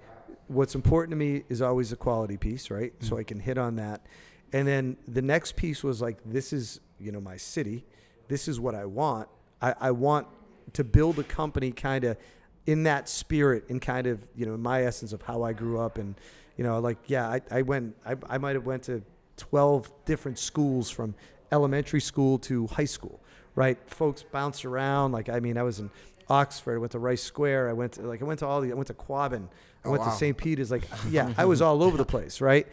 what's 0.47 0.75
important 0.75 1.11
to 1.11 1.15
me 1.15 1.43
is 1.49 1.61
always 1.61 1.89
the 1.89 1.95
quality 1.95 2.37
piece, 2.37 2.69
right? 2.69 2.93
So 3.01 3.15
Mm. 3.15 3.19
I 3.19 3.23
can 3.23 3.39
hit 3.39 3.57
on 3.57 3.75
that. 3.77 4.05
And 4.51 4.67
then 4.67 4.97
the 5.07 5.21
next 5.21 5.55
piece 5.55 5.83
was 5.83 6.01
like, 6.01 6.17
this 6.25 6.53
is, 6.53 6.79
you 6.99 7.11
know, 7.11 7.21
my 7.21 7.37
city. 7.37 7.85
This 8.27 8.47
is 8.47 8.59
what 8.59 8.75
I 8.75 8.85
want. 8.85 9.29
I, 9.61 9.73
I 9.79 9.91
want 9.91 10.27
to 10.73 10.83
build 10.83 11.19
a 11.19 11.23
company 11.23 11.71
kind 11.71 12.03
of 12.03 12.17
in 12.65 12.83
that 12.83 13.09
spirit 13.09 13.69
and 13.69 13.81
kind 13.81 14.07
of, 14.07 14.21
you 14.35 14.45
know, 14.45 14.55
my 14.57 14.83
essence 14.83 15.11
of 15.11 15.21
how 15.23 15.43
I 15.43 15.53
grew 15.53 15.79
up. 15.79 15.97
And, 15.97 16.15
you 16.57 16.63
know, 16.63 16.79
like, 16.79 16.97
yeah, 17.07 17.27
I, 17.27 17.41
I 17.51 17.61
went, 17.63 17.95
I, 18.05 18.15
I 18.29 18.37
might 18.37 18.55
have 18.55 18.65
went 18.65 18.83
to 18.83 19.01
12 19.37 19.91
different 20.05 20.37
schools 20.39 20.89
from 20.89 21.15
elementary 21.51 22.01
school 22.01 22.37
to 22.39 22.67
high 22.67 22.85
school, 22.85 23.19
right? 23.55 23.77
Folks 23.89 24.23
bounce 24.23 24.65
around. 24.65 25.11
Like, 25.11 25.29
I 25.29 25.39
mean, 25.39 25.57
I 25.57 25.63
was 25.63 25.79
in 25.79 25.89
Oxford, 26.29 26.75
I 26.75 26.77
went 26.79 26.91
to 26.93 26.99
Rice 26.99 27.21
Square. 27.21 27.69
I 27.69 27.73
went 27.73 27.93
to, 27.93 28.01
like, 28.03 28.21
I 28.21 28.25
went 28.25 28.39
to 28.39 28.47
all 28.47 28.61
the, 28.61 28.71
I 28.71 28.75
went 28.75 28.87
to 28.87 28.93
Quabbin. 28.93 29.43
I 29.83 29.87
Oh, 29.87 29.91
went 29.91 30.03
wow. 30.03 30.11
to 30.11 30.15
St. 30.15 30.37
Peter's. 30.37 30.71
Like, 30.71 30.83
yeah, 31.09 31.33
I 31.37 31.43
was 31.45 31.61
all 31.61 31.83
over 31.83 31.97
the 31.97 32.05
place, 32.05 32.39
right? 32.39 32.65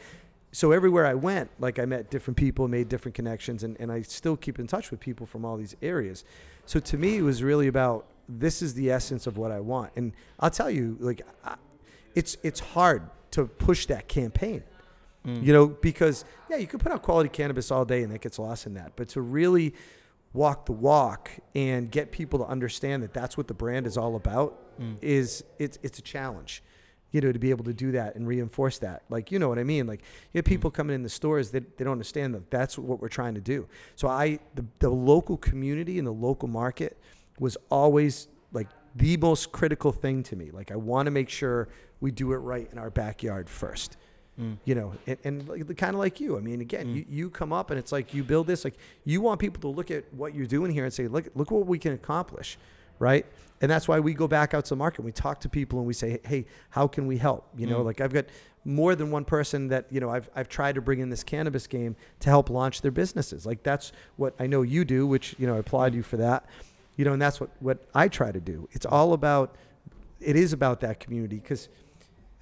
So 0.53 0.70
everywhere 0.73 1.07
I 1.07 1.14
went, 1.14 1.51
like 1.59 1.79
I 1.79 1.85
met 1.85 2.11
different 2.11 2.37
people, 2.37 2.66
made 2.68 2.88
different 2.88 3.14
connections, 3.14 3.62
and, 3.64 3.77
and 3.81 3.90
I 3.90 4.03
still 4.03 4.37
keep 4.37 4.59
in 4.59 4.66
touch 4.66 4.90
with 4.90 5.01
people 5.01 5.27
from 5.27 5.44
all 5.44 5.57
these 5.57 5.77
areas. 5.83 6.25
So 6.66 6.79
to 6.81 6.96
me, 6.96 7.16
it 7.16 7.23
was 7.23 7.42
really 7.42 7.66
about 7.68 8.07
this 8.29 8.62
is 8.62 8.75
the 8.75 8.90
essence 8.90 9.27
of 9.27 9.37
what 9.37 9.51
I 9.51 9.59
want. 9.61 9.92
And 9.96 10.12
I'll 10.38 10.51
tell 10.51 10.70
you, 10.70 10.96
like, 11.01 11.23
I, 11.44 11.57
it's 12.14 12.37
it's 12.42 12.61
hard 12.61 13.03
to 13.33 13.46
push 13.46 13.87
that 13.87 14.09
campaign, 14.09 14.62
Mm. 15.26 15.44
you 15.44 15.52
know, 15.52 15.66
because 15.66 16.24
yeah, 16.48 16.56
you 16.56 16.66
can 16.66 16.78
put 16.78 16.90
out 16.90 17.02
quality 17.02 17.28
cannabis 17.28 17.70
all 17.70 17.85
day 17.85 18.02
and 18.02 18.11
that 18.12 18.22
gets 18.22 18.38
lost 18.38 18.66
in 18.66 18.74
that. 18.74 18.92
But 18.96 19.11
to 19.11 19.20
really 19.20 19.74
walk 20.33 20.64
the 20.66 20.72
walk 20.72 21.30
and 21.54 21.90
get 21.90 22.11
people 22.11 22.38
to 22.38 22.46
understand 22.46 23.02
that 23.02 23.12
that's 23.12 23.37
what 23.37 23.46
the 23.48 23.54
brand 23.54 23.87
is 23.87 23.96
all 23.98 24.16
about 24.16 24.56
Mm. 24.80 24.96
is 25.02 25.44
it's 25.59 25.78
it's 25.83 25.98
a 25.98 26.02
challenge 26.02 26.62
you 27.11 27.20
know 27.20 27.33
to 27.33 27.38
be 27.38 27.50
able 27.50 27.64
to 27.64 27.74
do 27.74 27.92
that 27.92 28.14
and 28.14 28.26
reinforce 28.26 28.78
that 28.78 29.02
like 29.11 29.30
you 29.30 29.38
know 29.38 29.46
what 29.50 29.59
i 29.59 29.64
mean 29.64 29.87
like 29.87 30.00
you 30.33 30.38
have 30.38 30.44
people 30.46 30.70
coming 30.70 30.94
in 30.94 31.02
the 31.02 31.09
stores 31.11 31.50
that 31.50 31.76
they 31.76 31.85
don't 31.85 31.92
understand 31.92 32.35
that 32.35 32.50
that's 32.50 32.78
what 32.78 32.98
we're 32.98 33.09
trying 33.09 33.35
to 33.35 33.42
do 33.42 33.68
so 33.94 34.09
i 34.09 34.38
the, 34.54 34.64
the 34.78 34.88
local 34.88 35.37
community 35.37 35.98
and 35.98 36.06
the 36.06 36.12
local 36.12 36.48
market 36.48 36.96
was 37.38 37.59
always 37.68 38.28
like 38.52 38.68
the 38.96 39.18
most 39.18 39.52
critical 39.52 39.92
thing 39.92 40.22
to 40.22 40.35
me 40.35 40.50
like 40.50 40.70
i 40.70 40.76
want 40.76 41.04
to 41.04 41.11
make 41.11 41.28
sure 41.28 41.68
we 42.00 42.11
do 42.11 42.33
it 42.33 42.37
right 42.38 42.70
in 42.72 42.78
our 42.78 42.88
backyard 42.90 43.50
first 43.50 43.98
Mm. 44.40 44.57
you 44.64 44.74
know 44.74 44.92
and, 45.07 45.18
and 45.24 45.48
like, 45.48 45.76
kind 45.76 45.94
of 45.94 45.98
like 46.00 46.20
you. 46.20 46.37
I 46.37 46.40
mean 46.40 46.61
again 46.61 46.87
Mm. 46.87 46.94
you, 46.96 47.05
you 47.09 47.31
come 47.31 47.53
up 47.53 47.70
and 47.70 47.79
it's 47.79 47.92
like 47.92 48.14
you 48.14 48.22
build 48.24 48.46
this 48.46 48.64
like 48.64 48.76
you 49.05 49.20
want 49.20 49.38
people 49.40 49.61
to 49.62 49.68
look 49.68 49.90
at 49.90 50.05
what 50.14 50.35
you're 50.35 50.46
doing 50.46 50.70
here 50.72 50.85
and 50.85 50.92
say 50.92 51.07
look 51.09 51.26
look 51.35 51.50
what 51.50 51.66
we 51.66 51.79
can 51.79 51.92
accomplish 51.92 52.57
right? 52.98 53.24
And 53.62 53.70
that's 53.70 53.87
why 53.88 53.98
we 54.00 54.12
go 54.14 54.29
back 54.29 54.53
out 54.55 54.64
to 54.66 54.70
the 54.70 54.76
market. 54.76 55.03
We 55.03 55.12
talk 55.12 55.40
to 55.40 55.48
people 55.48 55.79
and 55.79 55.87
we 55.87 55.94
say 55.94 56.20
hey 56.24 56.46
how 56.70 56.87
can 56.87 57.07
we 57.07 57.16
help? 57.18 57.48
You 57.57 57.66
know 57.66 57.81
Mm. 57.81 57.85
like 57.87 58.00
i've 58.00 58.12
got 58.12 58.26
more 58.64 58.94
than 58.94 59.11
one 59.11 59.24
person 59.24 59.68
that 59.68 59.87
you 59.90 60.00
know 60.00 60.11
I've, 60.11 60.29
I've 60.37 60.48
tried 60.48 60.74
to 60.74 60.83
bring 60.83 61.00
in 61.00 61.09
this 61.11 61.24
cannabis 61.24 61.66
game 61.66 61.96
to 62.20 62.29
help 62.29 62.50
launch 62.50 62.83
their 62.83 62.90
businesses. 62.92 63.46
Like 63.46 63.62
that's 63.62 63.92
what 64.16 64.35
i 64.38 64.46
know 64.46 64.62
you 64.62 64.85
do 64.85 65.07
which 65.07 65.35
you 65.38 65.46
know 65.46 65.57
i 65.57 65.59
applaud 65.59 65.94
you 65.94 66.03
for 66.03 66.18
that. 66.18 66.44
You 66.96 67.05
know 67.07 67.12
and 67.14 67.22
that's 67.22 67.40
what 67.40 67.50
what 67.61 67.79
i 67.94 68.07
try 68.09 68.31
to 68.33 68.40
do. 68.40 68.68
It's 68.72 68.87
all 68.87 69.12
about 69.14 69.57
it 70.20 70.37
is 70.37 70.53
about 70.53 70.81
that 70.81 71.00
community 71.00 71.37
because 71.37 71.68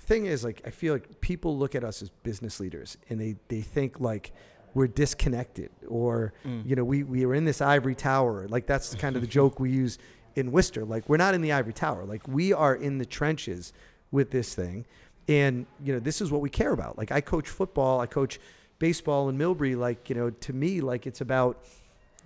thing 0.08 0.26
is 0.26 0.42
like 0.48 0.60
i 0.66 0.70
feel 0.70 0.92
like 0.94 1.20
people 1.20 1.56
look 1.62 1.74
at 1.74 1.84
us 1.84 2.02
as 2.02 2.08
business 2.22 2.58
leaders 2.60 2.96
and 3.08 3.20
they 3.20 3.36
they 3.48 3.60
think 3.60 4.00
like 4.00 4.32
we're 4.74 4.86
disconnected 4.86 5.70
or 5.86 6.32
Mm. 6.44 6.62
you 6.68 6.74
know 6.76 6.84
we 6.84 7.02
we 7.02 7.24
are 7.26 7.34
in 7.34 7.44
this 7.44 7.60
ivory 7.60 7.94
tower. 7.94 8.46
Like 8.48 8.66
that's 8.66 8.94
kind 8.94 9.16
of 9.16 9.22
the 9.22 9.28
joke 9.40 9.58
we 9.58 9.70
use 9.70 9.98
in 10.36 10.52
Worcester. 10.52 10.84
Like 10.84 11.08
we're 11.08 11.16
not 11.26 11.34
in 11.34 11.40
the 11.40 11.52
ivory 11.52 11.72
tower. 11.72 12.04
Like 12.04 12.22
we 12.28 12.52
are 12.52 12.74
in 12.86 12.98
the 12.98 13.06
trenches 13.06 13.72
with 14.10 14.30
this 14.30 14.54
thing. 14.54 14.84
And 15.26 15.66
you 15.84 15.92
know 15.94 16.00
this 16.08 16.20
is 16.20 16.30
what 16.30 16.42
we 16.42 16.50
care 16.50 16.72
about. 16.72 16.92
Like 16.98 17.10
i 17.10 17.20
coach 17.20 17.48
football 17.48 18.00
i 18.00 18.06
coach 18.06 18.38
baseball 18.78 19.28
in 19.30 19.38
Millbury. 19.38 19.74
Like 19.76 20.08
you 20.10 20.14
know 20.18 20.30
to 20.30 20.52
me 20.52 20.80
like 20.80 21.06
it's 21.06 21.22
about 21.22 21.52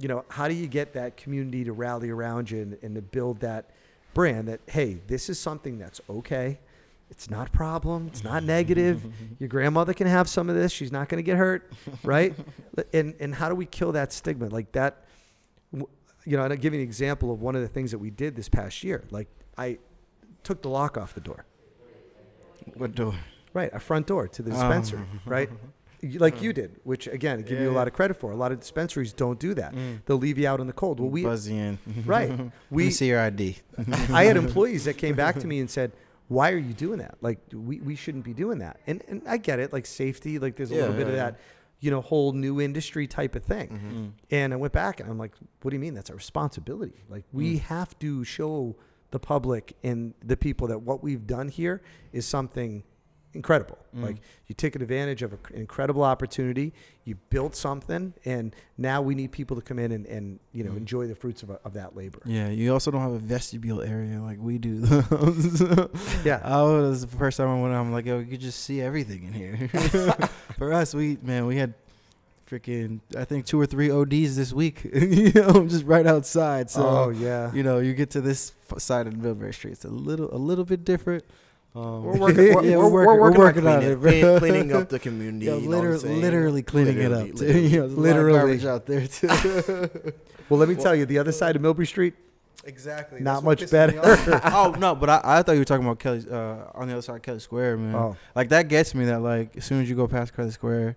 you 0.01 0.09
know 0.09 0.25
how 0.29 0.47
do 0.49 0.55
you 0.55 0.67
get 0.67 0.93
that 0.95 1.17
community 1.17 1.63
to 1.65 1.73
rally 1.73 2.11
around 2.11 2.51
you 2.51 2.61
and, 2.65 2.73
and 2.83 2.95
to 2.97 3.03
build 3.03 3.41
that 3.41 3.71
brand 4.15 4.49
that 4.49 4.61
hey 4.67 4.99
this 5.07 5.29
is 5.31 5.39
something 5.39 5.79
that's 5.79 6.01
okay 6.11 6.59
it's 7.13 7.29
not 7.31 7.47
a 7.49 7.51
problem 7.53 8.09
it's 8.09 8.25
not 8.25 8.43
negative 8.43 9.05
your 9.39 9.49
grandmother 9.49 9.93
can 9.95 10.07
have 10.09 10.27
some 10.29 10.49
of 10.51 10.57
this 10.57 10.73
she's 10.73 10.91
not 10.91 11.09
going 11.09 11.19
to 11.19 11.23
get 11.31 11.37
hurt 11.37 11.71
right 12.03 12.35
and 12.93 13.15
and 13.21 13.35
how 13.35 13.49
do 13.49 13.55
we 13.55 13.67
kill 13.67 13.93
that 13.93 14.13
stigma 14.13 14.49
like 14.49 14.73
that 14.73 15.05
you 15.73 16.37
know 16.37 16.43
and 16.45 16.53
i'll 16.53 16.59
give 16.59 16.73
you 16.75 16.81
an 16.81 16.85
example 16.85 17.31
of 17.33 17.41
one 17.41 17.55
of 17.55 17.63
the 17.63 17.69
things 17.69 17.91
that 17.91 17.99
we 17.99 18.11
did 18.11 18.35
this 18.35 18.49
past 18.49 18.83
year 18.83 19.05
like 19.11 19.29
i 19.59 19.79
took 20.43 20.63
the 20.63 20.69
lock 20.69 20.97
off 20.99 21.15
the 21.15 21.21
door 21.21 21.45
What 22.75 22.95
door? 22.95 23.15
right 23.53 23.71
a 23.73 23.79
front 23.81 24.07
door 24.07 24.27
to 24.29 24.43
the 24.43 24.51
dispensary, 24.51 25.01
Um. 25.01 25.21
right? 25.27 25.51
Like 26.19 26.43
you 26.43 26.53
did, 26.53 26.81
which 26.83 27.07
again, 27.07 27.39
I 27.39 27.43
give 27.43 27.61
you 27.61 27.71
a 27.71 27.77
lot 27.81 27.87
of 27.87 27.95
credit 27.95 28.15
for. 28.17 28.33
A 28.33 28.37
lot 28.37 28.51
of 28.51 28.59
dispensaries 28.59 29.13
don't 29.13 29.39
do 29.39 29.55
that. 29.55 29.73
They'll 30.05 30.17
leave 30.19 30.37
you 30.37 30.49
out 30.49 30.59
in 30.59 30.67
the 30.67 30.73
cold. 30.73 30.99
Well, 30.99 31.09
we 31.09 31.23
buzz 31.23 31.47
in. 31.47 31.79
right, 32.05 32.51
we 32.73 32.91
see 32.91 33.07
your 33.07 33.21
ID. 33.21 33.59
I 34.11 34.25
had 34.25 34.37
employees 34.37 34.85
that 34.87 34.95
came 34.95 35.15
back 35.15 35.39
to 35.39 35.47
me 35.47 35.61
and 35.61 35.71
said, 35.71 35.93
"Why 36.33 36.51
are 36.53 36.59
you 36.59 36.73
doing 36.75 36.99
that? 36.99 37.17
Like, 37.21 37.39
we, 37.53 37.81
we 37.81 37.95
shouldn't 37.95 38.25
be 38.25 38.33
doing 38.35 38.59
that." 38.59 38.81
And 38.87 39.03
and 39.09 39.23
I 39.27 39.37
get 39.37 39.59
it, 39.61 39.73
like 39.73 39.87
safety, 39.87 40.39
like 40.39 40.57
there's 40.57 40.71
a 40.71 40.75
Yeah, 40.75 40.81
little 40.83 40.97
bit 40.97 41.07
yeah, 41.07 41.13
of 41.13 41.17
yeah. 41.17 41.31
that, 41.31 41.41
you 41.81 41.91
know, 41.91 42.01
whole 42.01 42.33
new 42.33 42.61
industry 42.61 43.07
type 43.07 43.35
of 43.35 43.45
thing. 43.45 43.69
Mm-hmm. 43.69 44.07
And 44.31 44.53
I 44.53 44.57
went 44.57 44.73
back 44.73 45.01
and 45.01 45.11
I'm 45.11 45.19
like, 45.19 45.33
"What 45.63 45.71
do 45.71 45.77
you 45.77 45.81
mean? 45.81 45.95
That's 45.95 46.11
a 46.11 46.15
responsibility. 46.15 47.03
Like, 47.09 47.25
we 47.33 47.59
have 47.59 47.99
to 48.01 48.25
show 48.25 48.77
the 49.11 49.19
public 49.19 49.77
and 49.83 50.15
the 50.25 50.37
people 50.37 50.67
that 50.69 50.81
what 50.83 51.03
we've 51.03 51.27
done 51.27 51.49
here 51.49 51.83
is 52.13 52.27
something." 52.27 52.83
Incredible. 53.35 53.79
Mm. 53.97 54.03
Like 54.05 54.17
you 54.47 54.55
took 54.55 54.77
advantage 54.77 55.23
of 55.23 55.33
an 55.33 55.39
incredible 55.55 56.03
opportunity. 56.03 56.75
You 57.05 57.15
built 57.31 57.57
something, 57.57 58.13
and 58.27 58.55
now 58.77 59.01
we 59.01 59.15
need 59.15 59.33
people 59.33 59.57
to 59.57 59.63
come 59.63 59.79
in 59.79 59.91
and, 59.91 60.07
and 60.07 60.39
you 60.53 60.65
know 60.65 60.73
mm. 60.73 60.77
enjoy 60.77 61.07
the 61.07 61.15
fruits 61.15 61.43
of, 61.43 61.51
of 61.51 61.73
that 61.75 61.97
labor. 61.97 62.21
Yeah, 62.27 62.49
you 62.49 62.73
also 62.73 62.91
don't 62.91 63.01
have 63.01 63.13
a 63.13 63.19
vestibule 63.19 63.81
area 63.81 64.21
like 64.21 64.39
we 64.39 64.59
do. 64.59 64.83
Yeah. 66.25 66.41
I 66.45 66.63
was 66.63 67.07
the 67.07 67.17
first 67.17 67.37
time 67.37 67.49
I 67.49 67.61
went. 67.61 67.75
I'm 67.75 67.93
like, 67.93 68.07
yo, 68.07 68.19
you 68.19 68.27
could 68.27 68.41
just 68.41 68.63
see 68.63 68.81
everything 68.81 69.25
in 69.25 69.33
here. 69.33 69.69
For 70.59 70.73
us, 70.73 70.95
we 70.95 71.19
man, 71.23 71.47
we 71.47 71.57
had 71.57 71.75
freaking 72.51 73.01
I 73.17 73.25
think 73.25 73.47
two 73.47 73.61
or 73.61 73.67
three 73.67 73.91
ODs 73.91 74.37
this 74.37 74.53
week. 74.53 74.85
you 74.93 75.33
know, 75.33 75.67
just 75.67 75.87
right 75.87 76.07
outside. 76.07 76.71
So 76.71 76.87
oh 76.87 77.11
yeah. 77.11 77.53
you 77.53 77.63
know, 77.63 77.79
you 77.79 77.95
get 77.95 78.11
to 78.11 78.21
this 78.21 78.53
side 78.79 79.07
of 79.07 79.15
Millbury 79.15 79.55
Street, 79.55 79.73
it's 79.73 79.85
a 79.85 79.89
little 79.89 80.35
a 80.35 80.39
little 80.39 80.65
bit 80.65 80.85
different. 80.85 81.25
Um, 81.75 82.05
We're 82.05 82.19
working. 82.19 82.37
We're, 82.55 82.65
yeah, 82.65 82.77
we're, 82.77 82.91
we're 82.91 83.19
working, 83.21 83.41
working 83.41 83.67
on 83.67 83.73
on 83.77 83.81
cleaning, 83.81 84.19
it, 84.19 84.21
bro. 84.23 84.39
cleaning 84.39 84.73
up 84.75 84.89
the 84.91 84.99
community. 84.99 85.47
Yo, 85.47 85.57
you 85.59 85.69
know 85.71 85.79
literally, 85.81 86.63
cleaning 86.63 86.97
Literally, 86.99 87.31
it 87.31 87.33
up. 87.33 87.39
too. 87.39 87.45
literally. 87.47 87.67
You 87.73 87.81
know, 87.81 87.89
there's 87.89 87.93
a 87.93 87.97
lot 87.97 87.97
of 87.97 88.03
Literally. 88.03 88.59
garbage 88.59 88.65
out 88.67 88.87
there 88.87 89.07
too. 89.07 90.13
Well, 90.51 90.61
let 90.61 90.69
me 90.69 90.75
tell 90.75 90.95
you, 90.95 91.07
the 91.07 91.19
other 91.19 91.33
side 91.33 91.57
of 91.57 91.63
Millbury 91.63 91.87
Street, 91.87 92.13
exactly. 92.65 93.21
Not 93.21 93.43
much 93.43 93.71
better. 93.71 93.99
oh 94.53 94.75
no, 94.79 94.95
but 94.95 95.09
I, 95.09 95.21
I 95.25 95.43
thought 95.43 95.53
you 95.53 95.61
were 95.61 95.65
talking 95.65 95.87
about 95.87 95.99
Kelly 95.99 96.27
uh, 96.31 96.57
on 96.75 96.89
the 96.89 96.93
other 96.93 97.01
side 97.03 97.17
of 97.17 97.23
Kelly 97.23 97.39
Square, 97.39 97.79
man. 97.79 97.95
Oh. 97.95 98.17
Like 98.35 98.51
that 98.51 98.69
gets 98.69 98.95
me. 98.95 99.07
That 99.07 99.21
like 99.23 99.57
as 99.57 99.65
soon 99.65 99.81
as 99.81 99.89
you 99.89 99.97
go 99.97 100.07
past 100.07 100.37
Kelly 100.37 100.51
Square, 100.51 100.97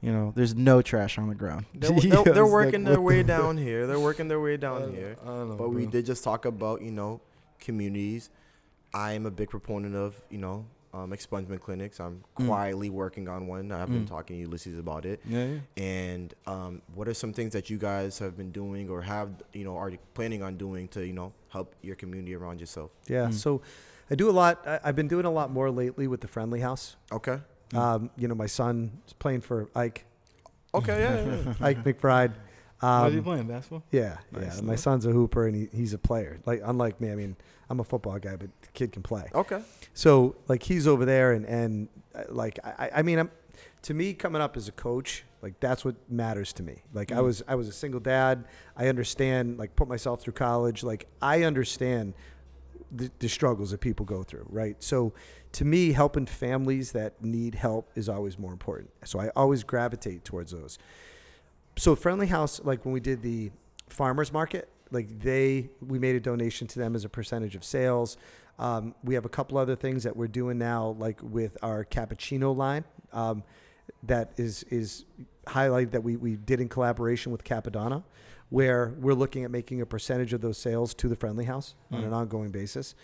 you 0.00 0.10
know, 0.10 0.32
there's 0.34 0.56
no 0.56 0.82
trash 0.82 1.16
on 1.16 1.28
the 1.28 1.34
ground. 1.36 1.66
They're, 1.74 1.92
they're, 1.92 2.24
they're 2.24 2.46
working 2.46 2.82
like, 2.82 2.92
their 2.94 3.00
way 3.00 3.22
the- 3.22 3.28
down 3.28 3.56
here. 3.56 3.86
They're 3.86 4.00
working 4.00 4.26
their 4.26 4.40
way 4.40 4.56
down 4.56 4.80
don't- 4.80 4.94
here. 4.94 5.16
I 5.22 5.26
don't 5.26 5.50
know, 5.50 5.54
But 5.56 5.68
we 5.68 5.86
did 5.86 6.06
just 6.06 6.24
talk 6.24 6.44
about, 6.44 6.82
you 6.82 6.90
know, 6.90 7.20
communities. 7.60 8.30
I 8.94 9.12
am 9.12 9.26
a 9.26 9.30
big 9.30 9.50
proponent 9.50 9.94
of, 9.94 10.14
you 10.30 10.38
know, 10.38 10.64
um, 10.94 11.10
expungement 11.12 11.60
clinics. 11.60 12.00
I'm 12.00 12.24
Mm. 12.38 12.46
quietly 12.46 12.88
working 12.90 13.28
on 13.28 13.46
one. 13.46 13.70
I've 13.70 13.88
been 13.90 14.04
Mm. 14.04 14.08
talking 14.08 14.36
to 14.36 14.40
Ulysses 14.40 14.78
about 14.78 15.04
it. 15.04 15.20
Yeah, 15.28 15.44
yeah. 15.44 15.58
And 15.82 16.34
um, 16.46 16.82
what 16.94 17.06
are 17.08 17.14
some 17.14 17.32
things 17.34 17.52
that 17.52 17.68
you 17.68 17.76
guys 17.76 18.18
have 18.20 18.36
been 18.38 18.50
doing 18.52 18.88
or 18.88 19.02
have, 19.02 19.30
you 19.52 19.64
know, 19.64 19.76
are 19.76 19.92
planning 20.14 20.42
on 20.42 20.56
doing 20.56 20.88
to, 20.88 21.06
you 21.06 21.12
know, 21.12 21.32
help 21.50 21.74
your 21.82 21.94
community 21.94 22.34
around 22.34 22.60
yourself? 22.60 22.90
Yeah. 23.06 23.26
Mm. 23.28 23.34
So 23.34 23.60
I 24.10 24.14
do 24.14 24.30
a 24.30 24.32
lot. 24.32 24.66
I, 24.66 24.80
I've 24.82 24.96
been 24.96 25.08
doing 25.08 25.26
a 25.26 25.30
lot 25.30 25.50
more 25.50 25.70
lately 25.70 26.06
with 26.08 26.22
the 26.22 26.28
Friendly 26.28 26.60
House. 26.60 26.96
Okay. 27.12 27.38
Mm. 27.70 27.76
Um, 27.78 28.10
you 28.16 28.26
know, 28.26 28.34
my 28.34 28.46
son 28.46 29.02
is 29.06 29.12
playing 29.12 29.42
for 29.42 29.68
Ike, 29.74 30.06
Okay, 30.74 31.00
yeah, 31.00 31.24
yeah, 31.24 31.36
yeah. 31.44 31.54
Ike 31.66 31.84
McBride. 31.84 32.32
What 32.80 32.88
are 32.88 33.10
you 33.10 33.18
Um, 33.18 33.24
playing 33.24 33.46
basketball? 33.48 33.82
yeah, 33.90 34.18
Nice. 34.32 34.56
yeah. 34.56 34.62
My 34.62 34.76
son's 34.76 35.04
a 35.06 35.10
hooper 35.10 35.46
and 35.46 35.56
he, 35.56 35.68
he's 35.72 35.92
a 35.94 35.98
player. 35.98 36.38
Like, 36.46 36.60
unlike 36.64 37.00
me, 37.00 37.10
I 37.10 37.14
mean, 37.16 37.36
I'm 37.68 37.80
a 37.80 37.84
football 37.84 38.18
guy, 38.18 38.36
but 38.36 38.50
the 38.62 38.68
kid 38.72 38.92
can 38.92 39.02
play. 39.02 39.28
Okay. 39.34 39.60
So 39.94 40.36
like 40.46 40.62
he's 40.62 40.86
over 40.86 41.04
there 41.04 41.32
and 41.32 41.44
and 41.44 41.88
uh, 42.14 42.22
like 42.30 42.58
I, 42.64 42.90
I 42.96 43.02
mean 43.02 43.18
I'm 43.18 43.30
to 43.82 43.94
me 43.94 44.14
coming 44.14 44.40
up 44.40 44.56
as 44.56 44.68
a 44.68 44.72
coach 44.72 45.24
like 45.42 45.58
that's 45.60 45.84
what 45.84 45.96
matters 46.10 46.52
to 46.54 46.62
me. 46.62 46.82
Like 46.94 47.10
I 47.12 47.16
Mm. 47.16 47.24
was 47.24 47.42
I 47.48 47.56
was 47.56 47.68
a 47.68 47.72
single 47.72 48.00
dad. 48.00 48.44
I 48.76 48.86
understand 48.88 49.58
like 49.58 49.74
put 49.76 49.88
myself 49.88 50.22
through 50.22 50.32
college. 50.34 50.82
Like 50.82 51.08
I 51.20 51.42
understand 51.42 52.14
the, 52.90 53.10
the 53.18 53.28
struggles 53.28 53.70
that 53.72 53.80
people 53.80 54.06
go 54.06 54.22
through, 54.22 54.46
right? 54.48 54.82
So 54.82 55.12
to 55.52 55.64
me 55.64 55.92
helping 55.92 56.26
families 56.26 56.92
that 56.92 57.22
need 57.22 57.54
help 57.56 57.90
is 57.94 58.08
always 58.08 58.38
more 58.38 58.52
important. 58.52 58.90
So 59.04 59.18
I 59.20 59.28
always 59.36 59.62
gravitate 59.64 60.24
towards 60.24 60.52
those. 60.52 60.78
So 61.78 61.94
Friendly 61.96 62.26
House 62.26 62.60
like 62.64 62.84
when 62.84 62.92
we 62.92 63.00
did 63.00 63.22
the 63.22 63.50
farmers 63.88 64.32
market 64.32 64.68
like 64.90 65.18
they 65.20 65.70
we 65.86 65.98
made 65.98 66.16
a 66.16 66.20
donation 66.20 66.66
to 66.68 66.78
them 66.78 66.94
as 66.94 67.04
a 67.04 67.08
percentage 67.08 67.54
of 67.56 67.64
sales 67.64 68.16
um, 68.58 68.94
we 69.04 69.14
have 69.14 69.24
a 69.24 69.28
couple 69.28 69.56
other 69.56 69.76
things 69.76 70.02
that 70.02 70.16
we're 70.16 70.26
doing 70.26 70.58
now, 70.58 70.96
like 70.98 71.20
with 71.22 71.56
our 71.62 71.84
cappuccino 71.84 72.56
line, 72.56 72.84
um, 73.12 73.44
that 74.02 74.32
is 74.36 74.64
is 74.64 75.04
highlighted 75.46 75.92
that 75.92 76.02
we, 76.02 76.16
we 76.16 76.34
did 76.36 76.60
in 76.60 76.68
collaboration 76.68 77.30
with 77.30 77.44
Cappadonna, 77.44 78.02
where 78.50 78.94
we're 78.98 79.14
looking 79.14 79.44
at 79.44 79.50
making 79.52 79.80
a 79.80 79.86
percentage 79.86 80.32
of 80.32 80.40
those 80.40 80.58
sales 80.58 80.92
to 80.94 81.08
the 81.08 81.14
Friendly 81.14 81.44
House 81.44 81.76
on 81.92 82.02
Mm. 82.02 82.06
an 82.08 82.12
ongoing 82.12 82.50
basis. 82.50 82.96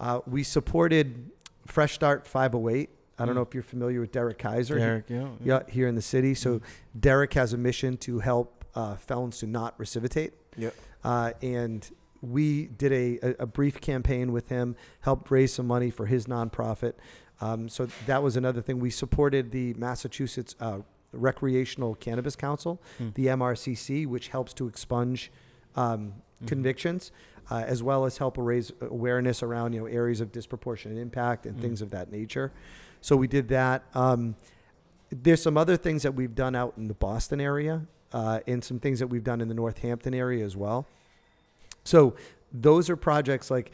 Uh, 0.00 0.20
we 0.26 0.42
supported 0.42 1.30
Fresh 1.66 1.92
Start 1.92 2.26
508. 2.26 2.88
I 3.18 3.24
don't 3.24 3.32
Mm. 3.34 3.36
know 3.36 3.42
if 3.42 3.54
you're 3.54 3.62
familiar 3.62 4.00
with 4.00 4.12
Derek 4.12 4.38
Kaiser. 4.38 4.74
He- 4.74 4.80
Derek, 4.80 5.04
yeah. 5.08 5.28
yeah, 5.42 5.62
here 5.68 5.86
in 5.88 5.94
the 5.94 6.02
city. 6.02 6.34
So 6.34 6.58
Mm. 6.58 6.62
Derek 6.98 7.32
has 7.34 7.52
a 7.52 7.56
mission 7.58 7.96
to 7.98 8.18
help 8.20 8.64
uh, 8.74 8.96
felons 8.96 9.38
to 9.38 9.46
not 9.46 9.78
recidivate. 9.78 10.32
Yeah. 10.56 10.70
Uh, 11.04 11.32
and 11.42 11.88
we 12.22 12.66
did 12.66 12.92
a, 12.92 13.36
a, 13.42 13.46
brief 13.46 13.80
campaign 13.80 14.32
with 14.32 14.48
him, 14.48 14.74
helped 15.02 15.30
raise 15.30 15.52
some 15.52 15.66
money 15.68 15.90
for 15.90 16.06
his 16.06 16.26
nonprofit. 16.26 16.94
Um, 17.40 17.68
so 17.68 17.86
that 18.06 18.20
was 18.22 18.36
another 18.36 18.60
thing. 18.60 18.80
We 18.80 18.90
supported 18.90 19.52
the 19.52 19.74
Massachusetts 19.74 20.56
uh, 20.58 20.78
Recreational 21.12 21.94
Cannabis 21.94 22.34
Council, 22.34 22.82
Mm. 22.98 23.14
the 23.14 23.26
MRCC, 23.28 24.06
which 24.06 24.28
helps 24.28 24.52
to 24.54 24.66
expunge 24.66 25.30
um, 25.76 26.14
Mhm. 26.42 26.46
convictions, 26.48 27.12
uh, 27.50 27.62
as 27.66 27.82
well 27.82 28.04
as 28.06 28.18
help 28.18 28.36
raise 28.38 28.72
awareness 28.80 29.42
around 29.42 29.72
you 29.72 29.80
know 29.80 29.86
areas 29.86 30.20
of 30.20 30.32
disproportionate 30.32 30.98
impact 30.98 31.46
and 31.46 31.56
Mm. 31.58 31.60
things 31.60 31.82
of 31.82 31.90
that 31.90 32.10
nature. 32.10 32.52
So 33.04 33.16
we 33.16 33.28
did 33.28 33.48
that. 33.48 33.82
Um, 33.94 34.34
there's 35.10 35.42
some 35.42 35.58
other 35.58 35.76
things 35.76 36.04
that 36.04 36.14
we've 36.14 36.34
done 36.34 36.56
out 36.56 36.72
in 36.78 36.88
the 36.88 36.94
Boston 36.94 37.38
area, 37.38 37.82
uh, 38.14 38.40
and 38.46 38.64
some 38.64 38.80
things 38.80 38.98
that 38.98 39.08
we've 39.08 39.22
done 39.22 39.42
in 39.42 39.48
the 39.48 39.54
Northampton 39.54 40.14
area 40.14 40.42
as 40.42 40.56
well. 40.56 40.86
So 41.84 42.16
those 42.50 42.88
are 42.88 42.96
projects 42.96 43.50
like. 43.50 43.72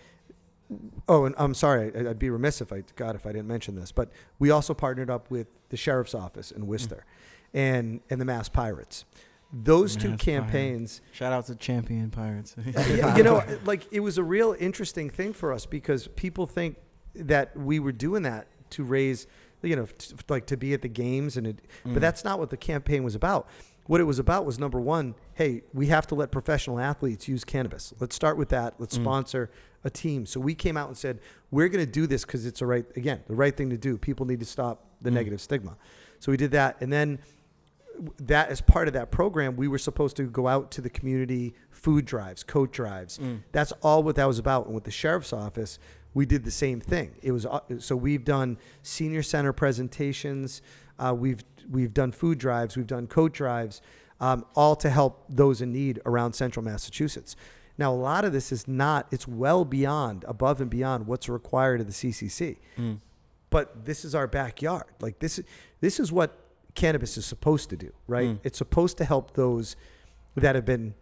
Oh, 1.08 1.26
and 1.26 1.36
I'm 1.38 1.54
sorry. 1.54 1.94
I'd 1.94 2.18
be 2.18 2.28
remiss 2.28 2.60
if 2.60 2.72
I 2.72 2.82
God 2.96 3.14
if 3.14 3.24
I 3.24 3.30
didn't 3.30 3.46
mention 3.46 3.76
this, 3.76 3.92
but 3.92 4.10
we 4.40 4.50
also 4.50 4.74
partnered 4.74 5.10
up 5.10 5.30
with 5.30 5.46
the 5.68 5.76
sheriff's 5.76 6.14
office 6.14 6.50
in 6.50 6.66
Worcester, 6.66 7.04
and 7.54 8.00
and 8.10 8.20
the 8.20 8.24
Mass 8.24 8.48
Pirates. 8.48 9.04
Those 9.52 9.94
two 9.94 10.16
campaigns 10.16 11.02
Shout 11.12 11.32
out 11.32 11.46
to 11.46 11.54
Champion 11.54 12.10
Pirates. 12.10 12.56
you 13.16 13.22
know, 13.22 13.44
like 13.64 13.86
it 13.92 14.00
was 14.00 14.18
a 14.18 14.24
real 14.24 14.56
interesting 14.58 15.08
thing 15.08 15.32
for 15.32 15.52
us 15.52 15.66
because 15.66 16.08
people 16.08 16.46
think 16.46 16.78
that 17.14 17.56
we 17.56 17.78
were 17.78 17.92
doing 17.92 18.22
that 18.22 18.48
to 18.70 18.84
raise, 18.84 19.26
you 19.62 19.76
know, 19.76 19.86
t- 19.86 20.14
like 20.28 20.46
to 20.46 20.56
be 20.56 20.72
at 20.74 20.82
the 20.82 20.88
games, 20.88 21.36
and 21.36 21.46
it, 21.46 21.60
Mm. 21.84 21.94
but 21.94 22.00
that's 22.00 22.24
not 22.24 22.38
what 22.38 22.50
the 22.50 22.56
campaign 22.56 23.02
was 23.04 23.14
about. 23.14 23.48
What 23.86 24.00
it 24.00 24.04
was 24.04 24.18
about 24.18 24.46
was 24.46 24.58
number 24.58 24.80
one, 24.80 25.14
hey, 25.34 25.62
we 25.74 25.86
have 25.86 26.06
to 26.08 26.14
let 26.14 26.30
professional 26.30 26.78
athletes 26.78 27.26
use 27.26 27.44
cannabis. 27.44 27.92
Let's 27.98 28.14
start 28.14 28.36
with 28.36 28.50
that. 28.50 28.74
Let's 28.78 28.96
Mm. 28.96 29.02
sponsor 29.02 29.50
a 29.82 29.90
team. 29.90 30.26
So 30.26 30.38
we 30.38 30.54
came 30.54 30.76
out 30.76 30.88
and 30.88 30.96
said 30.96 31.18
we're 31.50 31.68
going 31.68 31.84
to 31.84 31.90
do 31.90 32.06
this 32.06 32.24
because 32.24 32.46
it's 32.46 32.60
the 32.60 32.66
right, 32.66 32.86
again, 32.96 33.20
the 33.26 33.34
right 33.34 33.56
thing 33.56 33.70
to 33.70 33.76
do. 33.78 33.96
People 33.98 34.26
need 34.26 34.38
to 34.40 34.46
stop 34.46 34.84
the 35.02 35.10
Mm. 35.10 35.14
negative 35.14 35.40
stigma. 35.40 35.76
So 36.20 36.30
we 36.30 36.36
did 36.36 36.50
that, 36.52 36.76
and 36.80 36.92
then 36.92 37.18
that 38.18 38.48
as 38.48 38.60
part 38.60 38.86
of 38.88 38.94
that 38.94 39.10
program, 39.10 39.56
we 39.56 39.68
were 39.68 39.78
supposed 39.78 40.16
to 40.16 40.22
go 40.24 40.46
out 40.48 40.70
to 40.70 40.80
the 40.80 40.88
community 40.88 41.54
food 41.70 42.04
drives, 42.06 42.42
coat 42.42 42.72
drives. 42.72 43.18
Mm. 43.18 43.40
That's 43.52 43.72
all 43.82 44.02
what 44.02 44.14
that 44.16 44.26
was 44.26 44.38
about. 44.38 44.66
And 44.66 44.74
with 44.74 44.84
the 44.84 44.90
sheriff's 44.90 45.32
office, 45.32 45.78
we 46.14 46.26
did 46.26 46.44
the 46.44 46.50
same 46.50 46.80
thing. 46.80 47.14
It 47.22 47.32
was 47.32 47.46
uh, 47.46 47.61
so 47.78 47.96
we've 47.96 48.24
done 48.24 48.58
senior 48.82 49.22
center 49.22 49.52
presentations, 49.52 50.62
uh, 50.98 51.14
we've 51.16 51.44
we've 51.70 51.94
done 51.94 52.12
food 52.12 52.38
drives, 52.38 52.76
we've 52.76 52.86
done 52.86 53.06
coat 53.06 53.32
drives, 53.32 53.80
um, 54.20 54.44
all 54.54 54.76
to 54.76 54.90
help 54.90 55.24
those 55.28 55.62
in 55.62 55.72
need 55.72 56.00
around 56.06 56.32
central 56.34 56.64
Massachusetts. 56.64 57.36
Now, 57.78 57.92
a 57.92 57.94
lot 57.94 58.24
of 58.24 58.32
this 58.32 58.52
is 58.52 58.68
not; 58.68 59.06
it's 59.11 59.26
well 59.26 59.64
beyond, 59.64 60.24
above 60.28 60.61
and 60.61 60.68
beyond 60.68 61.06
what's 61.06 61.28
required 61.28 61.80
of 61.80 61.86
the 61.86 61.92
CCC 61.92 62.58
Mm. 62.76 63.00
but 63.48 63.84
this 63.84 64.04
is 64.04 64.14
our 64.14 64.26
backyard. 64.26 64.84
Like 65.00 65.18
this 65.20 65.38
is 65.38 65.44
this 65.80 65.98
is 65.98 66.12
what 66.12 66.36
cannabis 66.74 67.16
is 67.16 67.24
supposed 67.24 67.70
to 67.70 67.76
do, 67.76 67.92
right? 68.06 68.28
Mm. 68.28 68.40
It's 68.42 68.58
supposed 68.58 68.98
to 68.98 69.04
help 69.04 69.34
those 69.34 69.76
that 70.36 70.54
have 70.54 70.64
been, 70.64 70.94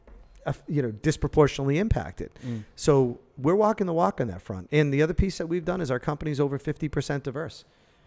you 0.69 0.83
know, 0.83 0.91
disproportionately 0.91 1.79
impacted. 1.79 2.31
Mm. 2.47 2.65
So 2.77 3.19
we're 3.37 3.55
walking 3.55 3.87
the 3.87 3.93
walk 3.93 4.21
on 4.21 4.29
that 4.29 4.43
front. 4.43 4.69
And 4.73 4.93
the 4.93 5.03
other 5.03 5.15
piece 5.15 5.39
that 5.39 5.47
we've 5.47 5.65
done 5.65 5.81
is 5.81 5.91
our 5.91 5.99
company's 6.01 6.41
over 6.41 6.59
fifty 6.59 6.89
percent 6.89 7.25
diverse, 7.25 7.65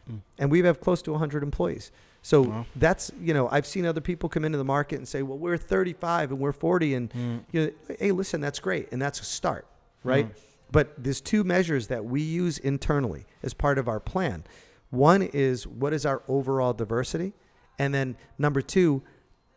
Mm. 0.09 0.21
and 0.39 0.51
we 0.51 0.59
have 0.63 0.79
close 0.81 1.01
to 1.03 1.13
hundred 1.15 1.43
employees. 1.43 1.91
So 2.23 2.41
Wow. 2.41 2.65
that's 2.75 3.11
you 3.21 3.33
know 3.33 3.47
I've 3.51 3.65
seen 3.67 3.85
other 3.85 4.01
people 4.01 4.29
come 4.29 4.43
into 4.45 4.57
the 4.57 4.63
market 4.63 4.97
and 4.97 5.07
say, 5.07 5.21
well, 5.21 5.37
we're 5.37 5.57
thirty 5.57 5.93
five 5.93 6.31
and 6.31 6.39
we're 6.39 6.51
forty, 6.53 6.93
and 6.95 7.09
Mm. 7.13 7.39
you 7.51 7.65
know, 7.65 7.95
hey, 7.99 8.11
listen, 8.11 8.41
that's 8.41 8.59
great, 8.59 8.91
and 8.91 9.01
that's 9.01 9.19
a 9.21 9.23
start, 9.25 9.65
right? 10.03 10.27
Mm. 10.27 10.35
But 10.71 11.03
there's 11.03 11.21
two 11.21 11.43
measures 11.43 11.87
that 11.87 12.05
we 12.05 12.21
use 12.21 12.57
internally 12.57 13.25
as 13.43 13.53
part 13.53 13.77
of 13.77 13.87
our 13.87 13.99
plan. 13.99 14.43
One 14.89 15.21
is 15.21 15.67
what 15.67 15.93
is 15.93 16.05
our 16.05 16.21
overall 16.27 16.73
diversity, 16.73 17.33
and 17.77 17.93
then 17.93 18.15
number 18.37 18.61
two, 18.61 19.01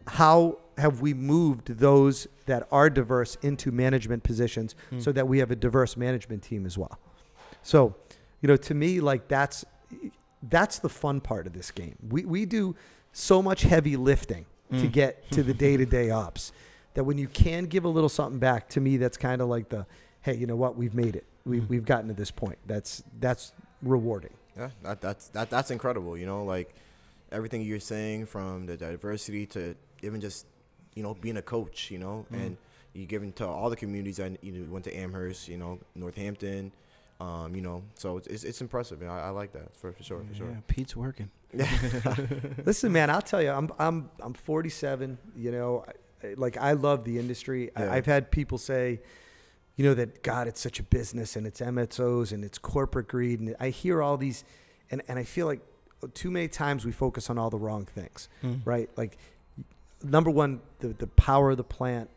how 0.07 0.59
have 0.79 1.01
we 1.01 1.15
moved 1.15 1.67
those 1.79 2.27
that 2.47 2.67
are 2.73 2.91
diverse 2.91 3.37
into 3.43 3.71
management 3.71 4.23
positions 4.23 4.75
Hmm. 4.91 5.01
so 5.01 5.13
that 5.13 5.29
we 5.29 5.39
have 5.39 5.51
a 5.51 5.57
diverse 5.57 5.97
management 5.97 6.43
team 6.43 6.67
as 6.67 6.77
well. 6.77 6.99
So, 7.63 7.95
you 8.41 8.49
know, 8.49 8.57
to 8.57 8.75
me, 8.75 9.01
like 9.01 9.29
that's 9.29 9.65
that's 10.43 10.79
the 10.79 10.89
fun 10.91 11.21
part 11.21 11.47
of 11.47 11.53
this 11.55 11.71
game. 11.71 11.97
We 12.09 12.25
we 12.25 12.45
do 12.45 12.75
so 13.13 13.41
much 13.41 13.63
heavy 13.63 13.97
lifting 13.97 14.45
to 14.71 14.89
Mm. 14.89 14.93
get 14.93 15.31
to 15.31 15.43
the 15.43 15.55
day 15.55 15.77
to 15.77 15.87
day 15.87 16.11
ops 16.11 16.53
that 16.95 17.05
when 17.05 17.17
you 17.19 17.29
can 17.29 17.65
give 17.67 17.85
a 17.85 17.89
little 17.89 18.09
something 18.09 18.39
back, 18.39 18.69
to 18.71 18.81
me, 18.81 18.97
that's 18.97 19.17
kind 19.17 19.41
of 19.41 19.49
like 19.49 19.69
the 19.69 19.87
hey, 20.23 20.35
you 20.37 20.47
know 20.47 20.57
what, 20.57 20.75
we've 20.77 20.95
made 20.95 21.15
it. 21.17 21.25
We 21.47 21.61
Mm. 21.61 21.69
we've 21.69 21.85
gotten 21.85 22.09
to 22.09 22.15
this 22.15 22.31
point. 22.31 22.59
That's 22.67 23.03
that's 23.21 23.53
rewarding. 23.83 24.35
Yeah, 24.57 24.71
that, 24.83 25.01
that's 25.01 25.29
that, 25.29 25.51
that's 25.51 25.71
incredible. 25.71 26.17
You 26.19 26.27
know, 26.27 26.45
like 26.45 26.75
everything 27.33 27.63
you're 27.63 27.81
saying 27.81 28.27
from 28.27 28.67
the 28.67 28.77
diversity 28.77 29.47
to 29.47 29.75
even 30.03 30.21
just 30.21 30.47
you 30.95 31.03
know 31.03 31.15
being 31.15 31.37
a 31.37 31.43
coach. 31.43 31.91
You 31.91 31.99
know, 31.99 32.27
Mhm. 32.33 32.47
and 32.47 32.57
you 32.93 33.07
giving 33.07 33.33
to 33.35 33.47
all 33.47 33.71
the 33.71 33.77
communities. 33.77 34.21
I 34.21 34.37
you 34.43 34.53
know, 34.53 34.73
went 34.73 34.85
to 34.85 34.97
Amherst. 34.97 35.49
You 35.49 35.59
know, 35.59 35.79
Northampton. 35.95 36.73
Um, 37.21 37.55
you 37.55 37.61
know, 37.63 37.83
so 37.95 38.17
it's 38.17 38.27
it's, 38.27 38.45
it's 38.45 38.61
impressive. 38.61 39.01
And 39.03 39.11
I, 39.11 39.27
I 39.27 39.29
like 39.31 39.53
that 39.53 39.77
for, 39.77 39.93
for 39.93 40.03
sure, 40.03 40.19
for 40.21 40.33
Yeah, 40.33 40.39
sure. 40.39 40.63
Pete's 40.67 40.97
working. 40.97 41.31
Listen, 42.65 42.93
man, 42.93 43.11
I'll 43.11 43.23
tell 43.23 43.43
you, 43.43 43.51
I'm 43.51 43.71
I'm 43.79 44.11
I'm 44.21 44.35
47. 44.35 45.19
You 45.37 45.53
know, 45.53 45.85
I- 45.89 46.35
like 46.37 46.57
I 46.57 46.73
love 46.73 47.05
the 47.05 47.19
industry. 47.19 47.71
Yeah. 47.77 47.91
I, 47.93 47.97
I've 47.97 48.07
had 48.07 48.31
people 48.31 48.57
say, 48.59 49.01
you 49.77 49.85
know, 49.85 49.95
that 49.95 50.23
God, 50.23 50.49
it's 50.49 50.61
such 50.61 50.81
a 50.81 50.83
business 50.83 51.37
and 51.37 51.47
it's 51.47 51.61
MSOs 51.61 52.33
and 52.33 52.43
it's 52.45 52.57
corporate 52.59 53.09
greed, 53.09 53.41
and 53.41 53.55
I 53.61 53.69
hear 53.69 54.03
all 54.03 54.17
these, 54.17 54.43
and 54.91 55.03
and 55.07 55.19
I 55.19 55.25
feel 55.25 55.47
like 55.47 55.61
too 56.15 56.31
many 56.31 56.49
times 56.49 56.85
we 56.85 56.93
focus 56.93 57.29
on 57.31 57.39
all 57.39 57.51
the 57.51 57.59
wrong 57.59 57.85
things, 57.87 58.29
Mm. 58.43 58.61
right? 58.65 58.91
Like, 58.97 59.17
number 60.05 60.31
one, 60.31 60.61
the 60.81 60.89
the 60.89 61.07
power 61.07 61.51
of 61.53 61.57
the 61.57 61.65
plant, 61.65 62.11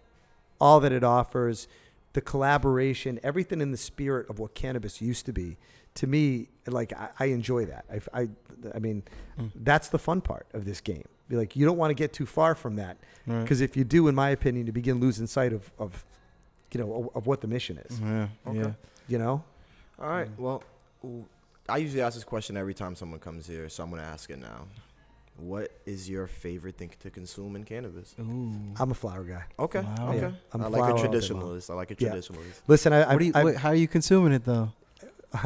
all 0.60 0.80
that 0.82 0.92
it 0.92 1.04
offers, 1.04 1.68
the 2.14 2.22
collaboration, 2.22 3.20
everything 3.24 3.62
in 3.62 3.72
the 3.72 3.78
spirit 3.78 4.30
of 4.30 4.40
what 4.40 4.54
cannabis 4.54 5.02
used 5.02 5.26
to 5.28 5.34
be. 5.34 5.58
To 5.96 6.08
me, 6.08 6.50
like 6.68 6.94
I, 6.94 7.10
I 7.20 7.26
enjoy 7.28 7.66
that. 7.66 7.86
I, 7.92 8.22
I, 8.22 8.30
I 8.76 8.80
mean, 8.80 9.04
Mm. 9.40 9.52
that's 9.56 9.90
the 9.90 10.00
fun 10.00 10.22
part 10.22 10.48
of 10.54 10.66
this 10.66 10.82
game. 10.82 11.06
Be 11.30 11.36
like, 11.36 11.56
you 11.56 11.64
don't 11.66 11.78
want 11.78 11.92
to 11.92 11.94
get 11.96 12.12
too 12.14 12.26
far 12.26 12.56
from 12.56 12.76
that 12.78 12.98
Right. 13.28 13.42
because 13.44 13.62
if 13.62 13.76
you 13.78 13.84
do, 13.84 14.08
in 14.08 14.16
my 14.16 14.30
opinion, 14.32 14.66
you 14.66 14.74
begin 14.74 15.00
losing 15.00 15.28
sight 15.28 15.54
of, 15.54 15.70
of 15.78 16.04
you 16.72 16.80
know, 16.80 16.94
of, 16.94 17.16
of 17.18 17.28
what 17.28 17.42
the 17.42 17.48
mission 17.48 17.78
is. 17.90 18.00
Yeah. 18.00 18.28
Okay. 18.48 18.60
Yeah. 18.60 18.72
You 19.08 19.18
know, 19.20 19.44
All 20.00 20.10
right. 20.10 20.28
Mm. 20.28 20.40
Well, 20.40 20.64
I 21.70 21.78
usually 21.78 22.02
ask 22.02 22.16
this 22.16 22.24
question 22.24 22.58
every 22.58 22.74
time 22.74 22.96
someone 22.96 23.20
comes 23.20 23.46
here, 23.48 23.70
so 23.70 23.84
I'm 23.84 23.90
gonna 23.92 24.02
ask 24.04 24.30
it 24.30 24.40
now. 24.40 24.66
What 25.38 25.72
is 25.86 26.10
your 26.10 26.26
favorite 26.28 26.78
thing 26.78 26.92
to 27.02 27.10
consume 27.12 27.56
in 27.56 27.64
cannabis? 27.64 28.16
Ooh. 28.20 28.52
I'm 28.80 28.92
a 28.92 28.96
flower 28.96 29.24
guy. 29.24 29.44
Okay. 29.60 29.82
Wow. 29.82 30.10
Okay. 30.10 30.18
Yeah, 30.20 30.32
I'm 30.52 30.64
I 30.64 30.70
flower 30.70 30.82
like 30.82 31.00
a 31.00 31.08
traditionalist. 31.08 31.70
I 31.70 31.74
like 31.76 31.92
a 31.92 31.96
Yeah. 32.00 32.10
traditionalist. 32.14 32.62
Listen, 32.68 32.92
I, 32.94 33.02
I, 33.04 33.14
What 33.14 33.20
do 33.20 33.26
you, 33.26 33.32
I, 33.36 33.44
wait, 33.44 33.58
how 33.58 33.70
are 33.70 33.76
you 33.76 33.88
consuming 33.88 34.34
it 34.34 34.46
though? 34.46 34.72
All 35.34 35.42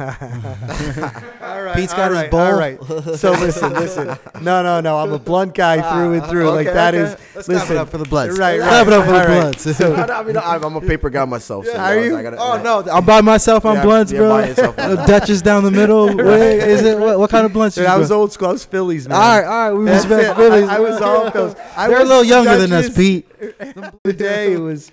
right, 1.62 1.72
Pete's 1.74 1.92
got 1.92 2.12
all 2.12 2.16
his 2.16 2.22
right, 2.22 2.30
bowl. 2.30 2.40
All 2.40 2.54
right. 2.56 2.78
So 3.18 3.32
listen, 3.32 3.72
listen. 3.74 4.06
No, 4.40 4.62
no, 4.62 4.80
no. 4.80 4.98
I'm 4.98 5.12
a 5.12 5.18
blunt 5.18 5.54
guy 5.54 5.80
ah, 5.80 5.92
through 5.92 6.12
and 6.14 6.26
through. 6.26 6.50
like 6.50 6.68
Okay, 6.68 6.74
that 6.74 6.94
okay. 6.94 7.02
is. 7.04 7.16
Let's 7.34 7.48
listen, 7.48 7.66
clap 7.66 7.70
it 7.70 7.76
up 7.78 7.88
for 7.88 7.98
the 7.98 8.04
Bloods. 8.04 8.38
Right, 8.38 8.60
right. 8.60 8.68
Clap 8.68 8.86
it 8.86 8.92
up 8.92 9.04
for 9.06 9.12
All 9.12 9.18
the 9.20 9.26
right. 9.28 9.40
Bloods. 9.40 9.76
So, 9.76 9.94
I, 9.94 10.06
I 10.20 10.22
mean, 10.22 10.36
I'm, 10.36 10.64
I'm 10.64 10.76
a 10.76 10.80
paper 10.80 11.10
guy 11.10 11.24
myself. 11.24 11.66
So 11.66 11.72
Yeah, 11.72 11.84
are 11.84 12.04
you? 12.04 12.16
I 12.16 12.22
gotta- 12.22 12.36
Oh 12.38 12.62
no, 12.62 12.88
I'm 12.90 13.04
by 13.04 13.20
myself 13.22 13.64
on 13.64 13.76
Yeah, 13.76 13.82
blunts, 13.84 14.12
yeah, 14.12 14.18
bro. 14.18 14.28
by 14.28 14.46
yourself 14.48 14.78
on 14.78 14.90
The 14.90 14.96
blunts. 14.96 15.42
Down 15.42 15.64
the 15.64 15.70
middle. 15.72 16.06
Wait, 16.16 16.58
is 16.60 16.82
it 16.82 16.98
what, 16.98 17.18
what 17.18 17.30
kind 17.30 17.44
of 17.44 17.52
blunts? 17.52 17.74
dude, 17.74 17.84
you 17.86 17.90
I 17.90 17.96
was 17.96 18.10
go? 18.10 18.20
old 18.20 18.32
school. 18.32 18.48
I 18.48 18.52
was 18.52 18.64
Phillies, 18.64 19.08
man. 19.08 19.16
All 19.18 19.22
right, 19.22 19.44
all 19.44 19.70
right. 19.70 19.78
We 19.78 19.84
That's 19.86 20.06
respect 20.06 20.30
it. 20.30 20.36
Phillies. 20.36 20.68
I, 20.68 20.76
I 20.76 20.80
was 20.80 21.00
all 21.00 21.26
of 21.26 21.32
those. 21.32 21.56
I 21.76 21.88
They're 21.88 22.00
a 22.00 22.04
little 22.04 22.24
younger 22.24 22.56
than 22.56 22.72
us, 22.72 22.86
Dutchess. 22.88 22.96
Pete. 22.96 23.28
the 24.04 24.12
day 24.12 24.52
it 24.52 24.58
was 24.60 24.90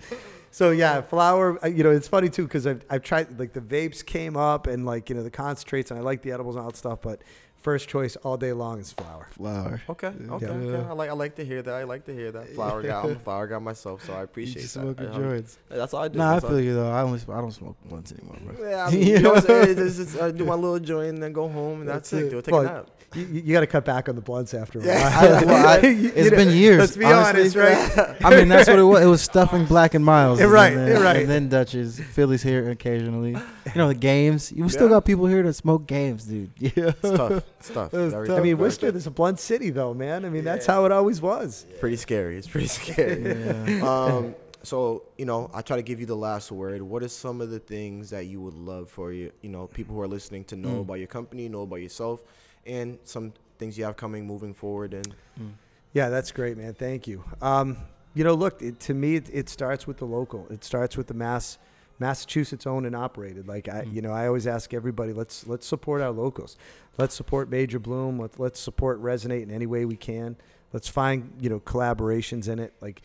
so 0.60 0.72
yeah 0.72 0.99
flower 0.99 1.57
uh, 1.64 1.68
you 1.70 1.86
know 1.86 1.89
it's 1.89 2.10
funny 2.10 2.28
too 2.28 2.43
because 2.43 2.68
I've, 2.68 2.84
I've 2.89 3.01
tried 3.01 3.39
like 3.39 3.53
the 3.53 3.62
vapes 3.62 4.05
came 4.05 4.36
up 4.36 4.68
and 4.68 4.86
like 4.86 5.10
you 5.10 5.16
know 5.16 5.24
the 5.24 5.32
concentrates 5.32 5.89
and 5.89 5.97
i 5.97 6.03
like 6.03 6.22
the 6.22 6.34
edibles 6.34 6.57
and 6.57 6.66
all 6.66 6.70
that 6.70 6.76
stuff 6.76 6.99
but 7.01 7.22
first 7.60 7.89
choice 7.89 8.16
all 8.18 8.38
day 8.38 8.53
long 8.53 8.80
is 8.80 8.91
flower 8.91 9.28
Flower. 9.32 9.82
Okay. 9.89 10.07
Okay. 10.07 10.45
Yeah. 10.45 10.51
okay. 10.51 10.89
I 10.89 10.93
like. 10.93 11.10
I 11.10 11.14
like 11.14 11.36
to 11.36 11.45
hear 11.45 11.62
that. 11.62 11.74
I 11.74 11.84
like 11.84 12.05
to 12.05 12.14
hear 12.14 12.32
that. 12.32 12.49
Flower 12.55 12.82
guy. 12.82 12.99
I'm 13.01 13.12
a 13.12 13.16
flower 13.28 13.47
guy 13.47 13.60
myself, 13.60 14.03
so 14.05 14.14
I 14.14 14.18
You 14.20 14.24
appreciate 14.24 14.62
just 14.64 14.74
that. 14.76 14.82
smoking 14.82 15.05
I- 15.07 15.12
I'm- 15.12 15.24
um, 15.24 15.30
joints. 15.30 15.57
That's 15.70 15.93
all 15.93 16.03
I 16.03 16.07
do. 16.07 16.18
Nah, 16.18 16.30
I 16.30 16.34
That's 16.34 16.43
all- 16.45 16.49
feel 16.51 16.62
you 16.62 16.74
though. 16.74 16.91
I 16.91 17.01
only 17.01 17.20
I 17.30 17.41
don't 17.41 17.51
smoke 17.51 17.78
blunts 17.86 18.12
anymore, 18.12 18.38
bro. 18.43 18.70
Yeah, 18.70 18.86
I 18.86 18.91
mean, 18.95 19.07
you 19.07 19.20
know, 19.20 19.32
what 19.34 19.49
I'm? 19.49 19.70
It's 19.78 20.16
I 20.18 20.28
uh, 20.28 20.32
do 20.32 20.45
my 20.45 20.55
little 20.55 20.80
joint 20.80 21.10
and 21.10 21.24
then 21.24 21.32
go 21.34 21.47
home, 21.47 21.82
and 21.82 21.89
that's, 21.89 22.10
That's 22.10 22.24
it. 22.24 22.28
it. 22.28 22.32
Go 22.32 22.41
take 22.41 22.51
Well, 22.53 22.62
a 22.62 22.66
nap. 22.66 22.89
you, 23.16 23.26
you 23.26 23.53
got 23.53 23.62
to 23.62 23.68
cut 23.68 23.86
back 23.86 24.10
on 24.10 24.16
the 24.16 24.22
blunts 24.22 24.53
after 24.53 24.80
a 24.80 24.82
while. 24.82 24.91
Yeah. 24.91 25.20
I- 25.41 25.45
well, 25.45 25.68
I- 25.68 25.80
You 25.88 26.12
it's 26.16 26.32
know, 26.32 26.38
been 26.38 26.55
years. 26.55 26.80
let's 26.80 26.97
be 26.97 27.05
honestly. 27.05 27.62
honest 27.62 27.97
right 27.97 28.18
I 28.24 28.30
mean, 28.36 28.47
that's 28.49 28.68
what 28.70 28.80
it 28.80 28.84
was. 28.84 29.01
It 29.01 29.07
was 29.07 29.22
stuffing 29.22 29.66
Black 29.66 29.93
and 29.93 30.03
Milds. 30.05 30.41
And 30.41 30.51
right, 30.51 30.74
then, 30.76 31.01
right. 31.01 31.18
And 31.18 31.30
then 31.30 31.49
Dutchess, 31.49 31.99
Phillies 31.99 32.43
here 32.43 32.70
occasionally. 32.70 33.32
You 33.32 33.76
know 33.76 33.88
the 33.88 33.93
games. 33.95 34.51
You 34.51 34.68
still 34.70 34.89
got 34.89 35.05
people 35.05 35.26
here 35.28 35.43
that 35.43 35.53
smoke 35.53 35.86
games, 35.88 36.24
dude. 36.26 36.51
Yeah. 36.60 36.72
It's 36.76 37.01
tough. 37.01 37.43
It's 37.60 37.70
tough. 37.70 37.93
It 37.93 37.97
was 37.97 38.14
tough. 38.14 38.38
i 38.39 38.41
mean 38.41 38.57
worcester 38.57 38.88
is 38.88 39.05
a 39.07 39.12
blunt 39.12 39.39
city 39.39 39.70
though 39.70 39.93
man 39.93 40.24
i 40.26 40.30
mean 40.30 40.43
that's 40.43 40.66
how 40.66 40.86
it 40.86 40.91
always 40.91 41.22
was 41.22 41.66
pretty 41.80 41.97
scary. 41.97 42.38
It's 42.38 42.47
pretty 42.47 42.68
scary. 42.80 43.22
Yeah. 43.24 43.82
um, 43.84 44.36
so 44.64 45.03
you 45.18 45.26
know, 45.26 45.49
I 45.53 45.62
try 45.62 45.78
to 45.78 45.82
give 45.84 45.99
you 46.01 46.05
the 46.05 46.18
last 46.18 46.51
word. 46.51 46.82
What 46.82 47.01
are 47.03 47.07
some 47.07 47.39
of 47.39 47.49
the 47.49 47.60
things 47.60 48.10
that 48.10 48.26
you 48.26 48.41
would 48.41 48.53
love 48.53 48.89
for 48.89 49.14
you, 49.14 49.32
you 49.41 49.49
know, 49.49 49.68
people 49.68 49.95
who 49.95 50.01
are 50.01 50.07
listening 50.07 50.43
to 50.45 50.55
know 50.57 50.70
Mm. 50.70 50.82
about 50.82 50.95
your 50.95 51.07
company, 51.07 51.47
know 51.47 51.62
about 51.62 51.78
yourself, 51.78 52.22
and 52.66 52.97
some 53.05 53.32
things 53.57 53.78
you 53.78 53.86
have 53.86 53.95
coming 53.95 54.28
moving 54.28 54.53
forward? 54.53 54.93
And 54.93 55.16
Mm. 55.39 55.51
Yeah, 55.93 56.10
that's 56.10 56.32
great, 56.32 56.57
man. 56.57 56.74
Thank 56.74 57.07
you. 57.07 57.24
Um, 57.41 57.78
you 58.14 58.24
know, 58.26 58.34
look, 58.34 58.62
it, 58.62 58.80
to 58.82 58.93
me, 58.93 59.16
it, 59.16 59.30
it 59.32 59.47
starts 59.49 59.88
with 59.88 59.97
the 59.97 60.05
local. 60.05 60.45
It 60.49 60.64
starts 60.66 60.97
with 60.97 61.07
the 61.07 61.14
mass, 61.14 61.57
Massachusetts 62.00 62.66
owned 62.66 62.86
and 62.86 62.95
operated. 62.95 63.47
Like 63.47 63.68
I, 63.68 63.84
Mm. 63.86 63.93
you 63.93 64.02
know, 64.02 64.12
I 64.12 64.28
always 64.28 64.47
ask 64.47 64.74
everybody, 64.74 65.14
let's 65.14 65.45
let's 65.47 65.68
support 65.68 66.02
our 66.02 66.12
locals. 66.12 66.58
Let's 66.97 67.16
support 67.16 67.50
Major 67.50 67.80
Bloom. 67.80 68.20
Let, 68.20 68.39
let's 68.39 68.60
support 68.60 69.02
Resonate 69.02 69.43
in 69.43 69.52
any 69.52 69.66
way 69.66 69.86
we 69.86 69.95
can. 69.95 70.36
Let's 70.74 70.88
find 70.88 71.34
you 71.39 71.50
know 71.50 71.60
collaborations 71.60 72.47
in 72.47 72.60
it. 72.60 72.74
Like, 72.82 73.02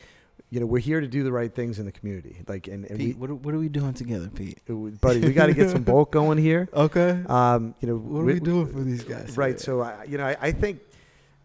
you 0.51 0.61
know, 0.61 0.67
we're 0.67 0.79
here 0.81 1.01
to 1.01 1.07
do 1.09 1.25
the 1.25 1.33
right 1.33 1.53
things 1.53 1.79
in 1.79 1.87
the 1.87 1.93
community. 1.93 2.43
Like, 2.47 2.69
and, 2.69 2.85
and 2.85 2.99
Pete, 2.99 3.17
what 3.17 3.31
are, 3.31 3.35
what 3.35 3.55
are 3.55 3.59
we 3.59 3.69
doing 3.69 3.95
together, 3.95 4.29
Pete? 4.29 4.59
buddy, 5.01 5.21
we 5.21 5.33
got 5.33 5.47
to 5.47 5.55
get 5.55 5.71
some 5.71 5.83
bulk 5.93 6.13
going 6.13 6.39
here. 6.39 6.69
Okay. 6.73 7.23
Um, 7.27 7.75
you 7.81 7.89
know, 7.89 7.97
What 7.97 8.21
are 8.21 8.25
we 8.25 8.39
doing 8.41 8.67
for 8.67 8.81
these 8.81 9.03
guys? 9.03 9.37
Right. 9.37 9.59
So 9.59 9.81
I, 9.81 10.05
you 10.05 10.19
know, 10.19 10.27
I, 10.27 10.37
I 10.41 10.53
think, 10.53 10.81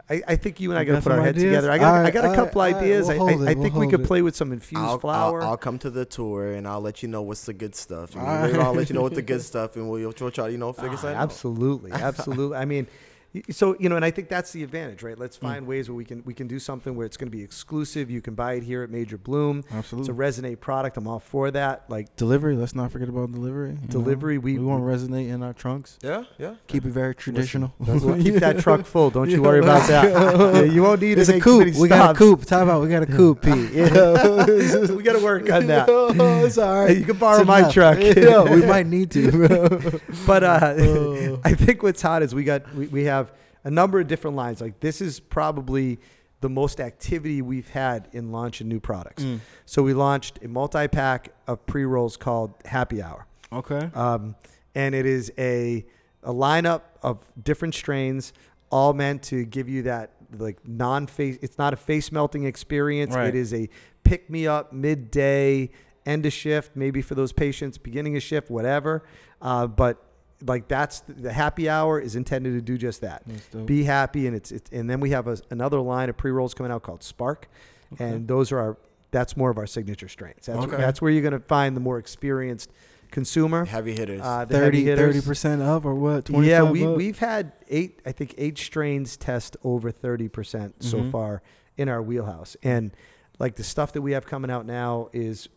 I, 0.10 0.24
I 0.28 0.36
think 0.38 0.60
you 0.60 0.72
and 0.72 0.80
I 0.80 0.84
got 0.86 0.96
to 0.96 1.02
put 1.02 1.12
our 1.12 1.22
heads 1.22 1.38
ideas? 1.38 1.52
together. 1.52 1.72
I 1.72 1.78
got, 1.78 2.06
I 2.06 2.10
got 2.12 2.26
a 2.26 2.36
couple 2.36 2.62
alright, 2.62 2.76
ideas. 2.76 3.08
we'll 3.08 3.28
I, 3.28 3.32
I, 3.32 3.34
it, 3.34 3.36
I 3.36 3.54
we'll 3.54 3.64
think 3.64 3.76
we 3.76 3.88
could 3.88 4.02
it. 4.02 4.08
play 4.08 4.22
with 4.24 4.36
some 4.36 4.52
infused 4.52 4.84
I'll, 4.84 5.00
flower. 5.00 5.42
I'll, 5.42 5.50
I'll 5.52 5.58
come 5.58 5.78
to 5.80 5.90
the 5.92 6.04
tour 6.06 6.54
and 6.54 6.68
I'll 6.68 6.82
let 6.82 7.04
you 7.04 7.10
know 7.10 7.22
what's 7.22 7.46
the 7.46 7.54
good 7.54 7.76
stuff. 7.76 8.16
Alright. 8.16 8.56
I'll 8.56 8.74
let 8.74 8.90
you 8.90 8.96
know 8.96 9.04
what 9.04 9.14
the 9.14 9.22
good 9.22 9.42
stuff, 9.52 9.76
and 9.76 9.88
we'll, 9.90 10.02
we'll 10.02 10.14
try 10.32 10.48
to 10.48 10.52
you 10.52 10.58
know 10.58 10.74
figure 10.74 10.92
Ah, 10.94 10.96
something 10.96 11.18
out. 11.18 11.24
absolutely, 11.24 11.92
absolutely. 11.92 12.58
I 12.58 12.66
mean, 12.66 12.88
y- 12.88 12.92
so 13.52 13.76
you 13.80 13.90
know, 13.90 13.96
and 13.96 14.04
I 14.04 14.12
think 14.12 14.28
that's 14.30 14.52
the 14.52 14.64
advantage, 14.64 15.04
right? 15.04 15.18
Let's 15.18 15.38
Mm. 15.38 15.42
find 15.42 15.68
ways 15.68 15.88
where 15.90 15.96
we 15.96 16.04
can 16.06 16.24
we 16.26 16.34
can 16.34 16.48
do 16.48 16.58
something 16.60 16.96
where 16.96 17.06
it's 17.06 17.16
going 17.18 17.30
to 17.32 17.36
be 17.38 17.44
exclusive. 17.44 18.10
You 18.10 18.22
can 18.22 18.34
buy 18.34 18.54
it 18.54 18.64
here 18.64 18.82
at 18.84 18.90
Major 18.90 19.18
Bloom. 19.18 19.64
absolutely 19.72 20.10
It's 20.12 20.20
a 20.20 20.42
resonate 20.42 20.60
product. 20.60 20.98
I'm 20.98 21.08
all 21.08 21.20
for 21.20 21.52
that. 21.52 21.84
Like 21.90 22.16
delivery. 22.16 22.56
Let's 22.56 22.74
not 22.76 22.92
forget 22.92 23.08
about 23.10 23.32
delivery. 23.32 23.74
know? 23.74 23.80
Delivery, 23.88 24.38
we- 24.38 24.58
we 24.58 24.66
want 24.66 24.82
to 24.84 24.88
resonate 24.88 25.30
in 25.30 25.44
our 25.44 25.54
trunks. 25.54 25.98
Yeah, 26.02 26.24
yeah. 26.40 26.56
Keep 26.68 26.86
it 26.86 26.92
very 26.92 27.14
traditional. 27.16 27.74
we'll 27.80 28.22
keep 28.24 28.36
that 28.36 28.60
truck 28.60 28.86
full. 28.86 29.10
Don't 29.12 29.30
you 29.30 29.42
worry 29.44 29.60
about 29.60 29.88
that. 29.88 30.10
Yeah, 30.60 30.62
you 30.64 30.82
won't 30.84 31.02
need 31.02 31.18
It's 31.20 31.30
a 31.30 31.40
coupe. 31.40 31.76
We 31.76 31.88
got 31.88 32.16
a 32.16 32.18
coupe. 32.18 32.46
Time 32.46 32.70
out. 32.70 32.82
We 32.82 32.90
got 32.90 33.04
a 33.04 33.06
coupe, 33.06 33.42
Pete. 33.42 33.72
Yeah. 33.74 34.46
we 34.92 35.04
got 35.04 35.14
to 35.14 35.24
work 35.24 35.50
on 35.52 35.68
that. 35.68 35.86
oh, 35.90 36.46
it's 36.46 36.58
all 36.58 36.80
right. 36.82 36.90
Hey, 36.90 36.98
you 37.00 37.06
can 37.06 37.18
borrow 37.18 37.40
It's 37.40 37.48
my 37.48 37.60
enough. 37.60 37.74
truck. 37.74 38.00
Yeah, 38.00 38.44
we 38.44 38.66
might 38.66 38.88
need 38.88 39.12
to. 39.12 40.00
But 40.26 40.44
uh, 40.44 40.74
Oh. 40.80 41.40
I 41.44 41.54
think 41.54 41.84
what's 41.84 42.02
hot 42.02 42.24
is 42.24 42.34
we 42.34 42.44
got 42.44 42.74
we, 42.76 42.88
we 42.88 43.04
have 43.06 43.29
a 43.64 43.72
number 43.72 44.00
of 44.00 44.08
different 44.08 44.36
lines. 44.36 44.62
Like 44.62 44.80
this 44.80 45.02
is 45.02 45.20
probably 45.20 46.00
the 46.42 46.50
most 46.50 46.80
activity 46.80 47.42
we've 47.42 47.70
had 47.70 48.08
in 48.14 48.32
launching 48.32 48.68
new 48.68 48.80
products. 48.80 49.24
Mm. 49.24 49.40
So 49.66 49.84
we 49.84 49.94
launched 49.94 50.40
a 50.42 50.48
multi 50.48 50.88
pack 50.88 51.34
of 51.48 51.66
pre 51.66 51.84
rolls 51.84 52.18
called 52.18 52.54
Happy 52.66 53.02
Hour, 53.02 53.26
Okay. 53.52 53.90
um, 53.94 54.36
and 54.76 54.96
it 54.96 55.06
is 55.06 55.32
a 55.38 55.86
a 56.24 56.34
lineup 56.34 56.82
of 57.02 57.24
different 57.42 57.76
strains, 57.76 58.34
all 58.72 58.94
meant 58.94 59.24
to 59.24 59.46
give 59.46 59.70
you 59.70 59.84
that 59.84 60.12
like 60.38 60.66
non 60.68 61.08
face. 61.08 61.38
It's 61.42 61.58
not 61.58 61.74
a 61.74 61.78
face 61.78 62.12
melting 62.12 62.44
experience. 62.46 63.16
Right. 63.16 63.28
It 63.28 63.36
is 63.36 63.54
a 63.54 63.70
pick 64.04 64.30
me 64.30 64.48
up 64.48 64.72
midday, 64.74 65.72
end 66.06 66.26
of 66.26 66.34
shift, 66.34 66.76
maybe 66.76 67.02
for 67.02 67.16
those 67.16 67.32
patients, 67.34 67.78
beginning 67.78 68.16
of 68.16 68.24
shift, 68.24 68.50
whatever. 68.50 69.04
Uh, 69.42 69.68
but 69.68 70.04
like 70.46 70.68
that's 70.68 71.02
the 71.08 71.34
happy 71.34 71.68
hour 71.70 72.00
is 72.00 72.16
intended 72.16 72.54
to 72.54 72.62
do 72.62 72.78
just 72.78 73.02
that. 73.02 73.24
Be 73.66 73.84
happy, 73.84 74.28
and 74.28 74.36
it's, 74.36 74.52
it's 74.52 74.70
and 74.72 74.90
then 74.90 75.00
we 75.00 75.10
have 75.12 75.28
a, 75.28 75.38
another 75.50 75.80
line 75.80 76.10
of 76.10 76.18
pre 76.18 76.32
rolls 76.32 76.54
coming 76.54 76.72
out 76.72 76.84
called 76.84 77.04
Spark, 77.04 77.48
Okay. 77.94 78.04
and 78.06 78.28
those 78.28 78.52
are 78.52 78.60
our 78.60 78.78
that's 79.12 79.36
more 79.36 79.50
of 79.50 79.58
our 79.58 79.68
signature 79.68 80.08
strains. 80.08 80.46
That's 80.46 80.60
Okay. 80.60 80.78
that's 80.78 81.02
where 81.02 81.12
you're 81.12 81.22
going 81.24 81.34
to 81.34 81.40
find 81.40 81.76
the 81.76 81.82
more 81.82 81.98
experienced 81.98 82.72
consumer. 83.12 83.66
Heavy 83.66 83.96
hitters. 83.96 84.22
Uh, 84.22 84.46
the 84.46 84.58
heavy 84.60 84.86
30 84.86 85.02
hitters. 85.02 85.26
percent 85.26 85.62
up 85.64 85.84
or 85.84 85.96
what? 85.96 86.30
Yeah, 86.30 86.64
we 86.64 86.86
up? 86.86 86.96
we've 86.96 87.18
had 87.20 87.52
eight. 87.68 88.00
I 88.06 88.12
think 88.12 88.36
eight 88.38 88.58
strains 88.58 89.18
test 89.18 89.58
over 89.64 89.92
thirty 89.92 90.28
percent 90.30 90.84
so 90.84 91.00
Mhm. 91.00 91.12
far 91.12 91.42
in 91.76 91.90
our 91.90 92.02
wheelhouse, 92.02 92.56
and 92.64 92.92
like 93.40 93.56
the 93.56 93.64
stuff 93.64 93.94
that 93.94 94.02
we 94.02 94.12
have 94.12 94.26
coming 94.26 94.52
out 94.52 94.66
now 94.66 95.10
is, 95.14 95.48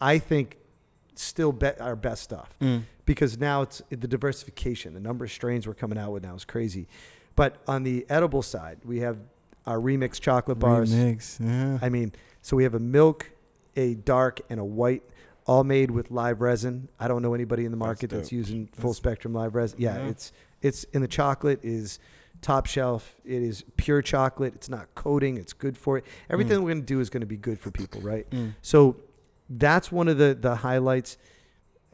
I 0.00 0.18
think, 0.18 0.58
still 1.14 1.52
be- 1.52 1.76
our 1.80 1.96
best 1.96 2.22
stuff 2.22 2.54
Mm. 2.60 2.82
Because 3.06 3.38
now 3.38 3.62
it's 3.62 3.82
the 3.90 3.96
diversification. 4.08 4.94
The 4.94 5.00
number 5.00 5.24
of 5.24 5.30
strains 5.32 5.66
we're 5.66 5.74
coming 5.74 5.98
out 5.98 6.12
with 6.12 6.22
now 6.22 6.34
is 6.34 6.44
crazy. 6.44 6.88
But 7.36 7.56
on 7.66 7.82
the 7.82 8.06
edible 8.08 8.42
side, 8.42 8.78
we 8.84 9.00
have 9.00 9.18
our 9.66 9.78
remix 9.78 10.20
chocolate 10.20 10.58
bars. 10.58 10.92
Remix, 10.94 11.38
yeah. 11.40 11.78
I 11.82 11.88
mean, 11.88 12.12
so 12.42 12.56
we 12.56 12.62
have 12.64 12.74
a 12.74 12.78
milk, 12.80 13.30
a 13.76 13.94
dark, 13.94 14.40
and 14.48 14.60
a 14.60 14.64
white, 14.64 15.02
all 15.46 15.64
made 15.64 15.90
with 15.90 16.10
live 16.10 16.40
resin. 16.40 16.88
I 17.00 17.08
don't 17.08 17.22
know 17.22 17.34
anybody 17.34 17.64
in 17.64 17.70
the 17.70 17.76
market 17.76 18.10
that's, 18.10 18.28
dope. 18.28 18.32
using 18.32 18.66
full 18.68 18.76
That's- 18.90 18.96
spectrum 18.96 19.34
live 19.34 19.54
resin. 19.54 19.80
Yeah, 19.80 19.96
Yeah. 19.96 20.08
it's 20.08 20.32
it's 20.62 20.84
in 20.94 21.02
the 21.02 21.08
chocolate 21.08 21.60
is 21.62 21.98
top 22.40 22.64
shelf. 22.66 23.16
It 23.24 23.42
is 23.42 23.64
pure 23.76 24.00
chocolate. 24.00 24.54
It's 24.54 24.68
not 24.70 24.94
coating. 24.94 25.36
It's 25.36 25.52
good 25.52 25.76
for 25.76 25.98
it. 25.98 26.04
Everything 26.30 26.58
Mm. 26.58 26.62
we're 26.62 26.70
gonna 26.70 26.80
do 26.86 27.00
is 27.00 27.10
gonna 27.10 27.26
be 27.26 27.36
good 27.36 27.58
for 27.58 27.70
people, 27.70 28.00
right? 28.00 28.28
Mm. 28.30 28.54
So 28.62 28.96
that's 29.50 29.90
one 29.92 30.08
of 30.08 30.16
the 30.18 30.34
the 30.40 30.56
highlights. 30.56 31.18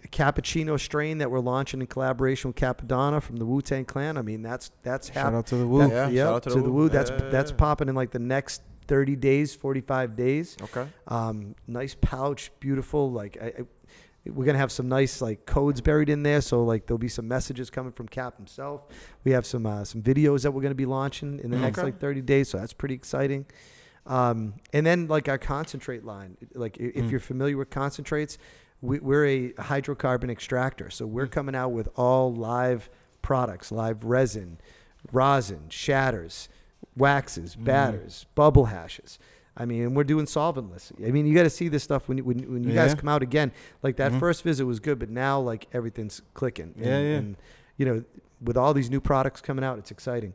A 0.03 0.09
cappuccino 0.09 0.81
strain 0.81 1.19
that 1.19 1.31
we're 1.31 1.41
launching 1.41 1.81
in 1.81 1.87
collaboration 1.87 2.49
with 2.49 2.57
Cappadonna 2.57 3.23
from 3.23 3.37
the 3.37 3.45
Wu 3.45 3.61
Tang 3.61 3.85
Clan. 3.85 4.17
I 4.17 4.23
mean, 4.23 4.41
that's 4.43 4.71
that's 4.83 5.09
Shout 5.09 5.17
happening. 5.17 5.39
out 5.39 5.47
to 5.49 5.57
the 5.57 5.67
Wu. 5.67 5.79
That- 5.81 5.91
Yeah, 5.91 6.09
yeah, 6.09 6.23
shout 6.25 6.35
out 6.37 6.43
to 6.45 6.49
to, 6.51 6.55
the 6.57 6.63
the 6.63 6.71
Wu. 6.71 6.83
Wu. 6.85 6.89
That's 6.89 7.11
Yeah, 7.11 7.19
yeah, 7.25 7.29
that's 7.31 7.51
yeah. 7.51 7.57
popping 7.59 7.89
in 7.89 7.95
like 7.95 8.11
the 8.11 8.19
next 8.19 8.63
30 8.89 9.15
days, 9.17 9.55
45 9.55 10.17
days. 10.17 10.57
okay. 10.63 10.89
Um, 11.07 11.55
nice 11.67 11.95
pouch, 12.01 12.51
beautiful. 12.61 13.13
Like 13.13 13.37
I, 13.41 13.47
I, 13.47 13.63
we're 14.27 14.45
gonna 14.47 14.59
have 14.59 14.73
some 14.73 14.89
nice 14.89 15.21
like 15.23 15.45
codes 15.47 15.81
buried 15.81 16.09
in 16.09 16.23
there. 16.23 16.41
So 16.41 16.65
like 16.65 16.87
there'll 16.87 16.99
be 16.99 17.09
some 17.09 17.29
messages 17.29 17.69
coming 17.71 17.93
from 17.93 18.09
Cap 18.09 18.37
himself. 18.37 18.83
We 19.25 19.33
have 19.33 19.45
some 19.45 19.67
uh, 19.67 19.85
some 19.85 20.03
videos 20.03 20.43
that 20.43 20.51
we're 20.53 20.63
gonna 20.63 20.75
be 20.75 20.87
launching 20.87 21.41
in 21.41 21.51
the 21.51 21.59
next 21.59 21.79
like 21.83 21.99
30 22.01 22.23
days. 22.23 22.49
So 22.49 22.59
that's 22.59 22.73
pretty 22.73 22.95
exciting. 22.95 23.45
Um, 24.07 24.55
and 24.73 24.85
then 24.87 25.09
like 25.09 25.29
our 25.29 25.39
concentrate 25.39 26.05
line. 26.05 26.37
Like 26.55 26.79
if 26.79 27.05
Mm. 27.05 27.11
you're 27.11 27.21
familiar 27.21 27.57
with 27.57 27.71
concentrates, 27.71 28.39
we, 28.83 28.99
we're 28.99 29.27
a 29.27 29.53
hydrocarbon 29.55 30.31
extractor. 30.31 30.91
So 30.91 31.07
we're 31.07 31.27
Mm. 31.27 31.33
coming 31.33 31.55
out 31.55 31.71
with 31.73 31.89
all 31.97 32.33
live 32.35 32.89
products, 33.23 33.71
live 33.71 34.05
resin, 34.05 34.59
rosin, 35.13 35.69
shatters, 35.69 36.49
waxes, 36.97 37.57
Mm. 37.57 37.65
batters, 37.65 38.27
bubble 38.35 38.67
hashes. 38.67 39.19
I 39.57 39.67
mean, 39.67 39.83
and 39.83 39.97
we're 39.97 40.05
doing 40.05 40.25
solventless. 40.27 40.93
I 41.07 41.11
mean, 41.11 41.27
you 41.27 41.35
got 41.35 41.43
to 41.43 41.51
see 41.51 41.69
this 41.69 41.83
stuff 41.83 42.09
when 42.09 42.19
you, 42.19 42.25
when, 42.25 42.39
when 42.53 42.65
you 42.65 42.73
guys 42.73 42.95
come 42.95 43.09
out 43.09 43.23
again. 43.23 43.53
Like 43.83 43.97
that 43.97 44.13
Mhm. 44.13 44.21
first 44.21 44.43
visit 44.43 44.65
was 44.65 44.81
good, 44.81 44.99
but 44.99 45.11
now 45.11 45.39
like 45.41 45.67
everything's 45.73 46.23
clicking. 46.35 46.73
And, 46.77 46.85
Yeah, 46.87 47.01
yeah. 47.01 47.17
And 47.17 47.37
you 47.77 47.85
know, 47.87 48.05
with 48.43 48.57
all 48.57 48.73
these 48.73 48.89
new 48.91 49.01
products 49.01 49.41
coming 49.43 49.65
out, 49.65 49.79
it's 49.79 49.91
exciting. 49.91 50.33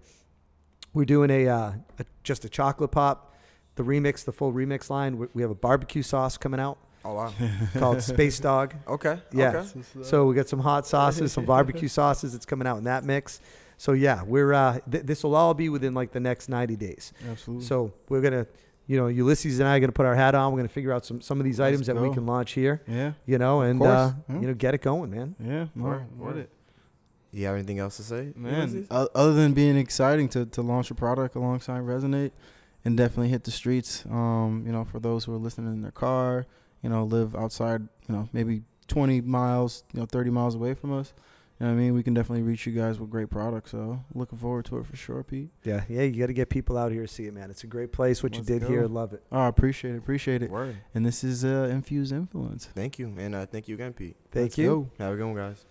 We're 0.93 1.05
doing 1.05 1.29
a, 1.31 1.47
uh, 1.47 1.71
a 1.99 2.05
just 2.23 2.45
a 2.45 2.49
chocolate 2.49 2.91
pop, 2.91 3.33
the 3.75 3.83
remix, 3.83 4.23
the 4.23 4.31
full 4.31 4.53
remix 4.53 4.89
line. 4.89 5.17
We, 5.17 5.27
we 5.33 5.41
have 5.41 5.51
a 5.51 5.55
barbecue 5.55 6.01
sauce 6.03 6.37
coming 6.37 6.59
out 6.59 6.77
Oh 7.05 7.13
wow. 7.13 7.33
called 7.77 8.01
Space 8.01 8.39
Dog. 8.39 8.73
Okay. 8.87 9.19
Yeah. 9.31 9.57
Okay. 9.57 9.81
So 10.03 10.25
we 10.25 10.35
got 10.35 10.49
some 10.49 10.59
hot 10.59 10.87
sauces, 10.87 11.31
some 11.33 11.45
barbecue 11.45 11.87
sauces 11.99 12.33
that's 12.33 12.45
coming 12.45 12.67
out 12.67 12.77
in 12.77 12.85
that 12.85 13.03
mix. 13.03 13.39
So 13.77 13.91
yeah, 13.91 14.23
we're 14.23 14.53
uh, 14.53 14.79
th- 14.89 15.03
this 15.05 15.23
will 15.23 15.35
all 15.35 15.53
be 15.53 15.69
within 15.69 15.93
like 15.93 16.11
the 16.11 16.19
next 16.19 16.49
90 16.49 16.75
days. 16.77 17.13
Absolutely. 17.29 17.65
So 17.65 17.93
we're 18.09 18.21
gonna, 18.21 18.47
you 18.87 18.97
know, 18.97 19.07
Ulysses 19.07 19.59
and 19.59 19.67
I 19.67 19.75
are 19.77 19.79
gonna 19.79 19.91
put 19.91 20.05
our 20.05 20.15
hat 20.15 20.33
on. 20.33 20.51
We're 20.53 20.59
gonna 20.59 20.69
figure 20.69 20.93
out 20.93 21.05
some 21.05 21.21
some 21.21 21.39
of 21.39 21.43
these 21.45 21.59
Let's 21.59 21.73
items 21.73 21.87
that 21.87 21.95
we 21.97 22.11
can 22.13 22.25
launch 22.25 22.53
here. 22.53 22.81
yeah, 22.87 23.13
You 23.25 23.37
know, 23.37 23.61
and 23.61 23.79
course. 23.79 23.89
uh, 23.91 24.13
Yeah. 24.29 24.39
you 24.39 24.47
know, 24.47 24.53
get 24.53 24.73
it 24.73 24.81
going, 24.81 25.11
man. 25.11 25.35
yeah, 25.39 25.65
no, 25.75 25.83
Word, 25.83 26.05
with 26.17 26.37
it. 26.37 26.49
You 27.31 27.45
have 27.47 27.55
anything 27.55 27.79
else 27.79 27.97
to 27.97 28.03
say? 28.03 28.31
Man, 28.35 28.69
Ulysses? 28.69 28.87
other 28.89 29.33
than 29.33 29.51
being 29.53 29.75
exciting 29.77 30.29
to, 30.29 30.45
to 30.45 30.61
launch 30.61 30.89
a 30.89 30.95
product 30.95 31.35
alongside 31.35 31.81
Resonate 31.81 32.31
and 32.85 32.95
definitely 32.95 33.27
hit 33.27 33.43
the 33.43 33.51
streets, 33.51 34.05
um, 34.09 34.63
you 34.65 34.71
know, 34.71 34.85
for 34.85 35.01
those 35.01 35.25
who 35.25 35.33
are 35.33 35.37
listening 35.37 35.73
in 35.73 35.81
their 35.81 35.91
car, 35.91 36.45
you 36.85 36.91
know, 36.91 37.03
live 37.03 37.35
outside, 37.35 37.81
you 38.07 38.15
know, 38.15 38.29
maybe 38.31 38.61
20 38.89 39.21
miles, 39.21 39.83
you 39.91 39.99
know, 39.99 40.05
30 40.05 40.29
miles 40.29 40.53
away 40.53 40.75
from 40.75 40.93
us. 40.93 41.13
You 41.59 41.65
know 41.65 41.71
what 41.71 41.79
I 41.79 41.81
mean? 41.81 41.93
We 41.95 42.03
can 42.03 42.13
definitely 42.13 42.43
reach 42.43 42.67
you 42.67 42.73
guys 42.73 42.99
with 42.99 43.09
great 43.09 43.31
products. 43.31 43.71
So 43.71 44.03
looking 44.13 44.37
forward 44.37 44.65
to 44.65 44.77
it 44.77 44.85
for 44.85 44.95
sure, 44.95 45.23
Pete. 45.23 45.49
Yeah, 45.63 45.83
yeah. 45.89 46.03
You 46.03 46.19
got 46.19 46.27
to 46.27 46.33
get 46.33 46.49
people 46.49 46.77
out 46.77 46.91
here 46.91 47.01
to 47.01 47.07
see 47.07 47.25
it, 47.25 47.33
man. 47.33 47.49
It's 47.49 47.63
a 47.63 47.67
great 47.67 47.91
place. 47.91 48.21
What 48.21 48.33
Let's 48.33 48.47
you 48.47 48.59
did 48.59 48.61
go. 48.61 48.67
here, 48.67 48.85
love 48.85 49.13
it. 49.13 49.23
Oh, 49.31 49.39
I 49.39 49.47
appreciate 49.47 49.95
it. 49.95 49.97
Appreciate 49.97 50.43
it. 50.43 50.51
Word. 50.51 50.77
And 50.93 51.03
this 51.03 51.23
is 51.23 51.43
uh, 51.43 51.69
Infused 51.71 52.11
Influence. 52.11 52.67
Thank 52.75 52.99
you, 52.99 53.11
and 53.17 53.33
uh, 53.33 53.47
thank 53.47 53.67
you 53.67 53.73
again, 53.73 53.93
Pete. 53.93 54.15
Thank 54.31 54.43
Let's 54.43 54.57
you. 54.59 54.91
go. 54.99 55.03
Have 55.03 55.13
a 55.13 55.17
good 55.17 55.25
one, 55.25 55.35
guys. 55.35 55.65